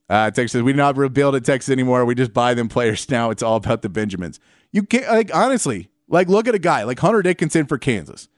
Uh, 0.08 0.30
Texas 0.30 0.60
we 0.62 0.72
do 0.72 0.76
not 0.76 0.96
rebuild 0.96 1.34
at 1.34 1.44
Texas 1.44 1.72
anymore. 1.72 2.04
We 2.04 2.14
just 2.14 2.34
buy 2.34 2.54
them 2.54 2.68
players 2.68 3.08
now. 3.10 3.30
It's 3.30 3.42
all 3.42 3.56
about 3.56 3.82
the 3.82 3.88
Benjamins. 3.88 4.40
You 4.70 4.82
can't 4.82 5.08
like 5.08 5.34
honestly, 5.34 5.90
like 6.08 6.28
look 6.28 6.48
at 6.48 6.54
a 6.54 6.58
guy 6.58 6.84
like 6.84 6.98
Hunter 6.98 7.22
Dickinson 7.22 7.66
for 7.66 7.78
Kansas 7.78 8.28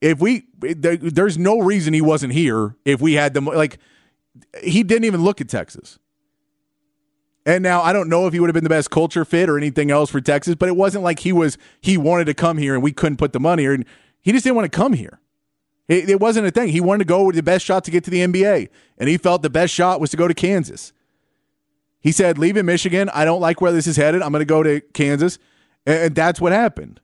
if 0.00 0.20
we 0.20 0.44
there, 0.58 0.96
there's 0.96 1.38
no 1.38 1.60
reason 1.60 1.92
he 1.94 2.00
wasn't 2.00 2.32
here 2.32 2.76
if 2.84 3.00
we 3.00 3.14
had 3.14 3.34
them 3.34 3.44
like 3.44 3.78
he 4.62 4.82
didn't 4.82 5.04
even 5.04 5.22
look 5.22 5.40
at 5.40 5.48
Texas. 5.48 5.98
And 7.46 7.62
now 7.62 7.82
I 7.82 7.92
don't 7.92 8.08
know 8.08 8.26
if 8.26 8.32
he 8.32 8.40
would 8.40 8.48
have 8.48 8.54
been 8.54 8.64
the 8.64 8.70
best 8.70 8.90
culture 8.90 9.24
fit 9.24 9.48
or 9.48 9.56
anything 9.56 9.90
else 9.90 10.10
for 10.10 10.20
Texas, 10.20 10.54
but 10.54 10.68
it 10.68 10.76
wasn't 10.76 11.04
like 11.04 11.20
he 11.20 11.32
was 11.32 11.56
he 11.80 11.96
wanted 11.96 12.26
to 12.26 12.34
come 12.34 12.58
here 12.58 12.74
and 12.74 12.82
we 12.82 12.92
couldn't 12.92 13.16
put 13.16 13.32
the 13.32 13.40
money 13.40 13.64
and 13.64 13.84
he 14.20 14.32
just 14.32 14.44
didn't 14.44 14.56
want 14.56 14.70
to 14.70 14.76
come 14.76 14.92
here. 14.92 15.20
It, 15.88 16.08
it 16.08 16.20
wasn't 16.20 16.46
a 16.46 16.50
thing. 16.52 16.68
He 16.68 16.80
wanted 16.80 17.00
to 17.00 17.04
go 17.06 17.24
with 17.24 17.34
the 17.34 17.42
best 17.42 17.64
shot 17.64 17.84
to 17.84 17.90
get 17.90 18.04
to 18.04 18.10
the 18.10 18.20
NBA, 18.20 18.68
and 18.98 19.08
he 19.08 19.16
felt 19.16 19.42
the 19.42 19.50
best 19.50 19.74
shot 19.74 20.00
was 20.00 20.10
to 20.10 20.16
go 20.16 20.28
to 20.28 20.34
Kansas. 20.34 20.92
He 22.00 22.12
said, 22.12 22.38
"Leaving 22.38 22.64
Michigan, 22.64 23.10
I 23.12 23.24
don't 23.24 23.40
like 23.40 23.60
where 23.60 23.72
this 23.72 23.88
is 23.88 23.96
headed. 23.96 24.22
I'm 24.22 24.30
going 24.30 24.40
to 24.40 24.44
go 24.44 24.62
to 24.62 24.80
Kansas," 24.92 25.38
and 25.84 26.14
that's 26.14 26.40
what 26.40 26.52
happened. 26.52 27.00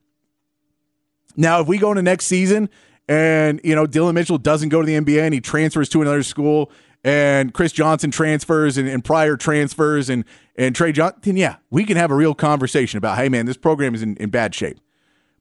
Now, 1.35 1.59
if 1.59 1.67
we 1.67 1.77
go 1.77 1.91
into 1.91 2.01
next 2.01 2.27
season 2.27 2.69
and 3.09 3.59
you 3.63 3.75
know 3.75 3.85
Dillon 3.85 4.15
Mitchell 4.15 4.37
doesn't 4.37 4.69
go 4.69 4.81
to 4.81 4.85
the 4.85 4.97
NBA 4.97 5.21
and 5.21 5.33
he 5.33 5.41
transfers 5.41 5.89
to 5.89 6.01
another 6.01 6.23
school, 6.23 6.71
and 7.07 7.53
Chris 7.53 7.71
Johnson 7.71 8.11
transfers 8.11 8.77
and, 8.77 8.85
and 8.85 9.01
Pryor 9.01 9.37
transfers 9.37 10.09
and 10.09 10.25
and 10.57 10.75
Tre 10.75 10.91
Johnson, 10.91 11.37
yeah, 11.37 11.55
we 11.69 11.85
can 11.85 11.95
have 11.95 12.11
a 12.11 12.15
real 12.15 12.35
conversation 12.35 12.97
about 12.97 13.17
hey 13.17 13.29
man, 13.29 13.45
this 13.45 13.55
program 13.55 13.95
is 13.95 14.03
in, 14.03 14.17
in 14.17 14.29
bad 14.29 14.53
shape. 14.53 14.77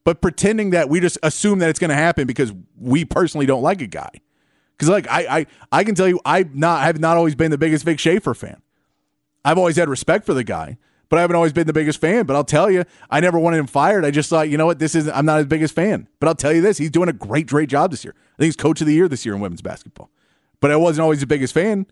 But 0.05 0.23
pretending 0.23 0.71
that 0.71 0.89
we 0.89 1.01
just 1.01 1.19
assume 1.25 1.59
that 1.59 1.69
it's 1.69 1.81
going 1.81 1.91
to 1.91 1.97
happen 1.97 2.29
because 2.29 2.53
we 2.79 3.05
personally 3.05 3.47
don't 3.47 3.63
like 3.63 3.83
a 3.83 3.89
guy, 3.89 4.11
because 4.79 4.89
like 4.89 5.09
I, 5.11 5.39
I 5.39 5.47
I 5.73 5.85
can 5.85 5.97
tell 5.97 6.07
you 6.07 6.21
I 6.25 6.45
not 6.53 6.85
have 6.85 7.01
not 7.01 7.17
always 7.17 7.35
been 7.35 7.51
the 7.51 7.59
biggest 7.59 7.85
Vic 7.85 7.99
Schaefer 7.99 8.33
fan. 8.33 8.63
I've 9.45 9.59
always 9.59 9.75
had 9.75 9.89
respect 9.89 10.25
for 10.25 10.35
the 10.35 10.45
guy, 10.45 10.79
but 11.09 11.19
I 11.19 11.23
haven't 11.23 11.35
always 11.35 11.53
been 11.53 11.67
the 11.67 11.73
biggest 11.73 12.01
fan. 12.01 12.27
But 12.27 12.37
I'll 12.37 12.45
tell 12.45 12.71
you, 12.71 12.85
I 13.11 13.19
never 13.19 13.41
wanted 13.41 13.57
him 13.57 13.67
fired. 13.67 14.05
I 14.05 14.13
just 14.13 14.31
thought, 14.31 14.49
you 14.49 14.57
know 14.57 14.67
what, 14.67 14.79
this 14.79 14.95
is 14.95 15.09
I'm 15.09 15.27
not 15.27 15.39
his 15.39 15.47
biggest 15.47 15.75
fan. 15.75 16.07
But 16.21 16.29
I'll 16.29 16.37
tell 16.37 16.53
you 16.53 16.61
this, 16.61 16.79
he's 16.79 16.91
doing 16.91 17.09
a 17.09 17.13
great, 17.13 17.49
great 17.49 17.69
job 17.69 17.91
this 17.91 18.05
year. 18.05 18.15
I 18.17 18.37
think 18.39 18.47
he's 18.47 18.57
coach 18.57 18.81
of 18.81 18.87
the 18.87 18.95
year 18.95 19.09
this 19.09 19.27
year 19.27 19.35
in 19.35 19.41
women's 19.41 19.63
basketball. 19.63 20.11
But 20.61 20.71
I 20.71 20.77
wasn't 20.77 21.03
always 21.03 21.21
the 21.21 21.27
biggest 21.27 21.55
fan. 21.55 21.87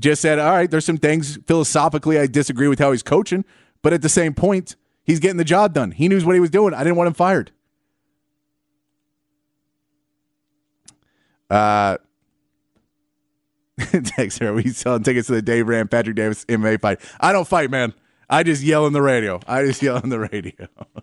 Just 0.00 0.20
said, 0.22 0.38
all 0.38 0.52
right, 0.52 0.70
there's 0.70 0.84
some 0.84 0.98
things 0.98 1.38
philosophically 1.46 2.18
I 2.18 2.26
disagree 2.26 2.66
with 2.66 2.80
how 2.80 2.90
he's 2.90 3.02
coaching, 3.02 3.44
but 3.82 3.92
at 3.92 4.02
the 4.02 4.08
same 4.08 4.34
point, 4.34 4.74
he's 5.04 5.20
getting 5.20 5.36
the 5.36 5.44
job 5.44 5.72
done. 5.72 5.92
He 5.92 6.08
knew 6.08 6.20
what 6.22 6.34
he 6.34 6.40
was 6.40 6.50
doing. 6.50 6.74
I 6.74 6.82
didn't 6.82 6.96
want 6.96 7.08
him 7.08 7.14
fired. 7.14 7.52
Uh 11.48 11.98
Dexter, 14.16 14.54
we 14.54 14.68
selling 14.68 15.02
tickets 15.02 15.26
to 15.26 15.34
the 15.34 15.42
Dave 15.42 15.68
Ram 15.68 15.88
Patrick 15.88 16.16
Davis 16.16 16.44
MMA 16.46 16.80
fight. 16.80 17.00
I 17.20 17.32
don't 17.32 17.46
fight, 17.46 17.70
man. 17.70 17.92
I 18.30 18.42
just 18.42 18.62
yell 18.62 18.84
on 18.86 18.92
the 18.92 19.02
radio. 19.02 19.40
I 19.46 19.64
just 19.64 19.82
yell 19.82 19.96
on 19.96 20.08
the 20.08 20.20
radio. 20.32 20.68
All 20.86 20.94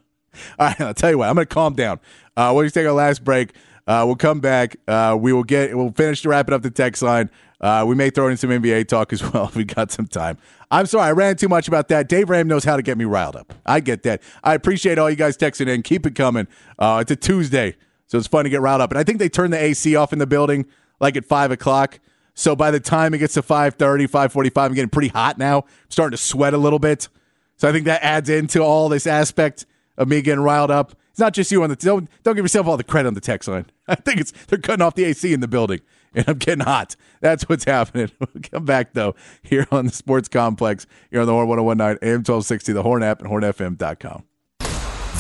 right, 0.60 0.82
I'll 0.82 0.94
tell 0.94 1.12
you 1.12 1.18
what. 1.18 1.30
I'm 1.30 1.36
going 1.36 1.48
to 1.48 1.54
calm 1.54 1.74
down. 1.74 2.00
Uh, 2.36 2.52
we'll 2.56 2.64
just 2.64 2.74
take 2.74 2.86
our 2.88 2.94
last 2.94 3.24
break. 3.24 3.54
Uh, 3.92 4.06
we'll 4.06 4.16
come 4.16 4.39
back. 4.39 4.78
Uh, 4.88 5.18
we 5.20 5.34
will 5.34 5.44
get. 5.44 5.76
We'll 5.76 5.92
finish 5.92 6.24
wrapping 6.26 6.54
up 6.54 6.62
the 6.62 6.72
text 6.72 7.02
line. 7.02 7.30
Uh, 7.60 7.84
we 7.86 7.94
may 7.94 8.10
throw 8.10 8.30
in 8.30 8.38
some 8.38 8.50
NBA 8.50 8.88
talk 8.88 9.12
as 9.12 9.22
well 9.34 9.48
if 9.48 9.56
we 9.58 9.66
got 9.66 9.92
some 9.92 10.08
time. 10.08 10.38
I'm 10.72 10.86
sorry, 10.86 11.10
I 11.10 11.12
ran 11.12 11.36
too 11.36 11.50
much 11.50 11.68
about 11.68 11.89
that. 11.89 12.08
Dave 12.08 12.30
Ram 12.30 12.48
knows 12.48 12.64
how 12.64 12.78
to 12.78 12.82
get 12.82 12.98
me 12.98 13.04
riled 13.04 13.36
up. 13.36 13.54
I 13.66 13.82
get 13.82 14.04
that. 14.04 14.22
I 14.46 14.54
appreciate 14.54 14.98
all 14.98 15.10
you 15.10 15.18
guys 15.18 15.36
texting 15.36 15.68
in. 15.68 15.82
Keep 15.82 16.06
it 16.06 16.16
coming. 16.16 16.48
Uh, 16.80 17.00
it's 17.02 17.12
a 17.12 17.18
Tuesday, 17.18 17.76
so 18.08 18.18
it's 18.18 18.28
fun 18.28 18.46
to 18.46 18.50
get 18.50 18.62
riled 18.62 18.80
up. 18.80 18.92
And 18.92 18.98
I 18.98 19.04
think 19.04 19.20
they 19.20 19.28
turned 19.28 19.52
the 19.52 19.62
AC 19.62 19.94
off 19.98 20.14
in 20.14 20.20
the 20.20 20.28
building 20.28 20.68
like 21.02 21.18
at 21.18 21.26
five 21.26 21.52
o'clock. 21.52 22.00
So 22.34 22.56
by 22.56 22.72
the 22.72 22.80
time 22.80 23.14
it 23.14 23.18
gets 23.18 23.34
to 23.34 23.42
5:30, 23.42 24.08
5:45, 24.08 24.68
I'm 24.68 24.74
getting 24.74 24.89
pretty 24.89 25.10
hot 25.10 25.38
now. 25.38 25.58
I'm 25.58 25.89
starting 25.89 26.16
to 26.16 26.24
sweat 26.24 26.54
a 26.54 26.58
little 26.58 26.80
bit. 26.80 27.10
So 27.58 27.68
I 27.68 27.74
think 27.74 27.84
that 27.88 28.02
adds 28.06 28.30
into 28.30 28.62
all 28.62 28.88
this 28.88 29.06
aspect 29.06 29.66
of 29.98 30.08
me 30.08 30.22
getting 30.22 30.46
riled 30.46 30.72
up. 30.72 30.94
It's 31.22 31.24
not 31.28 31.34
just 31.36 31.51
you 31.51 31.61
on 31.61 31.69
the 31.69 31.76
don't 31.76 32.09
don't 32.24 32.36
give 32.36 32.43
yourself 32.43 32.65
all 32.65 32.78
the 32.78 32.84
credit 32.84 33.07
on 33.07 33.13
the 33.13 33.22
text 33.22 33.47
line. 33.47 33.67
I 33.88 33.93
think 33.93 34.19
it's 34.19 34.32
they're 34.47 34.57
cutting 34.57 34.82
off 34.82 34.95
the 34.95 35.03
AC 35.03 35.32
in 35.32 35.39
the 35.39 35.47
building 35.47 35.82
and 36.15 36.28
I'm 36.28 36.39
getting 36.39 36.65
hot. 36.65 36.95
That's 37.19 37.47
what's 37.47 37.63
happening. 37.63 38.09
We'll 38.19 38.41
come 38.41 38.65
back 38.65 38.93
though 38.93 39.13
here 39.43 39.67
on 39.72 39.86
the 39.86 39.91
Sports 39.91 40.28
Complex 40.28 40.88
here 41.11 41.22
on 41.22 41.28
the 41.28 41.34
Horn 41.34 41.47
1019 41.47 41.99
AM 42.01 42.22
1260 42.22 42.74
the 42.74 42.82
Horn 42.82 43.03
app 43.03 43.22
and 43.22 43.30
hornfm.com. 43.30 44.24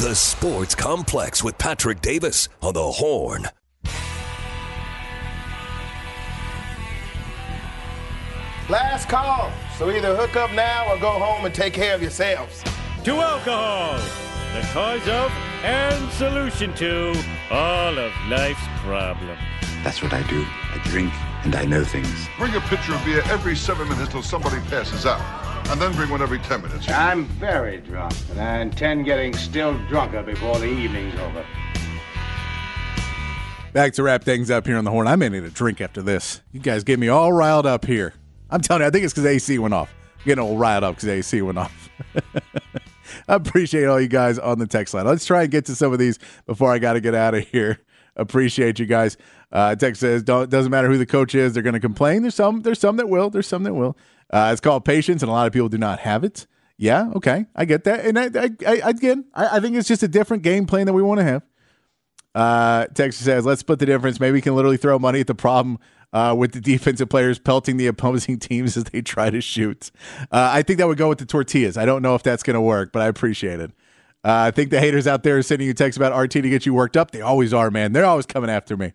The 0.01 0.15
Sports 0.15 0.73
Complex 0.73 1.43
with 1.43 1.59
Patrick 1.59 2.01
Davis 2.01 2.49
on 2.63 2.73
the 2.73 2.81
Horn. 2.81 3.45
Last 8.69 9.07
call. 9.07 9.51
So 9.77 9.91
either 9.91 10.15
hook 10.15 10.35
up 10.35 10.51
now 10.53 10.91
or 10.91 10.97
go 10.97 11.11
home 11.11 11.45
and 11.45 11.53
take 11.53 11.73
care 11.73 11.93
of 11.93 12.01
yourselves. 12.01 12.63
To 13.03 13.11
alcohol, 13.11 13.99
the 14.53 14.61
cause 14.73 15.07
of 15.07 15.31
and 15.63 16.11
solution 16.11 16.73
to 16.73 17.13
all 17.49 17.97
of 17.97 18.11
life's 18.27 18.59
problems. 18.79 19.39
That's 19.81 20.03
what 20.03 20.13
I 20.13 20.23
do. 20.27 20.45
I 20.45 20.81
drink 20.83 21.13
and 21.43 21.55
I 21.55 21.63
know 21.63 21.85
things. 21.85 22.27
Bring 22.37 22.53
a 22.55 22.61
pitcher 22.61 22.93
of 22.93 23.03
beer 23.05 23.21
every 23.27 23.55
seven 23.55 23.87
minutes 23.87 24.11
till 24.11 24.21
somebody 24.21 24.59
passes 24.69 25.05
out. 25.05 25.21
And 25.69 25.79
then 25.79 25.93
bring 25.93 26.09
one 26.09 26.21
every 26.21 26.39
ten 26.39 26.61
minutes. 26.61 26.89
I'm 26.89 27.25
very 27.25 27.77
drunk, 27.77 28.13
and 28.29 28.41
I 28.41 28.59
intend 28.59 29.05
getting 29.05 29.33
still 29.33 29.77
drunker 29.87 30.21
before 30.21 30.59
the 30.59 30.65
evening's 30.65 31.17
over. 31.17 31.45
Back 33.71 33.93
to 33.93 34.03
wrap 34.03 34.25
things 34.25 34.51
up 34.51 34.67
here 34.67 34.75
on 34.75 34.83
the 34.83 34.91
horn. 34.91 35.07
I 35.07 35.15
may 35.15 35.29
need 35.29 35.43
a 35.43 35.49
drink 35.49 35.79
after 35.79 36.01
this. 36.01 36.41
You 36.51 36.59
guys 36.59 36.83
get 36.83 36.99
me 36.99 37.07
all 37.07 37.31
riled 37.31 37.65
up 37.65 37.85
here. 37.85 38.13
I'm 38.49 38.59
telling 38.59 38.81
you, 38.81 38.87
I 38.87 38.89
think 38.89 39.05
it's 39.05 39.13
because 39.13 39.25
AC 39.25 39.59
went 39.59 39.73
off. 39.73 39.93
I'm 40.19 40.25
getting 40.25 40.43
all 40.43 40.57
riled 40.57 40.83
up 40.83 40.95
because 40.95 41.07
AC 41.07 41.41
went 41.41 41.57
off. 41.57 41.89
I 43.27 43.35
appreciate 43.35 43.85
all 43.85 43.99
you 43.99 44.07
guys 44.07 44.39
on 44.39 44.59
the 44.59 44.67
text 44.67 44.93
line. 44.93 45.05
Let's 45.05 45.25
try 45.25 45.43
and 45.43 45.51
get 45.51 45.65
to 45.65 45.75
some 45.75 45.93
of 45.93 45.99
these 45.99 46.19
before 46.45 46.71
I 46.71 46.79
got 46.79 46.93
to 46.93 47.01
get 47.01 47.15
out 47.15 47.33
of 47.35 47.47
here. 47.47 47.79
Appreciate 48.17 48.77
you 48.77 48.85
guys. 48.85 49.15
Uh, 49.53 49.73
says, 49.93 50.21
"Don't 50.21 50.49
doesn't 50.49 50.69
matter 50.69 50.89
who 50.89 50.97
the 50.97 51.05
coach 51.05 51.33
is, 51.33 51.53
they're 51.53 51.63
going 51.63 51.75
to 51.75 51.79
complain." 51.79 52.23
There's 52.23 52.35
some, 52.35 52.61
there's 52.61 52.79
some 52.79 52.97
that 52.97 53.07
will, 53.07 53.29
there's 53.29 53.47
some 53.47 53.63
that 53.63 53.73
will. 53.73 53.97
Uh, 54.29 54.49
it's 54.51 54.59
called 54.59 54.83
patience, 54.83 55.23
and 55.23 55.29
a 55.29 55.33
lot 55.33 55.47
of 55.47 55.53
people 55.53 55.69
do 55.69 55.77
not 55.77 55.99
have 55.99 56.25
it. 56.25 56.45
Yeah, 56.77 57.09
okay, 57.15 57.45
I 57.55 57.63
get 57.63 57.85
that, 57.85 58.05
and 58.05 58.19
I, 58.19 58.25
I, 58.35 58.49
I 58.67 58.89
again, 58.89 59.25
I, 59.33 59.57
I 59.57 59.59
think 59.61 59.77
it's 59.77 59.87
just 59.87 60.03
a 60.03 60.09
different 60.09 60.43
game 60.43 60.65
plan 60.65 60.87
that 60.87 60.93
we 60.93 61.01
want 61.01 61.19
to 61.19 61.23
have. 61.23 61.43
Uh, 62.33 62.87
Texas 62.87 63.25
says, 63.25 63.45
let's 63.45 63.61
split 63.61 63.79
the 63.79 63.85
difference. 63.85 64.19
Maybe 64.19 64.33
we 64.33 64.41
can 64.41 64.55
literally 64.55 64.77
throw 64.77 64.97
money 64.99 65.19
at 65.19 65.27
the 65.27 65.35
problem 65.35 65.79
uh, 66.13 66.35
with 66.37 66.51
the 66.51 66.61
defensive 66.61 67.09
players 67.09 67.39
pelting 67.39 67.77
the 67.77 67.87
opposing 67.87 68.39
teams 68.39 68.77
as 68.77 68.85
they 68.85 69.01
try 69.01 69.29
to 69.29 69.41
shoot. 69.41 69.91
Uh, 70.31 70.49
I 70.53 70.61
think 70.61 70.79
that 70.79 70.87
would 70.87 70.97
go 70.97 71.09
with 71.09 71.19
the 71.19 71.25
tortillas. 71.25 71.77
I 71.77 71.85
don't 71.85 72.01
know 72.01 72.15
if 72.15 72.23
that's 72.23 72.43
going 72.43 72.55
to 72.55 72.61
work, 72.61 72.91
but 72.91 73.01
I 73.01 73.07
appreciate 73.07 73.59
it. 73.59 73.71
Uh, 74.23 74.45
I 74.47 74.51
think 74.51 74.69
the 74.69 74.79
haters 74.79 75.07
out 75.07 75.23
there 75.23 75.37
are 75.37 75.41
sending 75.41 75.67
you 75.67 75.73
texts 75.73 75.97
about 75.97 76.17
RT 76.17 76.31
to 76.31 76.41
get 76.49 76.65
you 76.65 76.73
worked 76.73 76.95
up. 76.95 77.11
They 77.11 77.21
always 77.21 77.53
are, 77.53 77.71
man. 77.71 77.93
They're 77.93 78.05
always 78.05 78.27
coming 78.27 78.51
after 78.51 78.77
me. 78.77 78.93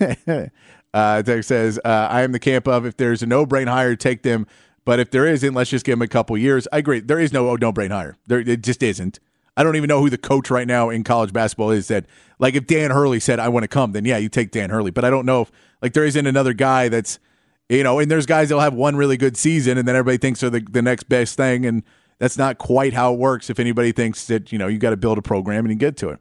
uh, 0.94 1.22
says, 1.42 1.78
uh, 1.84 2.08
I 2.10 2.22
am 2.22 2.32
the 2.32 2.40
camp 2.40 2.66
of 2.66 2.84
if 2.84 2.96
there's 2.96 3.22
a 3.22 3.26
no 3.26 3.46
brain 3.46 3.68
hire, 3.68 3.94
take 3.94 4.22
them. 4.22 4.46
But 4.84 4.98
if 4.98 5.10
there 5.10 5.26
isn't, 5.26 5.54
let's 5.54 5.70
just 5.70 5.84
give 5.84 5.92
them 5.92 6.02
a 6.02 6.08
couple 6.08 6.36
years. 6.38 6.66
I 6.72 6.78
agree. 6.78 7.00
There 7.00 7.18
is 7.18 7.32
no 7.32 7.54
no 7.56 7.72
brain 7.72 7.90
hire. 7.90 8.16
There 8.26 8.38
it 8.40 8.62
just 8.62 8.82
isn't. 8.82 9.18
I 9.56 9.62
don't 9.62 9.76
even 9.76 9.88
know 9.88 10.00
who 10.00 10.10
the 10.10 10.18
coach 10.18 10.50
right 10.50 10.66
now 10.66 10.90
in 10.90 11.02
college 11.04 11.32
basketball 11.32 11.70
is. 11.70 11.88
That 11.88 12.06
like 12.38 12.54
if 12.54 12.66
Dan 12.66 12.90
Hurley 12.90 13.20
said 13.20 13.38
I 13.38 13.48
want 13.48 13.64
to 13.64 13.68
come, 13.68 13.92
then 13.92 14.04
yeah, 14.04 14.18
you 14.18 14.28
take 14.28 14.50
Dan 14.50 14.70
Hurley. 14.70 14.90
But 14.90 15.04
I 15.04 15.10
don't 15.10 15.26
know 15.26 15.42
if 15.42 15.52
like 15.82 15.92
there 15.92 16.04
isn't 16.04 16.26
another 16.26 16.52
guy 16.52 16.88
that's 16.88 17.18
you 17.68 17.82
know, 17.82 17.98
and 17.98 18.10
there's 18.10 18.26
guys 18.26 18.48
that'll 18.48 18.62
have 18.62 18.74
one 18.74 18.96
really 18.96 19.16
good 19.16 19.36
season, 19.36 19.76
and 19.76 19.88
then 19.88 19.96
everybody 19.96 20.18
thinks 20.18 20.40
they're 20.40 20.50
the, 20.50 20.60
the 20.60 20.82
next 20.82 21.08
best 21.08 21.36
thing, 21.36 21.66
and 21.66 21.82
that's 22.18 22.38
not 22.38 22.58
quite 22.58 22.92
how 22.92 23.12
it 23.12 23.18
works. 23.18 23.50
If 23.50 23.58
anybody 23.58 23.92
thinks 23.92 24.26
that 24.26 24.52
you 24.52 24.58
know 24.58 24.68
you 24.68 24.78
got 24.78 24.90
to 24.90 24.96
build 24.96 25.18
a 25.18 25.22
program 25.22 25.64
and 25.64 25.72
you 25.72 25.78
get 25.78 25.96
to 25.98 26.10
it, 26.10 26.20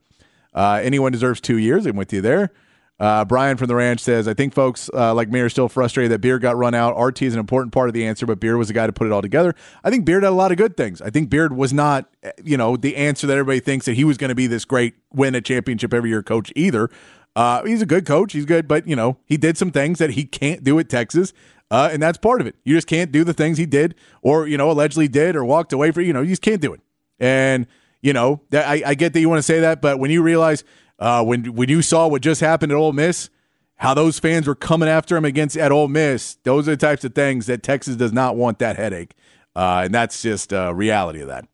uh, 0.53 0.79
anyone 0.81 1.11
deserves 1.11 1.41
two 1.41 1.57
years. 1.57 1.85
I'm 1.85 1.95
with 1.95 2.11
you 2.13 2.21
there. 2.21 2.51
Uh, 2.97 3.25
Brian 3.25 3.57
from 3.57 3.67
the 3.67 3.75
ranch 3.75 3.99
says, 3.99 4.25
I 4.27 4.33
think 4.33 4.53
folks 4.53 4.89
uh, 4.93 5.13
like 5.13 5.29
me 5.29 5.41
are 5.41 5.49
still 5.49 5.67
frustrated 5.67 6.11
that 6.11 6.19
Beard 6.19 6.41
got 6.41 6.55
run 6.55 6.73
out. 6.73 6.97
RT 6.97 7.23
is 7.23 7.33
an 7.33 7.39
important 7.39 7.73
part 7.73 7.89
of 7.89 7.93
the 7.93 8.05
answer, 8.05 8.25
but 8.25 8.39
Beard 8.39 8.57
was 8.57 8.69
the 8.69 8.73
guy 8.73 8.87
to 8.87 8.93
put 8.93 9.05
it 9.05 9.11
all 9.11 9.21
together. 9.21 9.53
I 9.83 9.89
think 9.89 10.05
Beard 10.05 10.23
had 10.23 10.31
a 10.31 10.35
lot 10.35 10.51
of 10.51 10.57
good 10.57 10.77
things. 10.77 11.01
I 11.01 11.09
think 11.09 11.29
Beard 11.29 11.53
was 11.53 11.73
not, 11.73 12.09
you 12.43 12.55
know, 12.55 12.77
the 12.77 12.95
answer 12.95 13.27
that 13.27 13.33
everybody 13.33 13.59
thinks 13.59 13.85
that 13.85 13.95
he 13.95 14.05
was 14.05 14.17
going 14.17 14.29
to 14.29 14.35
be 14.35 14.47
this 14.47 14.63
great 14.63 14.95
win 15.13 15.35
a 15.35 15.41
championship 15.41 15.93
every 15.93 16.09
year 16.09 16.23
coach 16.23 16.53
either. 16.55 16.89
Uh, 17.35 17.65
he's 17.65 17.81
a 17.81 17.85
good 17.85 18.05
coach. 18.05 18.31
He's 18.31 18.45
good, 18.45 18.65
but, 18.65 18.87
you 18.87 18.95
know, 18.95 19.17
he 19.25 19.35
did 19.35 19.57
some 19.57 19.71
things 19.71 19.99
that 19.99 20.11
he 20.11 20.23
can't 20.23 20.63
do 20.63 20.79
at 20.79 20.87
Texas. 20.87 21.33
Uh, 21.69 21.89
and 21.91 22.01
that's 22.01 22.17
part 22.17 22.39
of 22.39 22.47
it. 22.47 22.55
You 22.63 22.75
just 22.75 22.87
can't 22.87 23.11
do 23.11 23.25
the 23.25 23.33
things 23.33 23.57
he 23.57 23.65
did 23.65 23.95
or, 24.21 24.47
you 24.47 24.57
know, 24.57 24.71
allegedly 24.71 25.09
did 25.09 25.35
or 25.35 25.43
walked 25.43 25.73
away 25.73 25.91
for, 25.91 25.99
you 25.99 26.13
know, 26.13 26.21
you 26.21 26.29
just 26.29 26.41
can't 26.41 26.61
do 26.61 26.73
it. 26.73 26.79
And, 27.19 27.67
you 28.01 28.13
know, 28.13 28.41
I, 28.53 28.83
I 28.85 28.93
get 28.93 29.13
that 29.13 29.19
you 29.19 29.27
want 29.27 29.39
to 29.39 29.43
say 29.43 29.61
that, 29.61 29.81
but 29.81 29.99
when 29.99 30.11
you 30.11 30.21
realize 30.21 30.63
uh, 30.99 31.23
when 31.23 31.55
when 31.55 31.69
you 31.69 31.81
saw 31.81 32.07
what 32.07 32.21
just 32.21 32.41
happened 32.41 32.71
at 32.71 32.75
Ole 32.75 32.93
Miss, 32.93 33.29
how 33.77 33.93
those 33.93 34.19
fans 34.19 34.47
were 34.47 34.55
coming 34.55 34.89
after 34.89 35.17
him 35.17 35.25
against 35.25 35.57
at 35.57 35.71
Ole 35.71 35.87
Miss, 35.87 36.35
those 36.43 36.67
are 36.67 36.71
the 36.71 36.77
types 36.77 37.03
of 37.03 37.13
things 37.13 37.45
that 37.47 37.63
Texas 37.63 37.95
does 37.95 38.13
not 38.13 38.35
want 38.35 38.59
that 38.59 38.77
headache, 38.77 39.13
uh, 39.55 39.83
and 39.85 39.93
that's 39.93 40.21
just 40.21 40.51
a 40.51 40.73
reality 40.73 41.21
of 41.21 41.27
that. 41.27 41.47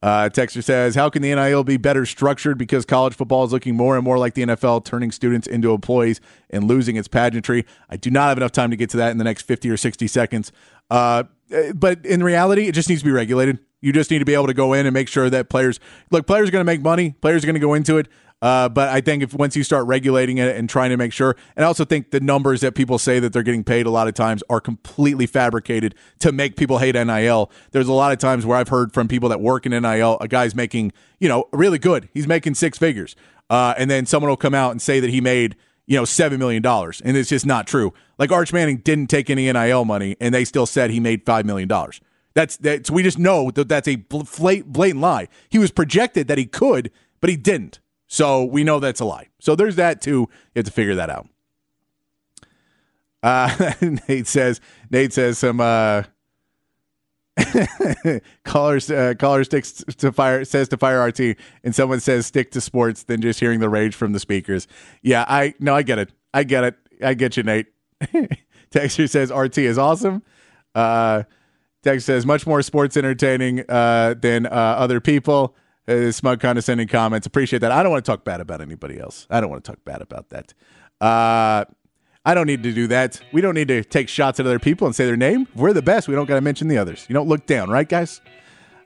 Uh, 0.00 0.28
Texter 0.28 0.62
says, 0.62 0.94
"How 0.94 1.10
can 1.10 1.22
the 1.22 1.34
NIL 1.34 1.64
be 1.64 1.76
better 1.76 2.06
structured? 2.06 2.56
Because 2.56 2.84
college 2.84 3.14
football 3.14 3.44
is 3.44 3.52
looking 3.52 3.76
more 3.76 3.96
and 3.96 4.04
more 4.04 4.16
like 4.16 4.34
the 4.34 4.42
NFL, 4.42 4.84
turning 4.84 5.10
students 5.10 5.48
into 5.48 5.72
employees 5.72 6.20
and 6.50 6.64
losing 6.68 6.94
its 6.94 7.08
pageantry. 7.08 7.66
I 7.90 7.96
do 7.96 8.10
not 8.10 8.28
have 8.28 8.38
enough 8.38 8.52
time 8.52 8.70
to 8.70 8.76
get 8.76 8.90
to 8.90 8.96
that 8.98 9.10
in 9.10 9.18
the 9.18 9.24
next 9.24 9.42
fifty 9.42 9.68
or 9.68 9.76
sixty 9.76 10.06
seconds. 10.06 10.52
Uh, 10.88 11.24
but 11.74 12.06
in 12.06 12.22
reality, 12.22 12.68
it 12.68 12.72
just 12.72 12.88
needs 12.88 13.00
to 13.00 13.06
be 13.06 13.10
regulated. 13.10 13.58
You 13.80 13.92
just 13.92 14.10
need 14.10 14.18
to 14.18 14.24
be 14.24 14.34
able 14.34 14.48
to 14.48 14.54
go 14.54 14.72
in 14.72 14.86
and 14.86 14.94
make 14.94 15.08
sure 15.08 15.30
that 15.30 15.48
players 15.48 15.78
look. 16.10 16.26
Players 16.26 16.48
are 16.48 16.52
going 16.52 16.60
to 16.60 16.70
make 16.70 16.82
money. 16.82 17.12
Players 17.20 17.44
are 17.44 17.46
going 17.46 17.54
to 17.54 17.60
go 17.60 17.74
into 17.74 17.98
it. 17.98 18.08
Uh, 18.40 18.68
but 18.68 18.88
I 18.88 19.00
think 19.00 19.22
if 19.22 19.34
once 19.34 19.56
you 19.56 19.64
start 19.64 19.86
regulating 19.86 20.38
it 20.38 20.54
and 20.54 20.70
trying 20.70 20.90
to 20.90 20.96
make 20.96 21.12
sure, 21.12 21.34
and 21.56 21.64
I 21.64 21.66
also 21.66 21.84
think 21.84 22.12
the 22.12 22.20
numbers 22.20 22.60
that 22.60 22.74
people 22.74 22.98
say 22.98 23.18
that 23.18 23.32
they're 23.32 23.42
getting 23.42 23.64
paid 23.64 23.86
a 23.86 23.90
lot 23.90 24.06
of 24.06 24.14
times 24.14 24.42
are 24.48 24.60
completely 24.60 25.26
fabricated 25.26 25.94
to 26.20 26.30
make 26.30 26.56
people 26.56 26.78
hate 26.78 26.94
NIL. 26.94 27.50
There's 27.72 27.88
a 27.88 27.92
lot 27.92 28.12
of 28.12 28.18
times 28.18 28.46
where 28.46 28.56
I've 28.56 28.68
heard 28.68 28.92
from 28.92 29.08
people 29.08 29.28
that 29.30 29.40
work 29.40 29.66
in 29.66 29.72
NIL, 29.72 30.18
a 30.20 30.28
guy's 30.28 30.54
making, 30.54 30.92
you 31.18 31.28
know, 31.28 31.48
really 31.52 31.78
good. 31.78 32.08
He's 32.14 32.28
making 32.28 32.54
six 32.54 32.78
figures. 32.78 33.16
Uh, 33.50 33.74
and 33.76 33.90
then 33.90 34.06
someone 34.06 34.28
will 34.28 34.36
come 34.36 34.54
out 34.54 34.70
and 34.70 34.80
say 34.80 35.00
that 35.00 35.10
he 35.10 35.20
made, 35.20 35.56
you 35.86 35.96
know, 35.96 36.04
$7 36.04 36.38
million. 36.38 36.64
And 36.64 37.16
it's 37.16 37.30
just 37.30 37.46
not 37.46 37.66
true. 37.66 37.92
Like 38.18 38.30
Arch 38.30 38.52
Manning 38.52 38.78
didn't 38.78 39.08
take 39.08 39.30
any 39.30 39.50
NIL 39.50 39.84
money 39.84 40.16
and 40.20 40.32
they 40.32 40.44
still 40.44 40.66
said 40.66 40.90
he 40.90 41.00
made 41.00 41.24
$5 41.24 41.44
million. 41.44 41.68
That's 42.38 42.56
that. 42.58 42.86
So 42.86 42.94
we 42.94 43.02
just 43.02 43.18
know 43.18 43.50
that 43.50 43.68
that's 43.68 43.88
a 43.88 43.96
blatant 43.96 45.00
lie. 45.00 45.26
He 45.48 45.58
was 45.58 45.72
projected 45.72 46.28
that 46.28 46.38
he 46.38 46.46
could, 46.46 46.92
but 47.20 47.30
he 47.30 47.36
didn't. 47.36 47.80
So 48.06 48.44
we 48.44 48.62
know 48.62 48.78
that's 48.78 49.00
a 49.00 49.04
lie. 49.04 49.26
So 49.40 49.56
there's 49.56 49.74
that 49.74 50.00
too. 50.00 50.28
You 50.54 50.60
have 50.60 50.66
to 50.66 50.70
figure 50.70 50.94
that 50.94 51.10
out. 51.10 51.26
Uh, 53.24 53.72
Nate 54.08 54.28
says. 54.28 54.60
Nate 54.88 55.12
says 55.12 55.38
some. 55.38 55.60
Uh, 55.60 56.04
caller 58.44 58.78
uh, 58.88 59.14
caller 59.18 59.42
sticks 59.42 59.72
to 59.96 60.12
fire 60.12 60.44
says 60.44 60.68
to 60.68 60.76
fire 60.76 61.04
RT, 61.08 61.36
and 61.64 61.74
someone 61.74 61.98
says 61.98 62.24
stick 62.26 62.52
to 62.52 62.60
sports. 62.60 63.02
Then 63.02 63.20
just 63.20 63.40
hearing 63.40 63.58
the 63.58 63.68
rage 63.68 63.96
from 63.96 64.12
the 64.12 64.20
speakers. 64.20 64.68
Yeah, 65.02 65.24
I 65.26 65.54
no, 65.58 65.74
I 65.74 65.82
get 65.82 65.98
it. 65.98 66.12
I 66.32 66.44
get 66.44 66.62
it. 66.62 66.76
I 67.02 67.14
get 67.14 67.36
you, 67.36 67.42
Nate. 67.42 67.66
Texture 68.70 69.08
says 69.08 69.32
RT 69.32 69.58
is 69.58 69.76
awesome. 69.76 70.22
Uh, 70.72 71.24
Text 71.82 72.06
says 72.06 72.26
much 72.26 72.46
more 72.46 72.60
sports 72.62 72.96
entertaining 72.96 73.64
uh, 73.68 74.14
than 74.20 74.46
uh, 74.46 74.50
other 74.50 75.00
people. 75.00 75.54
Uh, 75.86 76.12
smug, 76.12 76.40
condescending 76.40 76.86
comments. 76.88 77.26
Appreciate 77.26 77.60
that. 77.60 77.72
I 77.72 77.82
don't 77.82 77.90
want 77.90 78.04
to 78.04 78.10
talk 78.10 78.24
bad 78.24 78.40
about 78.40 78.60
anybody 78.60 78.98
else. 79.00 79.26
I 79.30 79.40
don't 79.40 79.48
want 79.48 79.64
to 79.64 79.70
talk 79.70 79.84
bad 79.84 80.02
about 80.02 80.28
that. 80.30 80.52
Uh, 81.00 81.64
I 82.26 82.34
don't 82.34 82.46
need 82.46 82.62
to 82.64 82.72
do 82.72 82.88
that. 82.88 83.22
We 83.32 83.40
don't 83.40 83.54
need 83.54 83.68
to 83.68 83.82
take 83.82 84.08
shots 84.10 84.38
at 84.38 84.44
other 84.44 84.58
people 84.58 84.86
and 84.86 84.94
say 84.94 85.06
their 85.06 85.16
name. 85.16 85.48
we're 85.54 85.72
the 85.72 85.80
best. 85.80 86.08
We 86.08 86.14
don't 86.14 86.26
got 86.26 86.34
to 86.34 86.42
mention 86.42 86.68
the 86.68 86.76
others. 86.76 87.06
You 87.08 87.14
don't 87.14 87.28
look 87.28 87.46
down, 87.46 87.70
right, 87.70 87.88
guys? 87.88 88.20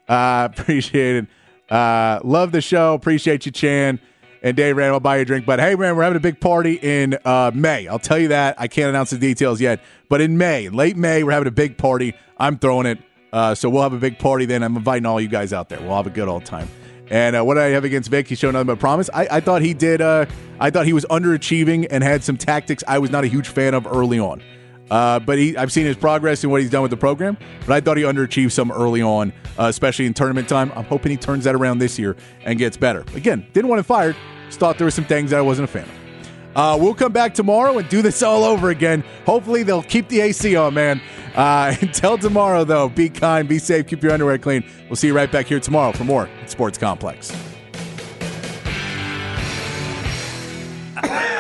Uh, 0.09 0.49
appreciate 0.57 1.17
it. 1.17 1.27
Uh, 1.73 2.21
love 2.23 2.53
the 2.53 2.61
show. 2.61 2.95
Appreciate 2.95 3.47
you, 3.47 3.53
Chan. 3.53 3.99
And 4.43 4.57
Dave 4.57 4.77
Rand, 4.77 4.93
I'll 4.93 5.01
buy 5.01 5.17
you 5.17 5.23
a 5.23 5.25
drink. 5.25 5.47
But 5.47 5.61
hey, 5.61 5.77
man, 5.77 5.97
we're 5.97 6.03
having 6.03 6.17
a 6.17 6.21
big 6.21 6.41
party 6.41 6.75
in 6.75 7.17
uh, 7.25 7.53
May. 7.55 7.87
I'll 7.87 8.01
tell 8.01 8.19
you 8.19 8.29
that. 8.29 8.57
I 8.59 8.67
can't 8.67 8.89
announce 8.89 9.11
the 9.11 9.19
details 9.19 9.61
yet. 9.61 9.81
But 10.09 10.21
in 10.21 10.37
May, 10.37 10.69
late 10.69 10.97
May, 10.97 11.23
we're 11.23 11.33
having 11.33 11.49
a 11.49 11.53
big 11.53 11.79
party. 11.79 12.15
I'm 12.39 12.59
throwing 12.59 12.87
it. 12.87 12.99
Uh, 13.33 13.55
so 13.55 13.71
we'll 13.71 13.83
have 13.83 13.93
a 13.93 13.99
big 13.99 14.19
party 14.19 14.45
then. 14.45 14.63
I'm 14.63 14.77
inviting 14.77 15.07
all 15.07 15.21
you 15.21 15.29
guys 15.29 15.53
out 15.53 15.69
there. 15.69 15.81
We'll 15.81 15.97
have 15.97 16.07
a 16.07 16.11
good 16.11 16.29
old 16.29 16.45
time. 16.45 16.69
And 17.09 17.37
uh, 17.37 17.45
what 17.45 17.57
I 17.57 17.67
have 17.67 17.85
against 17.85 18.11
Vic? 18.11 18.27
He 18.27 18.35
showed 18.35 18.53
nothing 18.53 18.67
but 18.67 18.79
promise. 18.79 19.09
I, 19.13 19.29
I 19.31 19.41
thought 19.41 19.63
he 19.63 19.75
did. 19.75 20.01
Uh, 20.01 20.27
I 20.59 20.71
thought 20.71 20.87
he 20.87 20.93
was 20.93 21.05
underachieving 21.07 21.87
and 21.91 22.03
had 22.03 22.25
some 22.25 22.37
tactics 22.37 22.83
I 22.89 22.99
was 22.99 23.11
not 23.11 23.25
a 23.25 23.27
huge 23.27 23.49
fan 23.49 23.75
of 23.75 23.87
early 23.87 24.19
on. 24.19 24.43
Uh, 24.91 25.19
but 25.21 25.39
he, 25.39 25.57
I've 25.57 25.73
seen 25.73 25.87
his 25.87 25.97
progress 25.97 26.43
and 26.43 26.51
what 26.51 26.61
he's 26.61 26.71
done 26.71 26.83
with 26.83 26.91
the 26.91 26.97
program. 26.97 27.39
But 27.67 27.71
I 27.71 27.81
thought 27.81 27.97
he 27.97 28.03
underachieved 28.03 28.53
some 28.53 28.71
early 28.71 29.01
on, 29.01 29.33
uh, 29.59 29.65
especially 29.65 30.07
in 30.07 30.15
tournament 30.15 30.49
time. 30.49 30.73
I'm 30.75 30.85
hoping 30.85 31.11
he 31.11 31.17
turns 31.17 31.45
that 31.45 31.55
around 31.55 31.79
this 31.79 31.99
year 31.99 32.17
and 32.45 32.59
gets 32.59 32.77
better. 32.77 33.05
Again, 33.15 33.47
didn't 33.53 33.69
want 33.69 33.79
him 33.79 33.85
fired. 33.85 34.17
Just 34.47 34.61
thought 34.61 34.79
there 34.79 34.87
were 34.87 34.91
some 34.91 35.05
things 35.05 35.31
that 35.31 35.39
I 35.39 35.43
wasn't 35.43 35.69
a 35.69 35.73
fan 35.73 35.85
of. 35.85 36.03
Uh, 36.55 36.77
we'll 36.79 36.95
come 36.95 37.13
back 37.13 37.33
tomorrow 37.33 37.79
and 37.79 37.89
do 37.89 38.03
this 38.03 38.23
all 38.23 38.45
over 38.45 38.71
again. 38.71 39.03
Hopefully, 39.25 39.63
they'll 39.63 39.83
keep 39.83 40.09
the 40.09 40.21
AC 40.21 40.55
on, 40.57 40.75
man. 40.75 41.01
Uh, 41.35 41.75
until 41.81 42.19
tomorrow, 42.19 42.65
though, 42.65 42.89
be 42.89 43.09
kind, 43.09 43.49
be 43.49 43.59
safe, 43.59 43.87
keep 43.87 44.03
your 44.03 44.13
underwear 44.13 44.39
clean. 44.39 44.65
We'll 44.89 44.97
see 44.97 45.07
you 45.07 45.15
right 45.15 45.31
back 45.31 45.47
here 45.47 45.61
tomorrow 45.61 45.93
for 45.93 46.05
more 46.05 46.29
Sports 46.47 46.77
Complex. 46.79 47.33